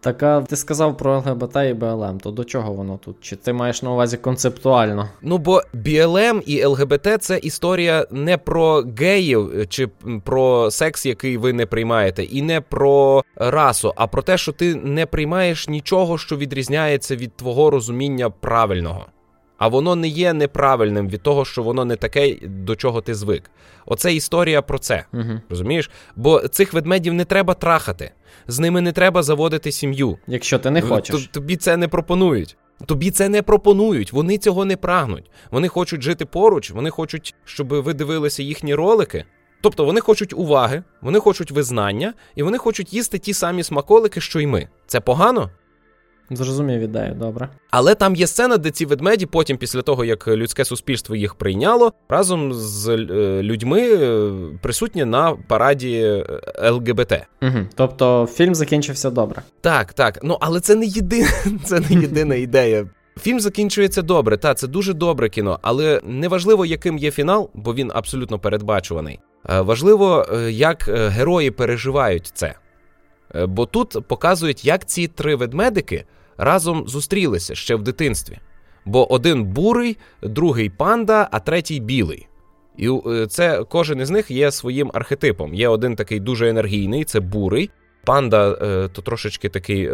Так, 0.00 0.22
а 0.22 0.40
ти 0.40 0.56
сказав 0.56 0.96
про 0.96 1.18
ЛГБТ 1.18 1.56
і 1.70 1.74
БЛМ, 1.74 2.20
то 2.20 2.30
до 2.30 2.44
чого 2.44 2.72
воно 2.72 2.98
тут? 3.04 3.16
Чи 3.20 3.36
ти 3.36 3.52
маєш 3.52 3.82
на 3.82 3.92
увазі 3.92 4.16
концептуально? 4.16 5.08
Ну, 5.22 5.38
бо 5.38 5.62
БЛМ 5.72 6.42
і 6.46 6.64
ЛГБТ 6.64 7.08
це 7.20 7.38
історія 7.38 8.06
не 8.10 8.38
про 8.38 8.84
геїв 8.98 9.66
чи 9.68 9.88
про 10.24 10.70
секс, 10.70 11.06
який 11.06 11.36
ви 11.36 11.52
не 11.52 11.66
приймаєте, 11.66 12.24
і 12.24 12.42
не 12.42 12.60
про 12.60 13.24
расу, 13.36 13.92
а 13.96 14.06
про 14.06 14.22
те, 14.22 14.38
що 14.38 14.52
ти 14.52 14.74
не 14.74 15.06
приймаєш 15.06 15.68
нічого, 15.68 16.18
що 16.18 16.36
відрізняється 16.36 17.16
від 17.16 17.36
твого 17.36 17.70
розуміння 17.70 18.30
правильного. 18.30 19.06
А 19.58 19.68
воно 19.68 19.96
не 19.96 20.08
є 20.08 20.32
неправильним 20.32 21.08
від 21.08 21.22
того, 21.22 21.44
що 21.44 21.62
воно 21.62 21.84
не 21.84 21.96
таке, 21.96 22.36
до 22.42 22.76
чого 22.76 23.00
ти 23.00 23.14
звик. 23.14 23.50
Оце 23.86 24.14
історія 24.14 24.62
про 24.62 24.78
це. 24.78 25.04
Угу. 25.12 25.40
Розумієш? 25.50 25.90
Бо 26.16 26.48
цих 26.48 26.72
ведмедів 26.72 27.14
не 27.14 27.24
треба 27.24 27.54
трахати, 27.54 28.10
з 28.46 28.58
ними 28.58 28.80
не 28.80 28.92
треба 28.92 29.22
заводити 29.22 29.72
сім'ю. 29.72 30.18
Якщо 30.26 30.58
ти 30.58 30.70
не 30.70 30.82
хочеш. 30.82 31.26
Тобі 31.32 31.56
це 31.56 31.76
не 31.76 31.88
пропонують. 31.88 32.56
Тобі 32.86 33.10
це 33.10 33.28
не 33.28 33.42
пропонують, 33.42 34.12
вони 34.12 34.38
цього 34.38 34.64
не 34.64 34.76
прагнуть. 34.76 35.30
Вони 35.50 35.68
хочуть 35.68 36.02
жити 36.02 36.24
поруч, 36.24 36.70
вони 36.70 36.90
хочуть, 36.90 37.34
щоб 37.44 37.68
ви 37.68 37.94
дивилися 37.94 38.42
їхні 38.42 38.74
ролики. 38.74 39.24
Тобто 39.60 39.84
вони 39.84 40.00
хочуть 40.00 40.32
уваги, 40.32 40.82
вони 41.00 41.18
хочуть 41.18 41.50
визнання, 41.50 42.14
і 42.34 42.42
вони 42.42 42.58
хочуть 42.58 42.92
їсти 42.92 43.18
ті 43.18 43.34
самі 43.34 43.62
смаколики, 43.62 44.20
що 44.20 44.40
й 44.40 44.46
ми. 44.46 44.68
Це 44.86 45.00
погано? 45.00 45.50
Зрозумів 46.30 46.80
ідею, 46.80 47.14
добре. 47.14 47.48
Але 47.70 47.94
там 47.94 48.16
є 48.16 48.26
сцена, 48.26 48.56
де 48.56 48.70
ці 48.70 48.86
ведмеді, 48.86 49.26
потім, 49.26 49.56
після 49.56 49.82
того, 49.82 50.04
як 50.04 50.28
людське 50.28 50.64
суспільство 50.64 51.16
їх 51.16 51.34
прийняло, 51.34 51.92
разом 52.08 52.54
з 52.54 52.96
людьми 53.42 53.98
присутні 54.62 55.04
на 55.04 55.36
параді 55.48 56.24
ЛГБТ. 56.70 57.12
Угу. 57.42 57.58
Тобто 57.74 58.28
фільм 58.32 58.54
закінчився 58.54 59.10
добре. 59.10 59.42
Так, 59.60 59.92
так. 59.92 60.18
Ну 60.22 60.38
але 60.40 60.60
це 60.60 60.74
не 60.74 60.86
єдина, 60.86 61.28
це 61.64 61.80
не 61.80 62.00
єдина 62.00 62.34
ідея. 62.34 62.88
Фільм 63.20 63.40
закінчується 63.40 64.02
добре, 64.02 64.36
та 64.36 64.54
це 64.54 64.66
дуже 64.68 64.94
добре 64.94 65.28
кіно, 65.28 65.58
але 65.62 66.00
неважливо, 66.04 66.66
яким 66.66 66.98
є 66.98 67.10
фінал, 67.10 67.50
бо 67.54 67.74
він 67.74 67.90
абсолютно 67.94 68.38
передбачуваний. 68.38 69.20
Важливо, 69.44 70.26
як 70.50 70.88
герої 70.88 71.50
переживають 71.50 72.30
це. 72.34 72.54
Бо 73.34 73.66
тут 73.66 74.08
показують, 74.08 74.64
як 74.64 74.86
ці 74.86 75.08
три 75.08 75.34
ведмедики 75.34 76.04
разом 76.38 76.88
зустрілися 76.88 77.54
ще 77.54 77.74
в 77.74 77.82
дитинстві. 77.82 78.38
Бо 78.84 79.12
один 79.12 79.44
бурий, 79.44 79.96
другий 80.22 80.70
панда, 80.70 81.28
а 81.30 81.40
третій 81.40 81.80
білий. 81.80 82.28
І 82.76 82.90
це 83.28 83.64
кожен 83.68 84.00
із 84.00 84.10
них 84.10 84.30
є 84.30 84.50
своїм 84.50 84.90
архетипом. 84.94 85.54
Є 85.54 85.68
один 85.68 85.96
такий 85.96 86.20
дуже 86.20 86.48
енергійний, 86.48 87.04
це 87.04 87.20
бурий. 87.20 87.70
Панда 88.04 88.52
то 88.88 89.02
трошечки 89.02 89.48
такий 89.48 89.90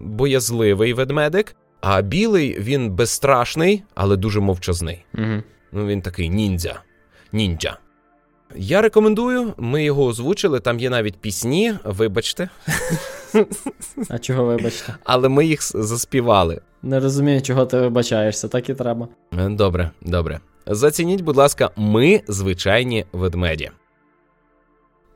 боязливий 0.00 0.92
ведмедик, 0.92 1.56
а 1.80 2.02
білий 2.02 2.58
він 2.58 2.90
безстрашний, 2.90 3.82
але 3.94 4.16
дуже 4.16 4.40
мовчазний. 4.40 5.04
Угу. 5.14 5.42
Ну 5.72 5.86
він 5.86 6.02
такий 6.02 6.28
ніндзя. 6.28 6.82
Ніндзя. 7.32 7.78
Я 8.56 8.82
рекомендую, 8.82 9.54
ми 9.56 9.84
його 9.84 10.04
озвучили, 10.04 10.60
там 10.60 10.80
є 10.80 10.90
навіть 10.90 11.16
пісні, 11.16 11.74
вибачте. 11.84 12.48
А 14.10 14.18
чого 14.18 14.44
вибачте? 14.44 14.94
Але 15.04 15.28
ми 15.28 15.46
їх 15.46 15.62
заспівали. 15.62 16.60
Не 16.82 17.00
розумію, 17.00 17.42
чого 17.42 17.66
ти 17.66 17.80
вибачаєшся, 17.80 18.48
так 18.48 18.68
і 18.68 18.74
треба. 18.74 19.08
Добре, 19.32 19.90
добре. 20.02 20.40
Зацініть, 20.66 21.20
будь 21.20 21.36
ласка, 21.36 21.70
ми 21.76 22.20
звичайні 22.28 23.04
ведмеді. 23.12 23.70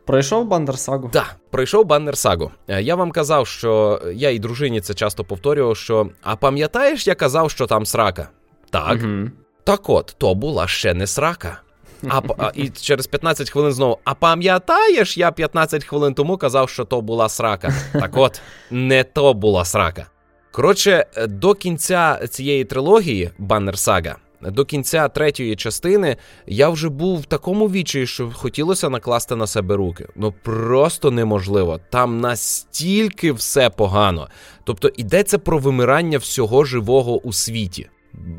Пройшов 0.07 0.47
Бандерсагу? 0.47 1.03
Так, 1.03 1.11
да, 1.13 1.25
пройшов 1.51 1.87
Бандерсагу. 1.87 2.51
Е, 2.69 2.83
я 2.83 2.95
вам 2.95 3.11
казав, 3.11 3.47
що 3.47 4.03
я 4.15 4.31
і 4.31 4.39
дружині 4.39 4.81
це 4.81 4.95
часто 4.95 5.25
повторював, 5.25 5.77
що 5.77 6.11
а 6.23 6.37
пам'ятаєш, 6.37 7.07
я 7.07 7.15
казав, 7.15 7.51
що 7.51 7.67
там 7.67 7.87
срака? 7.87 8.29
Так. 8.71 8.99
Угу. 9.03 9.31
Так 9.65 9.91
от, 9.91 10.15
то 10.19 10.35
була 10.35 10.67
ще 10.67 10.95
не 10.95 11.07
срака. 11.07 11.61
А, 12.09 12.50
і 12.55 12.68
через 12.68 13.07
15 13.07 13.50
хвилин 13.50 13.72
знову. 13.72 13.98
А 14.05 14.14
пам'ятаєш, 14.14 15.18
я 15.18 15.32
15 15.32 15.84
хвилин 15.84 16.14
тому 16.14 16.36
казав, 16.36 16.68
що 16.68 16.84
то 16.84 17.00
була 17.00 17.28
срака. 17.28 17.74
Так 17.92 18.11
от, 18.14 18.40
не 18.70 19.05
то 19.05 19.34
була 19.34 19.64
срака. 19.64 20.07
Коротше, 20.53 21.07
до 21.28 21.55
кінця 21.55 22.26
цієї 22.30 22.64
трилогії 22.64 23.30
Баннер 23.38 23.78
Сага, 23.78 24.16
до 24.40 24.64
кінця 24.64 25.09
третьої 25.09 25.57
частини, 25.57 26.16
я 26.46 26.68
вже 26.68 26.88
був 26.88 27.20
в 27.20 27.24
такому 27.24 27.66
вічі, 27.66 28.07
що 28.07 28.30
хотілося 28.34 28.88
накласти 28.88 29.36
на 29.36 29.46
себе 29.46 29.76
руки. 29.76 30.09
Ну 30.16 30.34
просто 30.42 31.11
неможливо. 31.11 31.80
Там 31.90 32.20
настільки 32.20 33.32
все 33.32 33.70
погано. 33.70 34.28
Тобто 34.64 34.90
йдеться 34.96 35.38
про 35.38 35.59
вимирання 35.59 36.18
всього 36.18 36.64
живого 36.64 37.20
у 37.20 37.32
світі 37.32 37.88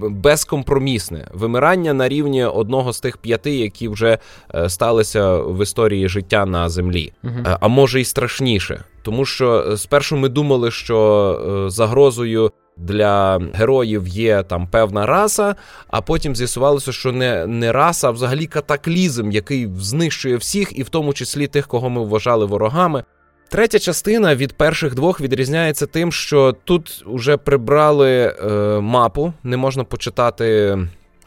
безкомпромісне 0.09 1.27
вимирання 1.33 1.93
на 1.93 2.09
рівні 2.09 2.45
одного 2.45 2.93
з 2.93 2.99
тих 2.99 3.17
п'яти, 3.17 3.55
які 3.55 3.87
вже 3.87 4.17
е, 4.55 4.69
сталися 4.69 5.37
в 5.37 5.63
історії 5.63 6.07
життя 6.09 6.45
на 6.45 6.69
землі, 6.69 7.13
uh 7.23 7.57
а 7.61 7.67
може 7.67 8.01
й 8.01 8.05
страшніше, 8.05 8.83
тому 9.01 9.25
що 9.25 9.65
е, 9.71 9.77
спершу 9.77 10.17
ми 10.17 10.29
думали, 10.29 10.71
що 10.71 11.67
загрозою. 11.69 12.51
Для 12.77 13.41
героїв 13.53 14.07
є 14.07 14.43
там 14.43 14.67
певна 14.67 15.05
раса, 15.05 15.55
а 15.87 16.01
потім 16.01 16.35
з'ясувалося, 16.35 16.91
що 16.91 17.11
не 17.11 17.47
не 17.47 17.71
раса, 17.71 18.07
а 18.07 18.11
взагалі 18.11 18.45
катаклізм, 18.45 19.31
який 19.31 19.69
знищує 19.75 20.37
всіх, 20.37 20.79
і 20.79 20.83
в 20.83 20.89
тому 20.89 21.13
числі 21.13 21.47
тих, 21.47 21.67
кого 21.67 21.89
ми 21.89 22.05
вважали 22.05 22.45
ворогами. 22.45 23.03
Третя 23.49 23.79
частина 23.79 24.35
від 24.35 24.53
перших 24.53 24.95
двох 24.95 25.21
відрізняється 25.21 25.85
тим, 25.85 26.11
що 26.11 26.55
тут 26.63 27.03
вже 27.07 27.37
прибрали 27.37 28.09
е, 28.11 28.53
мапу, 28.79 29.33
не 29.43 29.57
можна 29.57 29.83
почитати. 29.83 30.77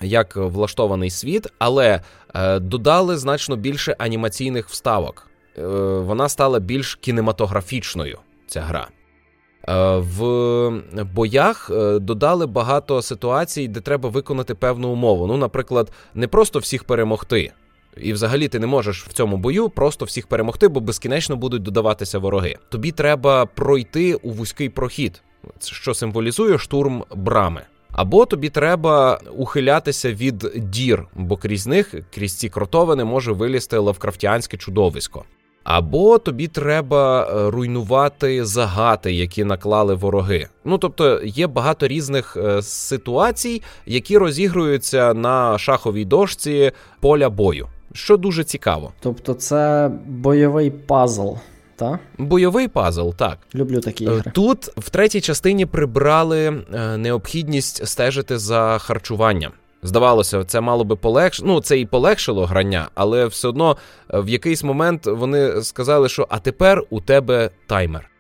Як 0.01 0.37
влаштований 0.37 1.11
світ, 1.11 1.47
але 1.59 2.01
е, 2.35 2.59
додали 2.59 3.17
значно 3.17 3.57
більше 3.57 3.97
анімаційних 3.99 4.69
вставок. 4.69 5.31
Е, 5.59 5.63
вона 5.99 6.29
стала 6.29 6.59
більш 6.59 6.95
кінематографічною. 6.95 8.19
Ця 8.47 8.61
гра. 8.61 8.89
Е, 9.69 9.97
в 9.97 10.83
боях 11.15 11.71
е, 11.71 11.99
додали 11.99 12.47
багато 12.47 13.03
ситуацій, 13.03 13.69
де 13.69 13.81
треба 13.81 14.09
виконати 14.09 14.55
певну 14.55 14.89
умову. 14.89 15.27
Ну, 15.27 15.37
наприклад, 15.37 15.93
не 16.15 16.29
просто 16.29 16.59
всіх 16.59 16.85
перемогти. 16.85 17.53
І 17.97 18.13
взагалі 18.13 18.49
ти 18.49 18.59
не 18.59 18.67
можеш 18.67 19.07
в 19.07 19.13
цьому 19.13 19.37
бою 19.37 19.69
просто 19.69 20.05
всіх 20.05 20.27
перемогти, 20.27 20.69
бо 20.69 20.81
безкінечно 20.81 21.37
будуть 21.37 21.63
додаватися 21.63 22.19
вороги. 22.19 22.57
Тобі 22.69 22.93
треба 22.93 23.47
пройти 23.47 24.15
у 24.15 24.31
вузький 24.31 24.69
прохід, 24.69 25.23
що 25.61 25.95
символізує 25.95 26.59
штурм 26.59 27.05
брами. 27.15 27.63
Або 27.93 28.27
тобі 28.27 28.49
треба 28.49 29.21
ухилятися 29.37 30.13
від 30.13 30.53
дір, 30.57 31.07
бо 31.15 31.37
крізь 31.37 31.67
них, 31.67 31.95
крізь 32.15 32.39
ці 32.39 32.49
кротовини, 32.49 33.05
може 33.05 33.33
вилізти 33.33 33.79
лавкрафтіанське 33.79 34.57
чудовисько. 34.57 35.25
Або 35.65 36.19
тобі 36.19 36.49
треба 36.49 37.23
е, 37.25 37.51
руйнувати 37.51 38.45
загати, 38.45 39.13
які 39.13 39.45
наклали 39.45 39.95
вороги. 39.95 40.49
Ну 40.65 40.79
тобто 40.79 41.21
є 41.25 41.47
багато 41.47 41.89
різних 41.89 42.37
е, 42.37 42.63
ситуацій, 42.63 43.63
які 43.87 44.19
розігруються 44.19 45.15
на 45.15 45.59
шаховій 45.59 46.05
дошці 46.05 46.73
поля 47.01 47.31
бою 47.31 47.69
що 47.97 48.17
дуже 48.17 48.45
цікаво. 48.45 48.93
Тобто, 49.01 49.35
це 49.35 49.91
бойовий 50.07 50.71
пазл. 50.71 51.33
Та? 51.77 51.99
Бойовий 52.19 52.69
пазл, 52.69 53.11
так. 53.11 53.39
Люблю 53.55 53.81
такі 53.81 54.05
е, 54.05 54.07
ігри. 54.07 54.33
Тут 54.35 54.65
в 54.77 54.91
третій 54.91 55.21
частині 55.21 55.67
прибрали 55.67 56.63
е, 56.75 56.97
необхідність 56.97 57.87
стежити 57.87 58.39
за 58.39 58.79
харчуванням. 58.79 59.53
Здавалося, 59.83 60.45
це 60.45 60.61
мало 60.61 60.85
би 60.85 60.97
полегш... 60.97 61.43
Ну, 61.43 61.61
це 61.61 61.79
і 61.79 61.87
полегшило 61.87 62.47
грання, 62.47 62.89
але 62.95 63.27
все 63.27 63.49
одно 63.49 63.77
е, 64.15 64.21
в 64.21 64.29
якийсь 64.29 64.65
момент 64.65 65.07
вони 65.07 65.63
сказали, 65.63 66.09
що 66.09 66.27
а 66.31 66.39
тепер 66.39 66.83
у 66.91 67.01
тебе 67.01 67.51
таймер 67.67 68.11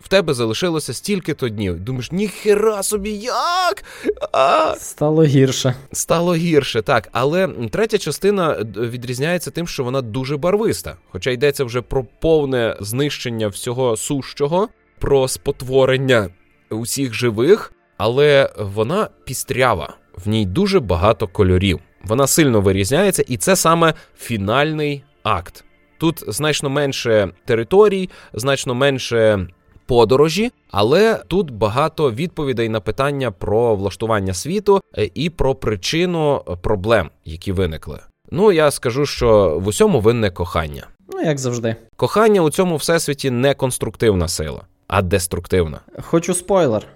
в 0.00 0.08
тебе 0.08 0.34
залишилося 0.34 0.94
стільки-то 0.94 1.48
днів. 1.48 1.80
Думаєш, 1.80 2.12
ніхера 2.12 2.82
собі 2.82 3.10
як? 3.10 3.84
А! 4.32 4.74
Стало 4.78 5.24
гірше. 5.24 5.74
Стало 5.92 6.34
гірше, 6.34 6.82
так. 6.82 7.08
Але 7.12 7.48
третя 7.70 7.98
частина 7.98 8.52
е, 8.52 8.64
відрізняється 8.64 9.50
тим, 9.50 9.68
що 9.68 9.84
вона 9.84 10.02
дуже 10.02 10.36
барвиста. 10.36 10.96
Хоча 11.10 11.30
йдеться 11.30 11.64
вже 11.64 11.82
про 11.82 12.04
повне 12.20 12.76
знищення 12.80 13.48
всього 13.48 13.96
сущого, 13.96 14.68
про 14.98 15.28
спотворення 15.28 16.28
усіх 16.70 17.14
живих, 17.14 17.72
але 17.96 18.50
вона 18.58 19.08
пістрява, 19.24 19.94
в 20.24 20.28
ній 20.28 20.46
дуже 20.46 20.80
багато 20.80 21.28
кольорів. 21.28 21.80
Вона 22.04 22.26
сильно 22.26 22.60
вирізняється, 22.60 23.24
і 23.28 23.36
це 23.36 23.56
саме 23.56 23.94
фінальний 24.18 25.04
акт. 25.22 25.64
Тут 25.98 26.24
значно 26.26 26.70
менше 26.70 27.30
територій, 27.44 28.10
значно 28.32 28.74
менше 28.74 29.48
подорожі, 29.88 30.52
але 30.70 31.22
тут 31.28 31.50
багато 31.50 32.12
відповідей 32.12 32.68
на 32.68 32.80
питання 32.80 33.30
про 33.30 33.74
влаштування 33.74 34.34
світу 34.34 34.80
е, 34.98 35.10
і 35.14 35.30
про 35.30 35.54
причину 35.54 36.42
проблем, 36.62 37.10
які 37.24 37.52
виникли. 37.52 37.98
Ну 38.30 38.52
я 38.52 38.70
скажу, 38.70 39.06
що 39.06 39.58
в 39.62 39.66
усьому 39.66 40.00
винне 40.00 40.30
кохання. 40.30 40.86
Ну 41.12 41.20
як 41.20 41.38
завжди, 41.38 41.76
кохання 41.96 42.40
у 42.40 42.50
цьому 42.50 42.76
всесвіті 42.76 43.30
не 43.30 43.54
конструктивна 43.54 44.28
сила, 44.28 44.60
а 44.88 45.02
деструктивна. 45.02 45.80
Хочу 46.02 46.34
спойлер. 46.34 46.86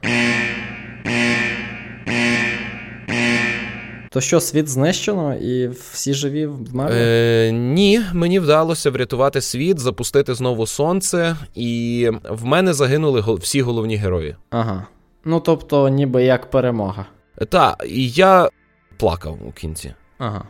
То 4.12 4.20
що, 4.20 4.40
світ 4.40 4.68
знищено 4.68 5.34
і 5.34 5.68
всі 5.68 6.14
живі 6.14 6.46
вмерли? 6.46 6.96
Е, 6.98 7.52
Ні, 7.52 8.00
мені 8.12 8.38
вдалося 8.38 8.90
врятувати 8.90 9.40
світ, 9.40 9.78
запустити 9.78 10.34
знову 10.34 10.66
сонце, 10.66 11.36
і 11.54 12.10
в 12.28 12.44
мене 12.44 12.72
загинули 12.72 13.24
всі 13.40 13.62
головні 13.62 13.96
герої. 13.96 14.36
Ага. 14.50 14.86
Ну 15.24 15.40
тобто, 15.40 15.88
ніби 15.88 16.24
як 16.24 16.50
перемога. 16.50 17.06
Так, 17.48 17.84
і 17.88 18.08
я 18.08 18.48
плакав 18.96 19.38
у 19.48 19.52
кінці. 19.52 19.94
Ага. 20.18 20.44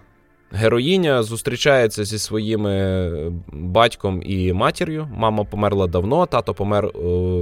Героїня 0.51 1.23
зустрічається 1.23 2.05
зі 2.05 2.19
своїми 2.19 3.11
батьком 3.53 4.23
і 4.25 4.53
матір'ю. 4.53 5.09
Мама 5.15 5.45
померла 5.45 5.87
давно, 5.87 6.27
тато 6.27 6.55
помер 6.55 6.87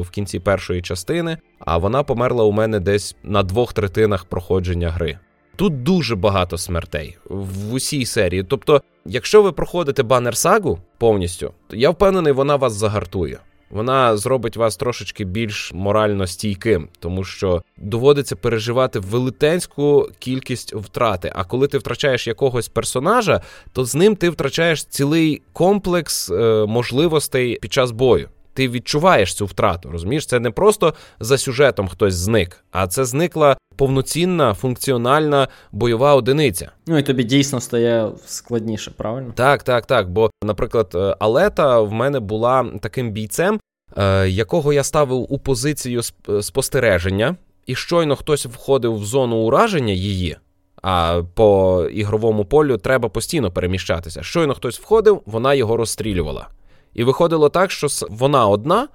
в 0.01 0.11
кінці 0.11 0.39
першої 0.39 0.83
частини, 0.83 1.39
а 1.59 1.79
вона 1.79 2.03
померла 2.03 2.45
у 2.45 2.53
мене 2.53 2.81
десь 2.81 3.17
на 3.23 3.43
двох 3.43 3.73
третинах 3.73 4.25
проходження 4.25 4.91
гри. 4.91 5.19
Тут 5.61 5.83
дуже 5.83 6.17
багато 6.17 6.59
смертей 6.59 7.17
в 7.25 7.73
усій 7.73 8.07
серії. 8.07 8.43
Тобто, 8.43 8.83
якщо 9.07 9.43
ви 9.43 9.53
проходите 9.53 10.03
банер 10.03 10.37
сагу 10.37 10.79
повністю, 10.99 11.53
то 11.69 11.77
я 11.77 11.91
впевнений, 11.91 12.33
вона 12.33 12.57
вас 12.57 12.73
загартує. 12.73 13.39
Вона 13.71 14.17
зробить 14.17 14.57
вас 14.57 14.77
трошечки 14.77 15.25
більш 15.25 15.73
морально 15.75 16.27
стійким, 16.27 16.89
тому 16.99 17.25
що 17.25 17.63
доводиться 17.77 18.37
переживати 18.37 18.99
велетенську 18.99 20.09
кількість 20.19 20.75
втрати. 20.75 21.33
А 21.35 21.45
коли 21.45 21.69
ти 21.69 21.79
втрачаєш 21.79 22.27
якогось 22.27 22.69
персонажа, 22.69 23.41
то 23.73 23.85
з 23.85 23.95
ним 23.95 24.17
ти 24.17 24.31
втрачаєш 24.31 24.85
цілий 24.85 25.43
комплекс 25.53 26.31
е, 26.31 26.67
можливостей 26.69 27.59
під 27.59 27.73
час 27.73 27.91
бою 27.91 28.29
ти 28.55 28.69
відчуваєш 28.69 29.35
цю 29.35 29.47
втрату. 29.47 29.91
Розумієш, 29.91 30.27
це 30.27 30.41
не 30.41 30.51
просто 30.51 30.95
за 31.21 31.39
сюжетом 31.39 31.89
хтось 31.89 32.15
зник, 32.15 32.65
а 32.71 32.87
це 32.87 33.05
зникла 33.05 33.57
повноцінна 33.77 34.55
функціональна 34.55 35.49
бойова 35.73 36.15
одиниця. 36.15 36.71
Ну 36.87 36.99
і 36.99 37.03
тобі 37.03 37.25
дійсно 37.25 37.61
стає 37.61 38.09
складніше, 38.27 38.91
правильно? 38.97 39.33
Так, 39.35 39.63
так, 39.63 39.87
так. 39.87 40.11
Бо, 40.11 40.31
наприклад, 40.45 40.93
е, 40.95 41.17
Алета 41.19 41.81
в 41.81 41.93
мене 41.93 42.21
була 42.21 42.67
таким 42.81 43.11
бійцем, 43.11 43.61
е, 43.97 44.29
якого 44.29 44.73
я 44.73 44.85
ставив 44.85 45.33
у 45.33 45.39
позицію 45.39 46.03
спостереження, 46.43 47.37
і 47.67 47.75
щойно 47.75 48.17
хтось 48.17 48.47
входив 48.47 48.95
в 48.95 49.05
зону 49.05 49.37
ураження 49.37 49.93
її. 49.93 50.37
А 50.83 51.23
по 51.35 51.83
ігровому 51.93 52.45
полю 52.45 52.77
треба 52.77 53.09
постійно 53.09 53.51
переміщатися. 53.51 54.23
Щойно 54.23 54.55
хтось 54.55 54.81
входив, 54.81 55.23
вона 55.27 55.55
його 55.55 55.77
розстрілювала. 55.77 56.49
І 56.95 57.05
виходило 57.05 57.49
так, 57.49 57.71
що 57.71 57.87
вона 58.11 58.47
одна 58.47 58.89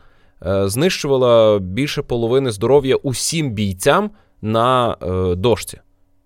е, 0.46 0.70
знищувала 0.70 1.60
більше 1.60 2.02
половини 2.02 2.52
здоров'я 2.52 2.96
усім 2.96 3.52
бійцям 3.52 4.12
на 4.42 4.98
е, 5.02 5.36
дошці. 5.36 5.80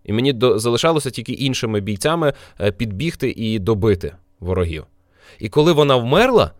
І 0.03 0.13
мені 0.13 0.35
залишалося 0.55 1.09
тільки 1.09 1.31
іншими 1.31 1.79
бійцями 1.79 2.33
е, 2.61 2.71
підбігти 2.71 3.31
і 3.31 3.59
добити 3.59 4.15
ворогів. 4.39 4.85
І 5.39 5.49
коли 5.49 5.71
вона 5.71 5.95
вмерла, 5.95 6.51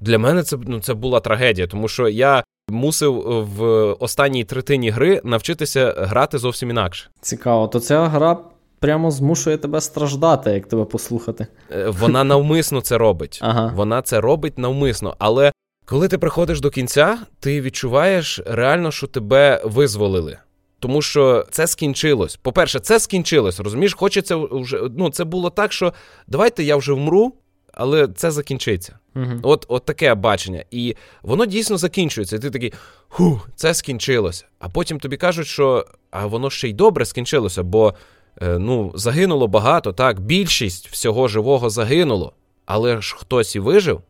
для 0.00 0.18
мене 0.18 0.42
це 0.42 0.56
ну, 0.66 0.80
це 0.80 0.94
була 0.94 1.20
трагедія, 1.20 1.66
тому 1.66 1.88
що 1.88 2.08
я 2.08 2.44
мусив 2.68 3.14
в 3.56 3.64
останній 3.92 4.44
третині 4.44 4.90
гри 4.90 5.20
навчитися 5.24 5.94
грати 5.98 6.38
зовсім 6.38 6.70
інакше. 6.70 7.10
Цікаво, 7.20 7.68
то 7.68 7.80
ця 7.80 8.06
гра 8.06 8.38
прямо 8.86 9.10
змушує 9.10 9.56
тебе 9.56 9.80
страждати, 9.80 10.50
як 10.50 10.66
тебе 10.66 10.84
послухати. 10.84 11.46
Е, 11.70 11.88
вона 11.88 12.24
навмисно 12.24 12.80
це 12.80 12.98
робить. 12.98 13.38
Ага. 13.42 13.72
Вона 13.74 14.02
це 14.02 14.20
робить 14.20 14.58
навмисно. 14.58 15.14
Але 15.18 15.52
коли 15.84 16.08
ти 16.08 16.18
приходиш 16.18 16.60
до 16.60 16.70
кінця, 16.70 17.18
ти 17.40 17.60
відчуваєш 17.60 18.40
реально, 18.46 18.90
що 18.90 19.06
тебе 19.06 19.62
визволили. 19.64 20.38
Тому 20.78 21.02
що 21.02 21.46
це 21.50 21.66
скінчилось. 21.66 22.36
По-перше, 22.36 22.80
це 22.80 23.00
скінчилось. 23.00 23.60
Розумієш, 23.60 23.94
хочеться 23.94 24.36
вже. 24.36 24.80
Ну, 24.96 25.10
це 25.10 25.24
було 25.24 25.50
так, 25.50 25.72
що 25.72 25.92
давайте 26.26 26.64
я 26.64 26.76
вже 26.76 26.92
вмру, 26.92 27.32
але 27.72 28.08
це 28.08 28.30
закінчиться. 28.30 28.98
Угу. 29.16 29.40
От 29.42 29.66
от 29.68 29.84
таке 29.84 30.14
бачення. 30.14 30.64
І 30.70 30.96
воно 31.22 31.46
дійсно 31.46 31.76
закінчується. 31.76 32.36
І 32.36 32.38
ти 32.38 32.50
такий 32.50 32.72
ху, 33.08 33.40
це 33.56 33.74
скінчилось. 33.74 34.44
А 34.58 34.68
потім 34.68 35.00
тобі 35.00 35.16
кажуть, 35.16 35.46
що 35.46 35.86
а 36.10 36.26
воно 36.26 36.50
ще 36.50 36.68
й 36.68 36.72
добре 36.72 37.04
скінчилося, 37.04 37.62
бо 37.62 37.94
ну, 38.40 38.92
загинуло 38.94 39.48
багато, 39.48 39.92
так, 39.92 40.20
більшість 40.20 40.88
всього 40.88 41.28
живого 41.28 41.70
загинуло, 41.70 42.32
але 42.66 43.00
ж 43.00 43.16
хтось 43.18 43.56
і 43.56 43.60
вижив, 43.60 44.02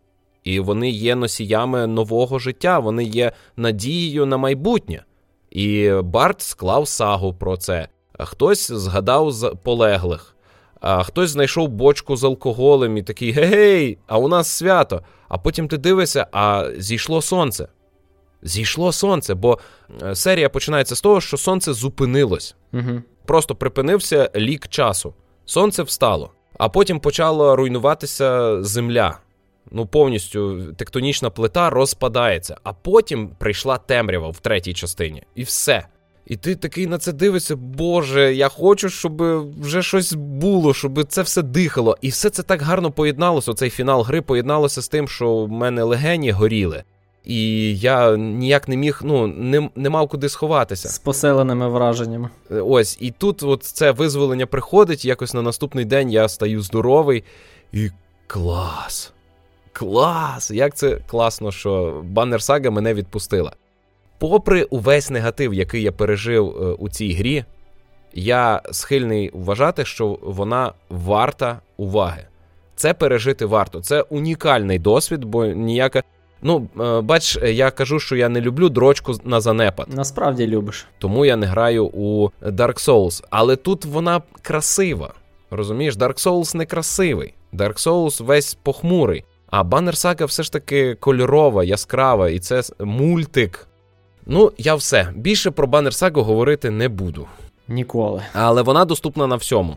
і 0.45 0.61
вони 0.61 0.91
є 0.91 1.15
носіями 1.17 1.87
нового 1.87 2.39
життя, 2.39 2.79
вони 2.79 3.05
є 3.05 3.33
надією 3.57 4.27
на 4.27 4.37
майбутнє. 4.37 5.05
І 5.51 5.91
Барт 6.03 6.41
склав 6.41 6.89
сагу 6.89 7.35
про 7.35 7.57
це. 7.57 7.89
Хтось 8.19 8.73
згадав 8.73 9.33
з 9.33 9.55
полеглих, 9.63 10.37
а 10.81 11.03
хтось 11.03 11.31
знайшов 11.31 11.69
бочку 11.69 12.17
з 12.17 12.25
алкоголем 12.25 12.97
і 12.97 13.03
такий 13.03 13.31
гей, 13.31 13.99
а 14.07 14.19
у 14.19 14.29
нас 14.29 14.49
свято. 14.49 15.03
А 15.29 15.39
потім 15.39 15.69
ти 15.69 15.79
дивишся, 15.79 16.27
а 16.33 16.71
зійшло 16.79 17.23
сонце. 17.23 17.69
Зійшло 18.43 18.93
сонце, 18.93 19.35
бо 19.35 19.59
е, 20.03 20.15
серія 20.15 20.49
починається 20.49 20.97
з 20.97 21.01
того, 21.01 21.21
що 21.21 21.37
сонце 21.37 21.73
зупинилось. 21.73 22.57
Угу. 22.73 23.03
Просто 23.27 23.55
припинився 23.55 24.31
лік 24.37 24.69
часу. 24.69 25.15
Сонце 25.45 25.83
встало, 25.83 26.31
а 26.59 26.69
потім 26.69 27.01
почала 27.01 27.57
руйнуватися 27.57 28.63
земля 28.63 29.19
ну 29.71 29.87
повністю 29.87 30.63
тектонічна 30.77 31.31
плита 31.31 31.71
розпадається, 31.71 32.57
а 32.63 32.73
потім 32.73 33.29
прийшла 33.39 33.79
темрява 33.79 34.29
в 34.29 34.39
третій 34.39 34.75
частині, 34.75 35.23
і 35.35 35.43
все. 35.43 35.87
І 36.27 36.37
ти 36.37 36.57
такий 36.57 36.87
на 36.87 36.99
це 36.99 37.13
дивишся, 37.13 37.57
Боже, 37.57 38.35
я 38.35 38.49
хочу, 38.49 38.89
щоб 38.89 39.23
вже 39.61 39.83
щось 39.83 40.13
було, 40.13 40.75
щоб 40.75 41.05
це 41.05 41.23
все 41.23 41.43
дихало. 41.43 41.97
І 42.01 42.09
все 42.09 42.31
це 42.31 42.43
так 42.43 42.63
гарно 42.63 42.93
поєдналося. 42.93 43.51
Оцей 43.51 43.71
фінал 43.71 44.03
гри 44.03 44.23
поєдналося 44.23 44.83
з 44.83 44.89
тим, 44.89 45.09
що 45.09 45.37
в 45.37 45.51
мене 45.51 45.83
легені 45.83 46.31
горіли. 46.31 46.85
І 47.27 47.79
я 47.79 48.17
ніяк 48.17 48.69
не 48.69 48.77
міг, 48.77 49.01
ну, 49.05 49.27
не 49.27 49.71
не 49.77 49.91
мав 49.91 50.09
куди 50.09 50.29
сховатися. 50.29 50.89
З 50.89 50.99
поселеними 50.99 51.69
враженнями. 51.69 52.31
Е, 52.51 52.55
ось, 52.55 52.99
і 53.01 53.11
тут 53.11 53.43
от 53.43 53.65
це 53.65 53.91
визволення 53.91 54.47
приходить, 54.47 55.05
якось 55.05 55.35
на 55.35 55.43
наступний 55.43 55.85
день 55.85 56.11
я 56.11 56.29
стаю 56.29 56.63
здоровий 56.63 57.25
і 57.73 57.91
клас 58.27 59.13
клас! 59.79 60.51
Як 60.51 60.75
це 60.75 60.99
класно, 61.07 61.53
що 61.53 62.03
баннер 62.05 62.43
сага 62.43 62.71
мене 62.71 62.95
відпустила. 62.95 63.53
Попри 64.19 64.63
увесь 64.63 65.11
негатив, 65.11 65.55
який 65.55 65.83
я 65.83 65.93
пережив 65.93 66.49
е, 66.49 66.65
у 66.65 66.89
цій 66.89 67.13
грі, 67.13 67.45
я 68.15 68.63
схильний 68.73 69.31
вважати, 69.35 69.85
що 69.85 70.19
вона 70.23 70.73
варта 70.89 71.61
уваги. 71.77 72.27
Це 72.77 72.95
пережити 72.95 73.47
варто. 73.47 73.81
Це 73.81 74.03
унікальний 74.03 74.79
досвід, 74.79 75.25
бо 75.25 75.47
ніяка. 75.47 76.03
Ну, 76.43 76.69
е, 76.81 77.01
бач, 77.01 77.39
я 77.43 77.71
кажу, 77.71 78.01
що 78.01 78.17
я 78.17 78.29
не 78.29 78.41
люблю 78.41 78.69
дрочку 78.69 79.15
на 79.25 79.41
занепад. 79.41 79.87
Насправді 79.91 80.47
любиш. 80.47 80.87
Тому 80.99 81.25
я 81.25 81.37
не 81.37 81.47
граю 81.47 81.87
у 81.87 82.31
Dark 82.43 82.89
Souls. 82.89 83.25
Але 83.31 83.57
тут 83.57 83.85
вона 83.85 84.23
красива. 84.43 85.15
Розумієш, 85.51 85.97
Dark 85.97 86.27
Souls 86.27 86.57
не 86.57 86.67
красивий. 86.67 87.35
Dark 87.53 87.87
Souls 87.87 88.25
весь 88.25 88.55
похмурий. 88.55 89.25
А 89.51 89.65
банер 89.65 89.97
сага 89.97 90.25
все 90.25 90.43
ж 90.43 90.53
таки 90.53 90.95
кольорова, 90.95 91.65
яскрава, 91.65 92.29
і 92.29 92.39
це 92.39 92.63
мультик. 92.81 93.67
Ну, 94.27 94.53
я 94.59 94.75
все. 94.75 95.09
Більше 95.15 95.51
про 95.51 95.67
банер 95.67 95.95
сагу 95.95 96.23
говорити 96.23 96.71
не 96.71 96.89
буду. 96.89 97.27
Ніколи. 97.69 98.23
Але 98.33 98.63
вона 98.63 98.85
доступна 98.85 99.27
на 99.27 99.37
всьому. 99.37 99.77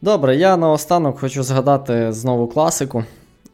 Добре, 0.00 0.36
я 0.36 0.56
наостанок 0.56 1.18
хочу 1.18 1.42
згадати 1.42 2.12
знову 2.12 2.48
класику. 2.48 3.04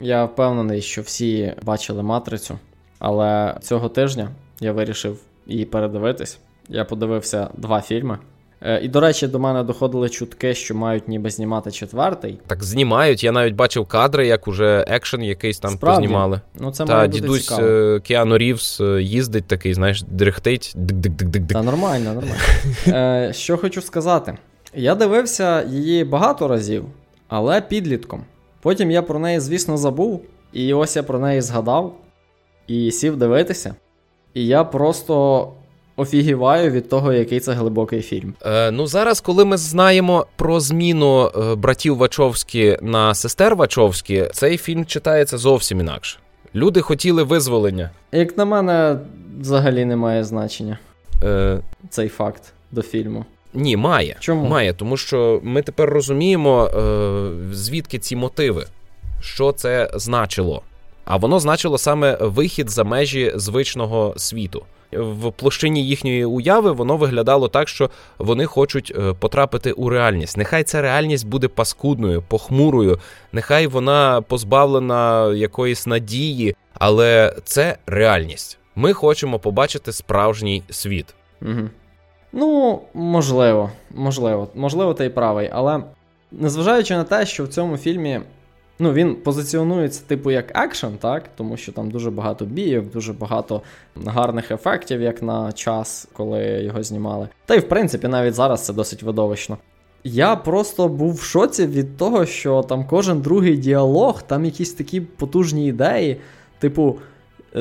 Я 0.00 0.24
впевнений, 0.24 0.82
що 0.82 1.02
всі 1.02 1.54
бачили 1.62 2.02
матрицю, 2.02 2.58
але 2.98 3.56
цього 3.60 3.88
тижня 3.88 4.30
я 4.60 4.72
вирішив 4.72 5.18
її 5.46 5.64
передивитись. 5.64 6.38
Я 6.68 6.84
подивився 6.84 7.48
два 7.56 7.80
фільми. 7.80 8.18
Е, 8.62 8.80
і, 8.82 8.88
до 8.88 9.00
речі, 9.00 9.26
до 9.26 9.38
мене 9.38 9.62
доходили 9.62 10.08
чутки, 10.08 10.54
що 10.54 10.74
мають 10.74 11.08
ніби 11.08 11.30
знімати 11.30 11.70
четвертий. 11.70 12.38
Так 12.46 12.64
знімають. 12.64 13.24
Я 13.24 13.32
навіть 13.32 13.54
бачив 13.54 13.86
кадри, 13.86 14.26
як 14.26 14.48
уже 14.48 14.84
екшен 14.88 15.22
якийсь 15.22 15.58
там 15.58 15.70
Справді? 15.70 16.00
познімали. 16.02 16.40
Ну, 16.60 16.70
це 16.70 16.84
Та 16.84 16.94
має 16.94 17.08
бути 17.08 17.20
дідусь 17.20 17.46
цікаво. 17.46 17.66
Е, 17.68 18.00
Кіану 18.00 18.38
Рівс 18.38 18.80
е, 18.80 19.02
їздить 19.02 19.44
такий, 19.44 19.74
знаєш, 19.74 20.02
дрихтить. 20.02 20.76
Та 21.48 21.62
нормально, 21.62 22.14
нормально. 22.14 22.36
Е, 22.88 23.32
Що 23.34 23.56
хочу 23.56 23.82
сказати. 23.82 24.38
Я 24.74 24.94
дивився 24.94 25.62
її 25.62 26.04
багато 26.04 26.48
разів, 26.48 26.84
але 27.28 27.60
підлітком. 27.60 28.24
Потім 28.62 28.90
я 28.90 29.02
про 29.02 29.18
неї, 29.18 29.40
звісно, 29.40 29.76
забув. 29.76 30.22
І 30.52 30.74
ось 30.74 30.96
я 30.96 31.02
про 31.02 31.18
неї 31.18 31.40
згадав 31.40 31.94
і 32.66 32.90
сів 32.90 33.16
дивитися. 33.16 33.74
І 34.34 34.46
я 34.46 34.64
просто 34.64 35.48
офігіваю 35.96 36.70
від 36.70 36.88
того, 36.88 37.12
який 37.12 37.40
це 37.40 37.52
глибокий 37.52 38.02
фільм. 38.02 38.34
Е, 38.46 38.70
Ну 38.70 38.86
зараз, 38.86 39.20
коли 39.20 39.44
ми 39.44 39.56
знаємо 39.56 40.26
про 40.36 40.60
зміну 40.60 41.26
е, 41.26 41.54
братів 41.54 41.96
Вачовські 41.96 42.78
на 42.82 43.14
сестер 43.14 43.56
Вачовські, 43.56 44.26
цей 44.32 44.56
фільм 44.56 44.86
читається 44.86 45.38
зовсім 45.38 45.80
інакше. 45.80 46.18
Люди 46.54 46.80
хотіли 46.80 47.22
визволення. 47.22 47.90
Як 48.12 48.38
на 48.38 48.44
мене, 48.44 48.98
взагалі 49.40 49.84
не 49.84 49.96
має 49.96 50.24
значення 50.24 50.78
Е... 51.24 51.58
цей 51.90 52.08
факт 52.08 52.42
до 52.72 52.82
фільму. 52.82 53.24
Ні, 53.54 53.76
має. 53.76 54.16
Чому? 54.20 54.48
Має, 54.48 54.72
тому 54.72 54.96
що 54.96 55.40
ми 55.42 55.62
тепер 55.62 55.90
розуміємо, 55.90 56.64
е, 56.64 57.30
звідки 57.52 57.98
ці 57.98 58.16
мотиви, 58.16 58.66
що 59.20 59.52
це 59.52 59.90
значило. 59.94 60.62
А 61.04 61.16
воно 61.16 61.40
значило 61.40 61.78
саме 61.78 62.18
вихід 62.20 62.70
за 62.70 62.84
межі 62.84 63.32
звичного 63.36 64.14
світу 64.16 64.64
в 64.92 65.32
площині 65.32 65.86
їхньої 65.86 66.24
уяви 66.24 66.72
воно 66.72 66.96
виглядало 66.96 67.48
так, 67.48 67.68
що 67.68 67.90
вони 68.18 68.46
хочуть 68.46 68.92
е, 68.98 69.12
потрапити 69.12 69.72
у 69.72 69.88
реальність. 69.88 70.36
Нехай 70.36 70.64
ця 70.64 70.82
реальність 70.82 71.26
буде 71.26 71.48
паскудною, 71.48 72.22
похмурою, 72.22 72.98
нехай 73.32 73.66
вона 73.66 74.22
позбавлена 74.22 75.34
якоїсь 75.34 75.86
надії, 75.86 76.56
але 76.74 77.36
це 77.44 77.76
реальність. 77.86 78.58
Ми 78.76 78.92
хочемо 78.92 79.38
побачити 79.38 79.92
справжній 79.92 80.62
світ. 80.70 81.14
Угу. 81.42 81.70
Ну, 82.32 82.80
можливо, 82.94 83.70
можливо, 83.90 84.48
можливо, 84.54 84.94
ти 84.94 85.04
й 85.04 85.08
правий, 85.08 85.50
але 85.52 85.82
незважаючи 86.32 86.96
на 86.96 87.04
те, 87.04 87.26
що 87.26 87.44
в 87.44 87.48
цьому 87.48 87.76
фільмі 87.76 88.20
Ну, 88.80 88.92
він 88.92 89.14
позиціонується, 89.14 90.02
типу, 90.06 90.30
як 90.30 90.58
екшен, 90.58 90.92
так? 90.98 91.22
Тому 91.36 91.56
що 91.56 91.72
там 91.72 91.90
дуже 91.90 92.10
багато 92.10 92.44
бійок, 92.44 92.90
дуже 92.90 93.12
багато 93.12 93.62
гарних 94.06 94.50
ефектів, 94.50 95.00
як 95.00 95.22
на 95.22 95.52
час, 95.52 96.08
коли 96.12 96.42
його 96.44 96.82
знімали. 96.82 97.28
Та 97.46 97.54
й 97.54 97.58
в 97.58 97.68
принципі, 97.68 98.08
навіть 98.08 98.34
зараз 98.34 98.64
це 98.64 98.72
досить 98.72 99.02
видовищно. 99.02 99.58
Я 100.04 100.36
просто 100.36 100.88
був 100.88 101.14
в 101.14 101.22
шоці 101.22 101.66
від 101.66 101.96
того, 101.96 102.26
що 102.26 102.62
там 102.62 102.86
кожен 102.86 103.20
другий 103.20 103.56
діалог, 103.56 104.22
там 104.22 104.44
якісь 104.44 104.72
такі 104.72 105.00
потужні 105.00 105.66
ідеї. 105.66 106.20
Типу, 106.58 106.98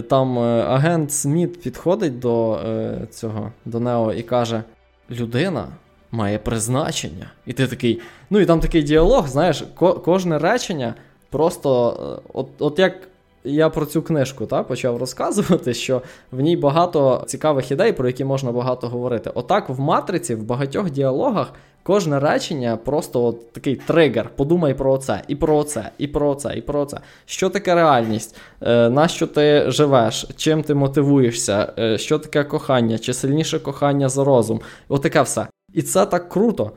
там 0.09 0.39
е, 0.39 0.41
агент 0.63 1.11
Сміт 1.11 1.61
підходить 1.61 2.19
до 2.19 2.53
е, 2.55 2.99
цього, 3.11 3.51
до 3.65 3.79
Нео 3.79 4.13
і 4.13 4.23
каже: 4.23 4.63
Людина 5.11 5.67
має 6.11 6.37
призначення. 6.37 7.31
І 7.45 7.53
ти 7.53 7.67
такий. 7.67 8.01
Ну 8.29 8.39
і 8.39 8.45
там 8.45 8.59
такий 8.59 8.83
діалог, 8.83 9.27
знаєш, 9.27 9.63
ко- 9.75 9.93
кожне 9.93 10.39
речення. 10.39 10.93
Просто, 11.29 11.97
е, 12.17 12.29
от 12.33 12.47
от 12.59 12.79
як 12.79 12.93
я 13.43 13.69
про 13.69 13.85
цю 13.85 14.01
книжку 14.01 14.45
та, 14.45 14.63
почав 14.63 14.97
розказувати, 14.97 15.73
що 15.73 16.01
в 16.31 16.41
ній 16.41 16.57
багато 16.57 17.23
цікавих 17.27 17.71
ідей, 17.71 17.93
про 17.93 18.07
які 18.07 18.25
можна 18.25 18.51
багато 18.51 18.87
говорити. 18.87 19.31
Отак 19.33 19.69
в 19.69 19.79
матриці, 19.79 20.35
в 20.35 20.43
багатьох 20.43 20.89
діалогах, 20.91 21.53
кожне 21.83 22.19
речення 22.19 22.77
просто 22.85 23.23
от 23.25 23.51
такий 23.51 23.75
тригер. 23.75 24.29
Подумай 24.35 24.73
про 24.73 24.97
це, 24.97 25.21
і 25.27 25.35
про 25.35 25.63
це, 25.63 25.89
і 25.97 26.07
про 26.07 26.35
це, 26.35 26.53
і 26.57 26.61
про 26.61 26.85
це. 26.85 26.97
Що 27.25 27.49
таке 27.49 27.75
реальність? 27.75 28.35
Е, 28.61 28.89
На 28.89 29.07
що 29.07 29.27
ти 29.27 29.71
живеш? 29.71 30.27
Чим 30.35 30.63
ти 30.63 30.73
мотивуєшся? 30.73 31.73
Е, 31.79 31.97
Що 31.97 32.19
таке 32.19 32.43
кохання? 32.43 32.97
Чи 32.97 33.13
сильніше 33.13 33.59
кохання 33.59 34.09
за 34.09 34.23
розум? 34.23 34.61
Отаке 34.89 35.21
все. 35.21 35.47
І 35.73 35.81
це 35.81 36.05
так 36.05 36.29
круто. 36.29 36.71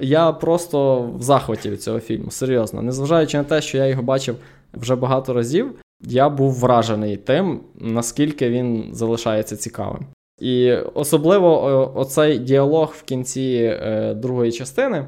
Я 0.00 0.32
просто 0.32 1.02
в 1.18 1.22
захваті 1.22 1.70
від 1.70 1.82
цього 1.82 2.00
фільму, 2.00 2.30
серйозно. 2.30 2.82
Незважаючи 2.82 3.38
на 3.38 3.44
те, 3.44 3.60
що 3.60 3.78
я 3.78 3.86
його 3.86 4.02
бачив 4.02 4.36
вже 4.74 4.94
багато 4.94 5.32
разів, 5.34 5.72
я 6.02 6.28
був 6.28 6.52
вражений 6.52 7.16
тим, 7.16 7.60
наскільки 7.74 8.50
він 8.50 8.88
залишається 8.92 9.56
цікавим. 9.56 10.06
І 10.40 10.72
особливо 10.72 11.92
оцей 11.96 12.38
діалог 12.38 12.94
в 12.98 13.02
кінці 13.02 13.78
е, 13.82 14.14
другої 14.14 14.52
частини. 14.52 15.06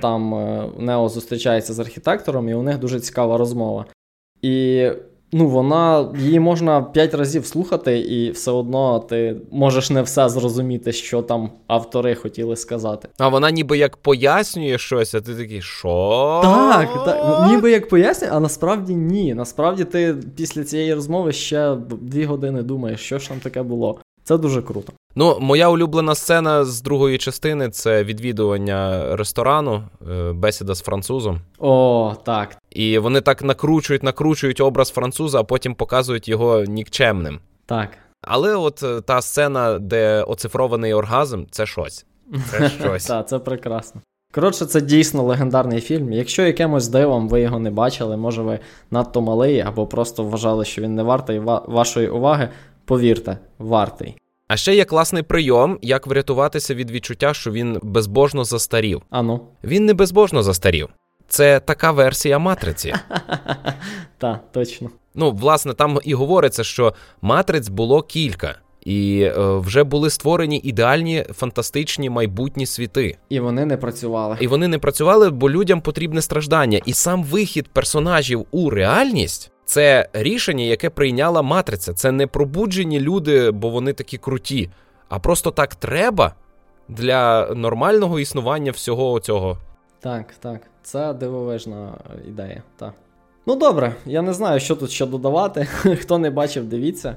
Там 0.00 0.34
е, 0.34 0.68
Нео 0.78 1.08
зустрічається 1.08 1.72
з 1.72 1.78
архітектором, 1.78 2.48
і 2.48 2.54
у 2.54 2.62
них 2.62 2.78
дуже 2.78 3.00
цікава 3.00 3.38
розмова. 3.38 3.84
І 4.42 4.88
ну, 5.32 5.48
вона 5.48 6.08
її 6.18 6.40
можна 6.40 6.82
п'ять 6.82 7.14
разів 7.14 7.46
слухати, 7.46 7.98
і 7.98 8.30
все 8.30 8.50
одно 8.50 8.98
ти 8.98 9.36
можеш 9.50 9.90
не 9.90 10.02
все 10.02 10.28
зрозуміти, 10.28 10.92
що 10.92 11.22
там 11.22 11.50
автори 11.66 12.14
хотіли 12.14 12.56
сказати. 12.56 13.08
А 13.18 13.28
вона 13.28 13.50
ніби 13.50 13.78
як 13.78 13.96
пояснює 13.96 14.78
щось, 14.78 15.14
а 15.14 15.20
ти 15.20 15.34
такий, 15.34 15.62
що? 15.62 16.40
Так, 16.42 17.04
так, 17.04 17.50
ніби 17.50 17.70
як 17.70 17.88
пояснює, 17.88 18.30
а 18.32 18.40
насправді 18.40 18.94
ні. 18.94 19.34
Насправді 19.34 19.84
ти 19.84 20.16
після 20.36 20.64
цієї 20.64 20.94
розмови 20.94 21.32
ще 21.32 21.76
дві 22.00 22.24
години 22.24 22.62
думаєш, 22.62 23.00
що 23.00 23.18
ж 23.18 23.28
там 23.28 23.38
таке 23.40 23.62
було. 23.62 24.00
Це 24.24 24.38
дуже 24.38 24.62
круто. 24.62 24.92
Ну, 25.14 25.38
моя 25.40 25.68
улюблена 25.68 26.14
сцена 26.14 26.64
з 26.64 26.82
другої 26.82 27.18
частини 27.18 27.68
це 27.70 28.04
відвідування 28.04 29.06
ресторану, 29.16 29.82
е, 30.10 30.32
бесіда 30.32 30.74
з 30.74 30.82
французом. 30.82 31.40
О, 31.58 32.14
так. 32.24 32.56
І 32.70 32.98
вони 32.98 33.20
так 33.20 33.42
накручують, 33.42 34.02
накручують 34.02 34.60
образ 34.60 34.90
француза, 34.90 35.40
а 35.40 35.44
потім 35.44 35.74
показують 35.74 36.28
його 36.28 36.64
нікчемним. 36.64 37.40
Так. 37.66 37.88
Але 38.22 38.56
от 38.56 38.82
е, 38.82 39.00
та 39.00 39.22
сцена, 39.22 39.78
де 39.78 40.22
оцифрований 40.22 40.94
оргазм, 40.94 41.44
це 41.50 41.66
щось. 41.66 42.06
Це 42.50 42.70
щось. 42.80 43.06
Так, 43.06 43.28
це 43.28 43.38
прекрасно. 43.38 44.00
Коротше, 44.34 44.66
це 44.66 44.80
дійсно 44.80 45.22
легендарний 45.22 45.80
фільм. 45.80 46.12
Якщо 46.12 46.42
якимось 46.42 46.88
дивом 46.88 47.28
ви 47.28 47.40
його 47.40 47.58
не 47.58 47.70
бачили, 47.70 48.16
може 48.16 48.42
ви 48.42 48.58
надто 48.90 49.20
малий, 49.20 49.60
або 49.60 49.86
просто 49.86 50.24
вважали, 50.24 50.64
що 50.64 50.82
він 50.82 50.94
не 50.94 51.02
вартий 51.02 51.38
вашої 51.66 52.08
уваги, 52.08 52.48
повірте, 52.84 53.38
вартий. 53.58 54.16
А 54.50 54.56
ще 54.56 54.74
є 54.74 54.84
класний 54.84 55.22
прийом, 55.22 55.78
як 55.82 56.06
врятуватися 56.06 56.74
від 56.74 56.90
відчуття, 56.90 57.34
що 57.34 57.50
він 57.50 57.78
безбожно 57.82 58.44
застарів. 58.44 59.02
Ану. 59.10 59.40
Він 59.64 59.86
не 59.86 59.94
безбожно 59.94 60.42
застарів. 60.42 60.88
Це 61.28 61.60
така 61.60 61.92
версія 61.92 62.38
матриці. 62.38 62.94
Так, 64.18 64.40
точно. 64.52 64.90
Ну, 65.14 65.30
власне, 65.30 65.72
там 65.72 65.98
і 66.04 66.14
говориться, 66.14 66.64
що 66.64 66.94
матриць 67.22 67.68
було 67.68 68.02
кілька. 68.02 68.54
І 68.80 69.20
е, 69.22 69.32
вже 69.36 69.84
були 69.84 70.10
створені 70.10 70.60
ідеальні 70.64 71.26
фантастичні 71.34 72.10
майбутні 72.10 72.66
світи. 72.66 73.18
І 73.28 73.40
вони 73.40 73.66
не 73.66 73.76
працювали. 73.76 74.36
І 74.40 74.46
вони 74.46 74.68
не 74.68 74.78
працювали, 74.78 75.30
бо 75.30 75.50
людям 75.50 75.80
потрібне 75.80 76.22
страждання. 76.22 76.80
І 76.86 76.92
сам 76.92 77.24
вихід 77.24 77.68
персонажів 77.68 78.46
у 78.50 78.70
реальність 78.70 79.52
це 79.70 80.08
рішення, 80.12 80.64
яке 80.64 80.90
прийняла 80.90 81.42
матриця. 81.42 81.92
Це 81.92 82.12
не 82.12 82.26
пробуджені 82.26 83.00
люди, 83.00 83.50
бо 83.50 83.68
вони 83.68 83.92
такі 83.92 84.18
круті. 84.18 84.70
А 85.08 85.18
просто 85.18 85.50
так 85.50 85.74
треба 85.74 86.34
для 86.88 87.46
нормального 87.54 88.20
існування 88.20 88.72
всього 88.72 89.20
цього. 89.20 89.58
Так, 90.00 90.34
так. 90.40 90.60
Це 90.82 91.14
дивовижна 91.14 91.94
ідея. 92.28 92.62
так. 92.76 92.94
Ну 93.46 93.56
добре, 93.56 93.94
я 94.06 94.22
не 94.22 94.32
знаю, 94.32 94.60
що 94.60 94.76
тут 94.76 94.90
ще 94.90 95.06
додавати. 95.06 95.64
Хто 96.00 96.18
не 96.18 96.30
бачив, 96.30 96.64
дивіться. 96.64 97.16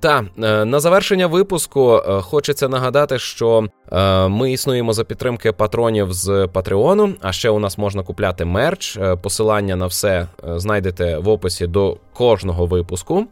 Та 0.00 0.24
е, 0.42 0.64
на 0.64 0.80
завершення 0.80 1.26
випуску 1.26 1.94
е, 1.96 2.20
хочеться 2.20 2.68
нагадати, 2.68 3.18
що 3.18 3.66
е, 3.92 4.28
ми 4.28 4.52
існуємо 4.52 4.92
за 4.92 5.04
підтримки 5.04 5.52
патронів 5.52 6.12
з 6.12 6.48
Патреону. 6.52 7.14
А 7.20 7.32
ще 7.32 7.50
у 7.50 7.58
нас 7.58 7.78
можна 7.78 8.02
купляти 8.02 8.44
мерч. 8.44 8.98
Посилання 9.22 9.76
на 9.76 9.86
все 9.86 10.28
знайдете 10.56 11.18
в 11.18 11.28
описі 11.28 11.66
до 11.66 11.96
кожного 12.12 12.66
випуску. 12.66 13.26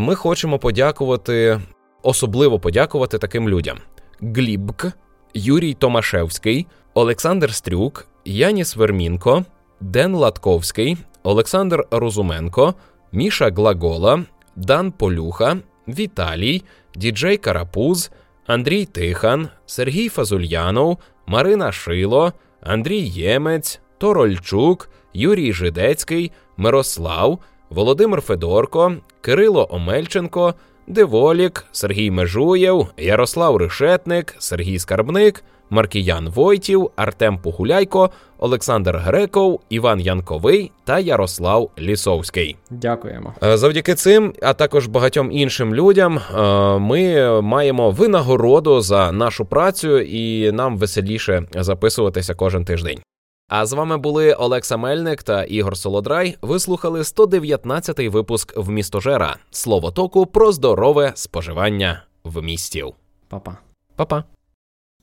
Ми 0.00 0.14
хочемо 0.14 0.58
подякувати, 0.58 1.60
особливо 2.02 2.58
подякувати 2.60 3.18
таким 3.18 3.48
людям: 3.48 3.78
Глібк, 4.20 4.86
Юрій 5.34 5.74
Томашевський, 5.74 6.66
Олександр 6.94 7.54
Стрюк, 7.54 8.06
Яніс 8.24 8.76
Вермінко, 8.76 9.44
Ден 9.80 10.14
Латковський, 10.14 10.96
Олександр 11.22 11.84
Розуменко, 11.90 12.74
Міша 13.12 13.50
Глагола, 13.50 14.24
Дан 14.56 14.92
Полюха. 14.92 15.56
Віталій, 15.88 16.62
Діджей 16.94 17.36
Карапуз, 17.36 18.10
Андрій 18.46 18.84
Тихан, 18.84 19.48
Сергій 19.66 20.08
Фазульянов, 20.08 20.98
Марина 21.26 21.72
Шило, 21.72 22.32
Андрій 22.60 23.00
Ємець, 23.00 23.80
Торольчук, 23.98 24.90
Юрій 25.14 25.52
Жидецький, 25.52 26.32
Мирослав, 26.56 27.38
Володимир 27.70 28.20
Федорко, 28.20 28.96
Кирило 29.20 29.68
Омельченко, 29.70 30.54
Деволік, 30.86 31.64
Сергій 31.72 32.10
Межуєв, 32.10 32.88
Ярослав 32.96 33.56
Решетник, 33.56 34.34
Сергій 34.38 34.78
Скарбник, 34.78 35.44
Маркіян 35.70 36.28
Войтів, 36.28 36.90
Артем 36.96 37.38
Погуляйко, 37.38 38.10
Олександр 38.38 38.96
Греков, 38.96 39.60
Іван 39.68 40.00
Янковий 40.00 40.72
та 40.84 40.98
Ярослав 40.98 41.70
Лісовський. 41.78 42.56
Дякуємо. 42.70 43.34
Е, 43.44 43.56
завдяки 43.56 43.94
цим, 43.94 44.34
а 44.42 44.54
також 44.54 44.86
багатьом 44.86 45.32
іншим 45.32 45.74
людям, 45.74 46.18
е, 46.18 46.42
ми 46.78 47.40
маємо 47.40 47.90
винагороду 47.90 48.80
за 48.80 49.12
нашу 49.12 49.44
працю, 49.44 50.00
і 50.00 50.52
нам 50.52 50.78
веселіше 50.78 51.42
записуватися 51.54 52.34
кожен 52.34 52.64
тиждень. 52.64 53.00
А 53.48 53.66
з 53.66 53.72
вами 53.72 53.98
були 53.98 54.32
Олекса 54.32 54.76
Мельник 54.76 55.22
та 55.22 55.44
Ігор 55.44 55.76
Солодрай. 55.76 56.36
Ви 56.42 56.58
слухали 56.58 57.00
119-й 57.00 58.08
випуск 58.08 58.56
в 58.56 58.70
містожера 58.70 59.36
слово 59.50 59.90
току 59.90 60.26
про 60.26 60.52
здорове 60.52 61.12
споживання 61.14 62.02
в 62.24 62.42
містів. 62.42 62.94
Па-па. 63.28 63.56
Па-па. 63.96 64.24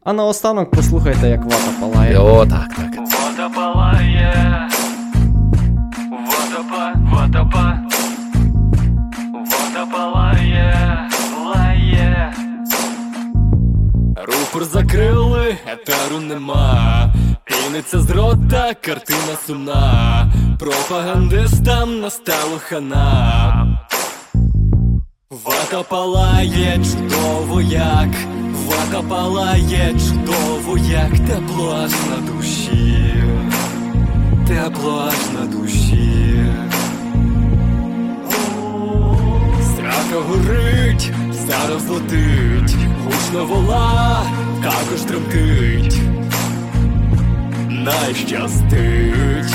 А 0.04 0.14
наостанок 0.14 0.72
послухайте, 0.72 1.30
як 1.30 1.44
вата 1.44 1.72
палає. 1.82 2.18
О, 2.18 2.46
так, 2.46 2.68
так. 2.76 2.96
Вата 2.98 3.50
палає. 3.56 4.70
Вата 6.12 6.62
вата 7.12 7.44
Вата 9.34 9.86
палає. 9.92 11.10
Лає. 11.46 12.34
Рупор 14.16 14.64
закрили, 14.64 15.58
етеру 15.68 16.20
нема. 16.20 17.14
Піниться 17.44 18.00
з 18.00 18.10
рота, 18.10 18.74
картина 18.82 19.36
сумна. 19.48 20.32
Пропагандистам 20.60 22.00
настало 22.00 22.60
хана. 22.70 23.80
Вата 25.46 25.84
палає 25.84 26.80
чудово 26.84 27.62
як. 27.62 28.10
Вата 28.70 29.02
палає 29.02 29.96
чудово, 30.10 30.78
як 30.78 31.20
тепло 31.20 31.76
аж 31.84 31.92
на 31.92 32.34
душі, 32.34 33.14
тепло 34.48 35.08
аж 35.08 35.40
на 35.40 35.46
душі. 35.46 36.44
Страха 39.64 40.20
горить, 40.28 41.12
зараз 41.48 41.90
летить, 41.90 42.76
гучно 43.06 43.46
вола, 43.46 44.24
також 44.64 45.02
тремтить, 45.02 46.02
найщастить. 47.70 49.54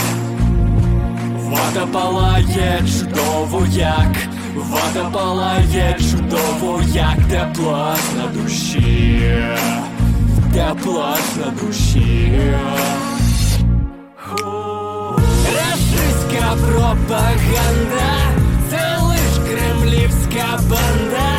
Вата 1.37 1.87
палає 1.93 2.83
чудово 2.99 3.67
як. 3.77 4.34
Вода 4.55 5.11
палає 5.13 5.97
чудово, 6.11 6.83
як 6.87 7.17
тепла 7.31 7.97
на 8.17 8.27
душі, 8.27 9.23
тепла 10.53 11.17
на 11.37 11.51
душі. 11.51 12.33
Рашистська 15.55 16.57
пропаганда, 16.67 18.15
це 18.71 18.99
лиш 19.03 19.49
кремлівська 19.49 20.61
банда, 20.69 21.31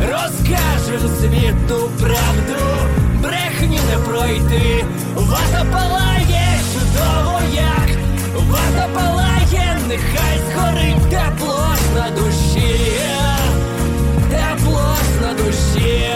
розкажем 0.00 1.10
світу 1.20 1.90
правду, 2.00 2.64
брехні 3.22 3.80
не 3.90 3.98
пройти, 3.98 4.84
вода 5.14 5.64
палає 5.72 6.60
чудово, 6.74 7.40
як 7.54 7.88
вода 8.48 8.88
палає, 8.94 9.73
нехай 9.88 10.38
згорить 10.38 11.10
тепло 11.10 11.68
на 11.94 12.10
душі, 12.10 13.00
тепло 14.30 14.96
на 15.22 15.34
душі. 15.34 16.10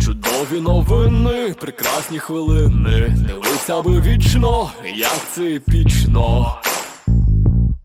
Чудові 0.00 0.60
новини, 0.60 1.54
прекрасні 1.60 2.18
хвилини. 2.18 3.16
Дивися 3.26 3.82
би 3.82 4.00
вічно, 4.00 4.70
як 4.94 5.20
це 5.34 5.42
епічно, 5.42 6.56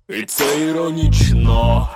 і 0.10 0.24
це 0.24 0.60
іронічно. 0.60 1.90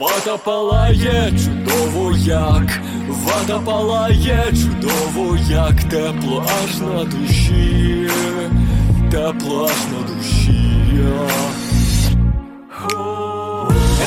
Вода 0.00 0.36
палає 0.44 1.32
чудово 1.44 2.12
як, 2.16 2.80
вода 3.08 3.58
палає 3.58 4.52
чудово, 4.52 5.38
як 5.50 5.84
тепло 5.84 6.44
аж 6.64 6.78
на 6.80 7.04
душі 7.04 8.10
тепла 9.16 9.70
на 9.92 10.14
душі. 10.14 10.52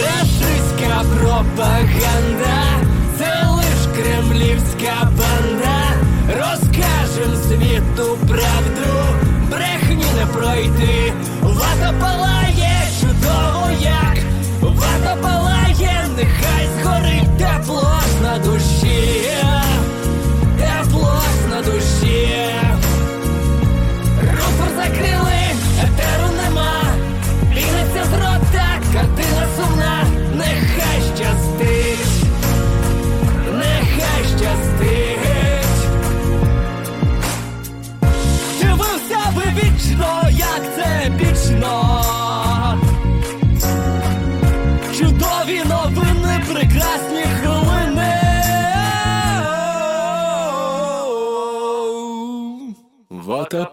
Рашистська 0.04 1.04
пропаганда, 1.20 2.58
це 3.18 3.48
лиш 3.50 3.82
кремлівська 3.96 5.12
банда. 5.18 5.80
Розкажем 6.28 7.36
світу 7.48 8.18
правду, 8.28 8.92
брехні 9.52 10.06
не 10.20 10.26
пройти. 10.26 11.14
Влада 11.42 11.94
палає, 12.00 12.72
чудово 13.02 13.70
як, 13.82 14.18
влада 14.62 15.16
палає, 15.22 16.08
нехай 16.18 16.68
згорить 16.82 17.38
тепло. 17.38 17.99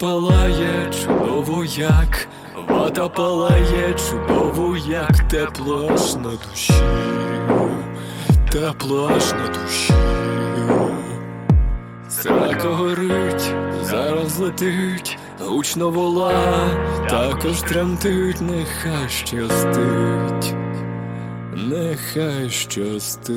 Палає 0.00 0.90
чудово 0.90 1.64
як, 1.64 2.28
вата 2.68 3.08
палає 3.08 3.94
чудово 3.94 4.76
як, 4.76 5.28
тепло 5.28 5.90
аж 5.92 6.14
на 6.14 6.30
душі, 6.30 6.74
тепло 8.52 9.10
аж 9.16 9.32
на 9.32 9.48
душі. 9.48 9.92
Срака 12.08 12.68
горить, 12.68 13.54
зараз 13.82 14.38
летить, 14.38 15.18
гучно 15.40 15.90
вола, 15.90 16.68
також 17.10 17.60
тремтить, 17.62 18.40
нехай 18.40 19.08
щастить, 19.08 20.54
нехай 21.54 22.50
щастить. 22.50 23.36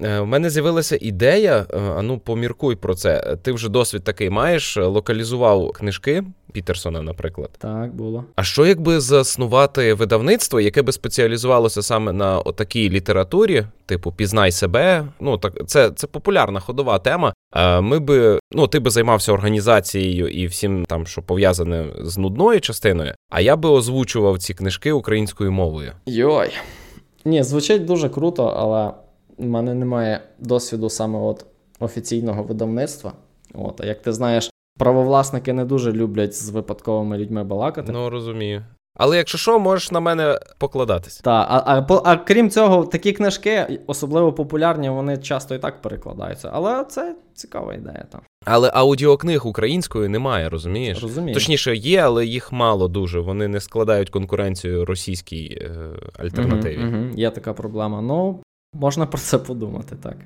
У 0.00 0.24
мене 0.26 0.50
з'явилася 0.50 0.98
ідея. 1.00 1.66
е, 1.74 1.78
А 1.96 2.02
ну 2.02 2.18
поміркуй 2.18 2.76
про 2.76 2.94
це. 2.94 3.36
Ти 3.42 3.52
вже 3.52 3.68
досвід 3.68 4.04
такий 4.04 4.30
маєш, 4.30 4.76
е, 4.76 4.82
локалізував 4.84 5.70
книжки 5.72 6.24
Пітерсона, 6.52 7.02
наприклад. 7.02 7.50
Так, 7.58 7.94
було. 7.94 8.24
А 8.36 8.42
що 8.42 8.66
якби 8.66 9.00
заснувати 9.00 9.94
видавництво, 9.94 10.60
яке 10.60 10.82
би 10.82 10.92
спеціалізувалося 10.92 11.82
саме 11.82 12.12
на 12.12 12.38
отакій 12.38 12.90
літературі, 12.90 13.64
типу 13.86 14.12
Пізнай 14.12 14.52
себе? 14.52 15.04
Ну 15.20 15.38
так 15.38 15.52
це, 15.66 15.90
це 15.90 16.06
популярна 16.06 16.60
ходова 16.60 16.98
тема. 16.98 17.32
А 17.52 17.80
ми 17.80 17.98
би, 17.98 18.38
ну 18.52 18.66
ти 18.66 18.78
би 18.80 18.90
займався 18.90 19.32
організацією 19.32 20.28
і 20.28 20.46
всім 20.46 20.84
там, 20.84 21.06
що 21.06 21.22
пов'язане 21.22 21.86
з 22.02 22.18
нудною 22.18 22.60
частиною. 22.60 23.14
А 23.30 23.40
я 23.40 23.56
би 23.56 23.68
озвучував 23.68 24.38
ці 24.38 24.54
книжки 24.54 24.92
українською 24.92 25.52
мовою. 25.52 25.92
Йой. 26.06 26.50
Ні, 27.24 27.42
звучить 27.42 27.84
дуже 27.84 28.08
круто, 28.08 28.44
але 28.46 28.90
в 29.38 29.44
мене 29.44 29.74
немає 29.74 30.20
досвіду 30.38 30.90
саме 30.90 31.18
от 31.18 31.46
офіційного 31.80 32.42
видавництва. 32.42 33.12
От, 33.54 33.80
а 33.80 33.86
як 33.86 34.02
ти 34.02 34.12
знаєш, 34.12 34.50
правовласники 34.78 35.52
не 35.52 35.64
дуже 35.64 35.92
люблять 35.92 36.34
з 36.34 36.50
випадковими 36.50 37.18
людьми 37.18 37.44
балакати. 37.44 37.92
Ну 37.92 38.10
розумію. 38.10 38.64
Але 38.98 39.16
якщо 39.16 39.38
що, 39.38 39.58
можеш 39.58 39.92
на 39.92 40.00
мене 40.00 40.38
покладатись. 40.58 41.18
Та, 41.18 41.46
а, 41.50 41.84
а, 41.88 42.00
а 42.04 42.16
крім 42.16 42.50
цього, 42.50 42.84
такі 42.84 43.12
книжки, 43.12 43.80
особливо 43.86 44.32
популярні, 44.32 44.90
вони 44.90 45.16
часто 45.16 45.54
і 45.54 45.58
так 45.58 45.82
перекладаються. 45.82 46.50
Але 46.52 46.84
це 46.84 47.16
цікава 47.34 47.74
ідея 47.74 48.06
там. 48.12 48.20
Але 48.44 48.70
аудіокниг 48.74 49.46
українською 49.46 50.08
немає, 50.08 50.48
розумієш? 50.48 51.02
Розумію. 51.02 51.34
Точніше, 51.34 51.76
є, 51.76 52.00
але 52.00 52.26
їх 52.26 52.52
мало 52.52 52.88
дуже. 52.88 53.20
Вони 53.20 53.48
не 53.48 53.60
складають 53.60 54.10
конкуренцію 54.10 54.84
російській 54.84 55.58
е, 55.60 55.70
альтернативі. 56.18 56.84
Угу, 56.84 56.96
угу. 56.96 57.06
Є 57.16 57.30
така 57.30 57.52
проблема. 57.52 58.00
Ну, 58.00 58.42
можна 58.72 59.06
про 59.06 59.18
це 59.18 59.38
подумати, 59.38 59.96
так. 59.96 60.16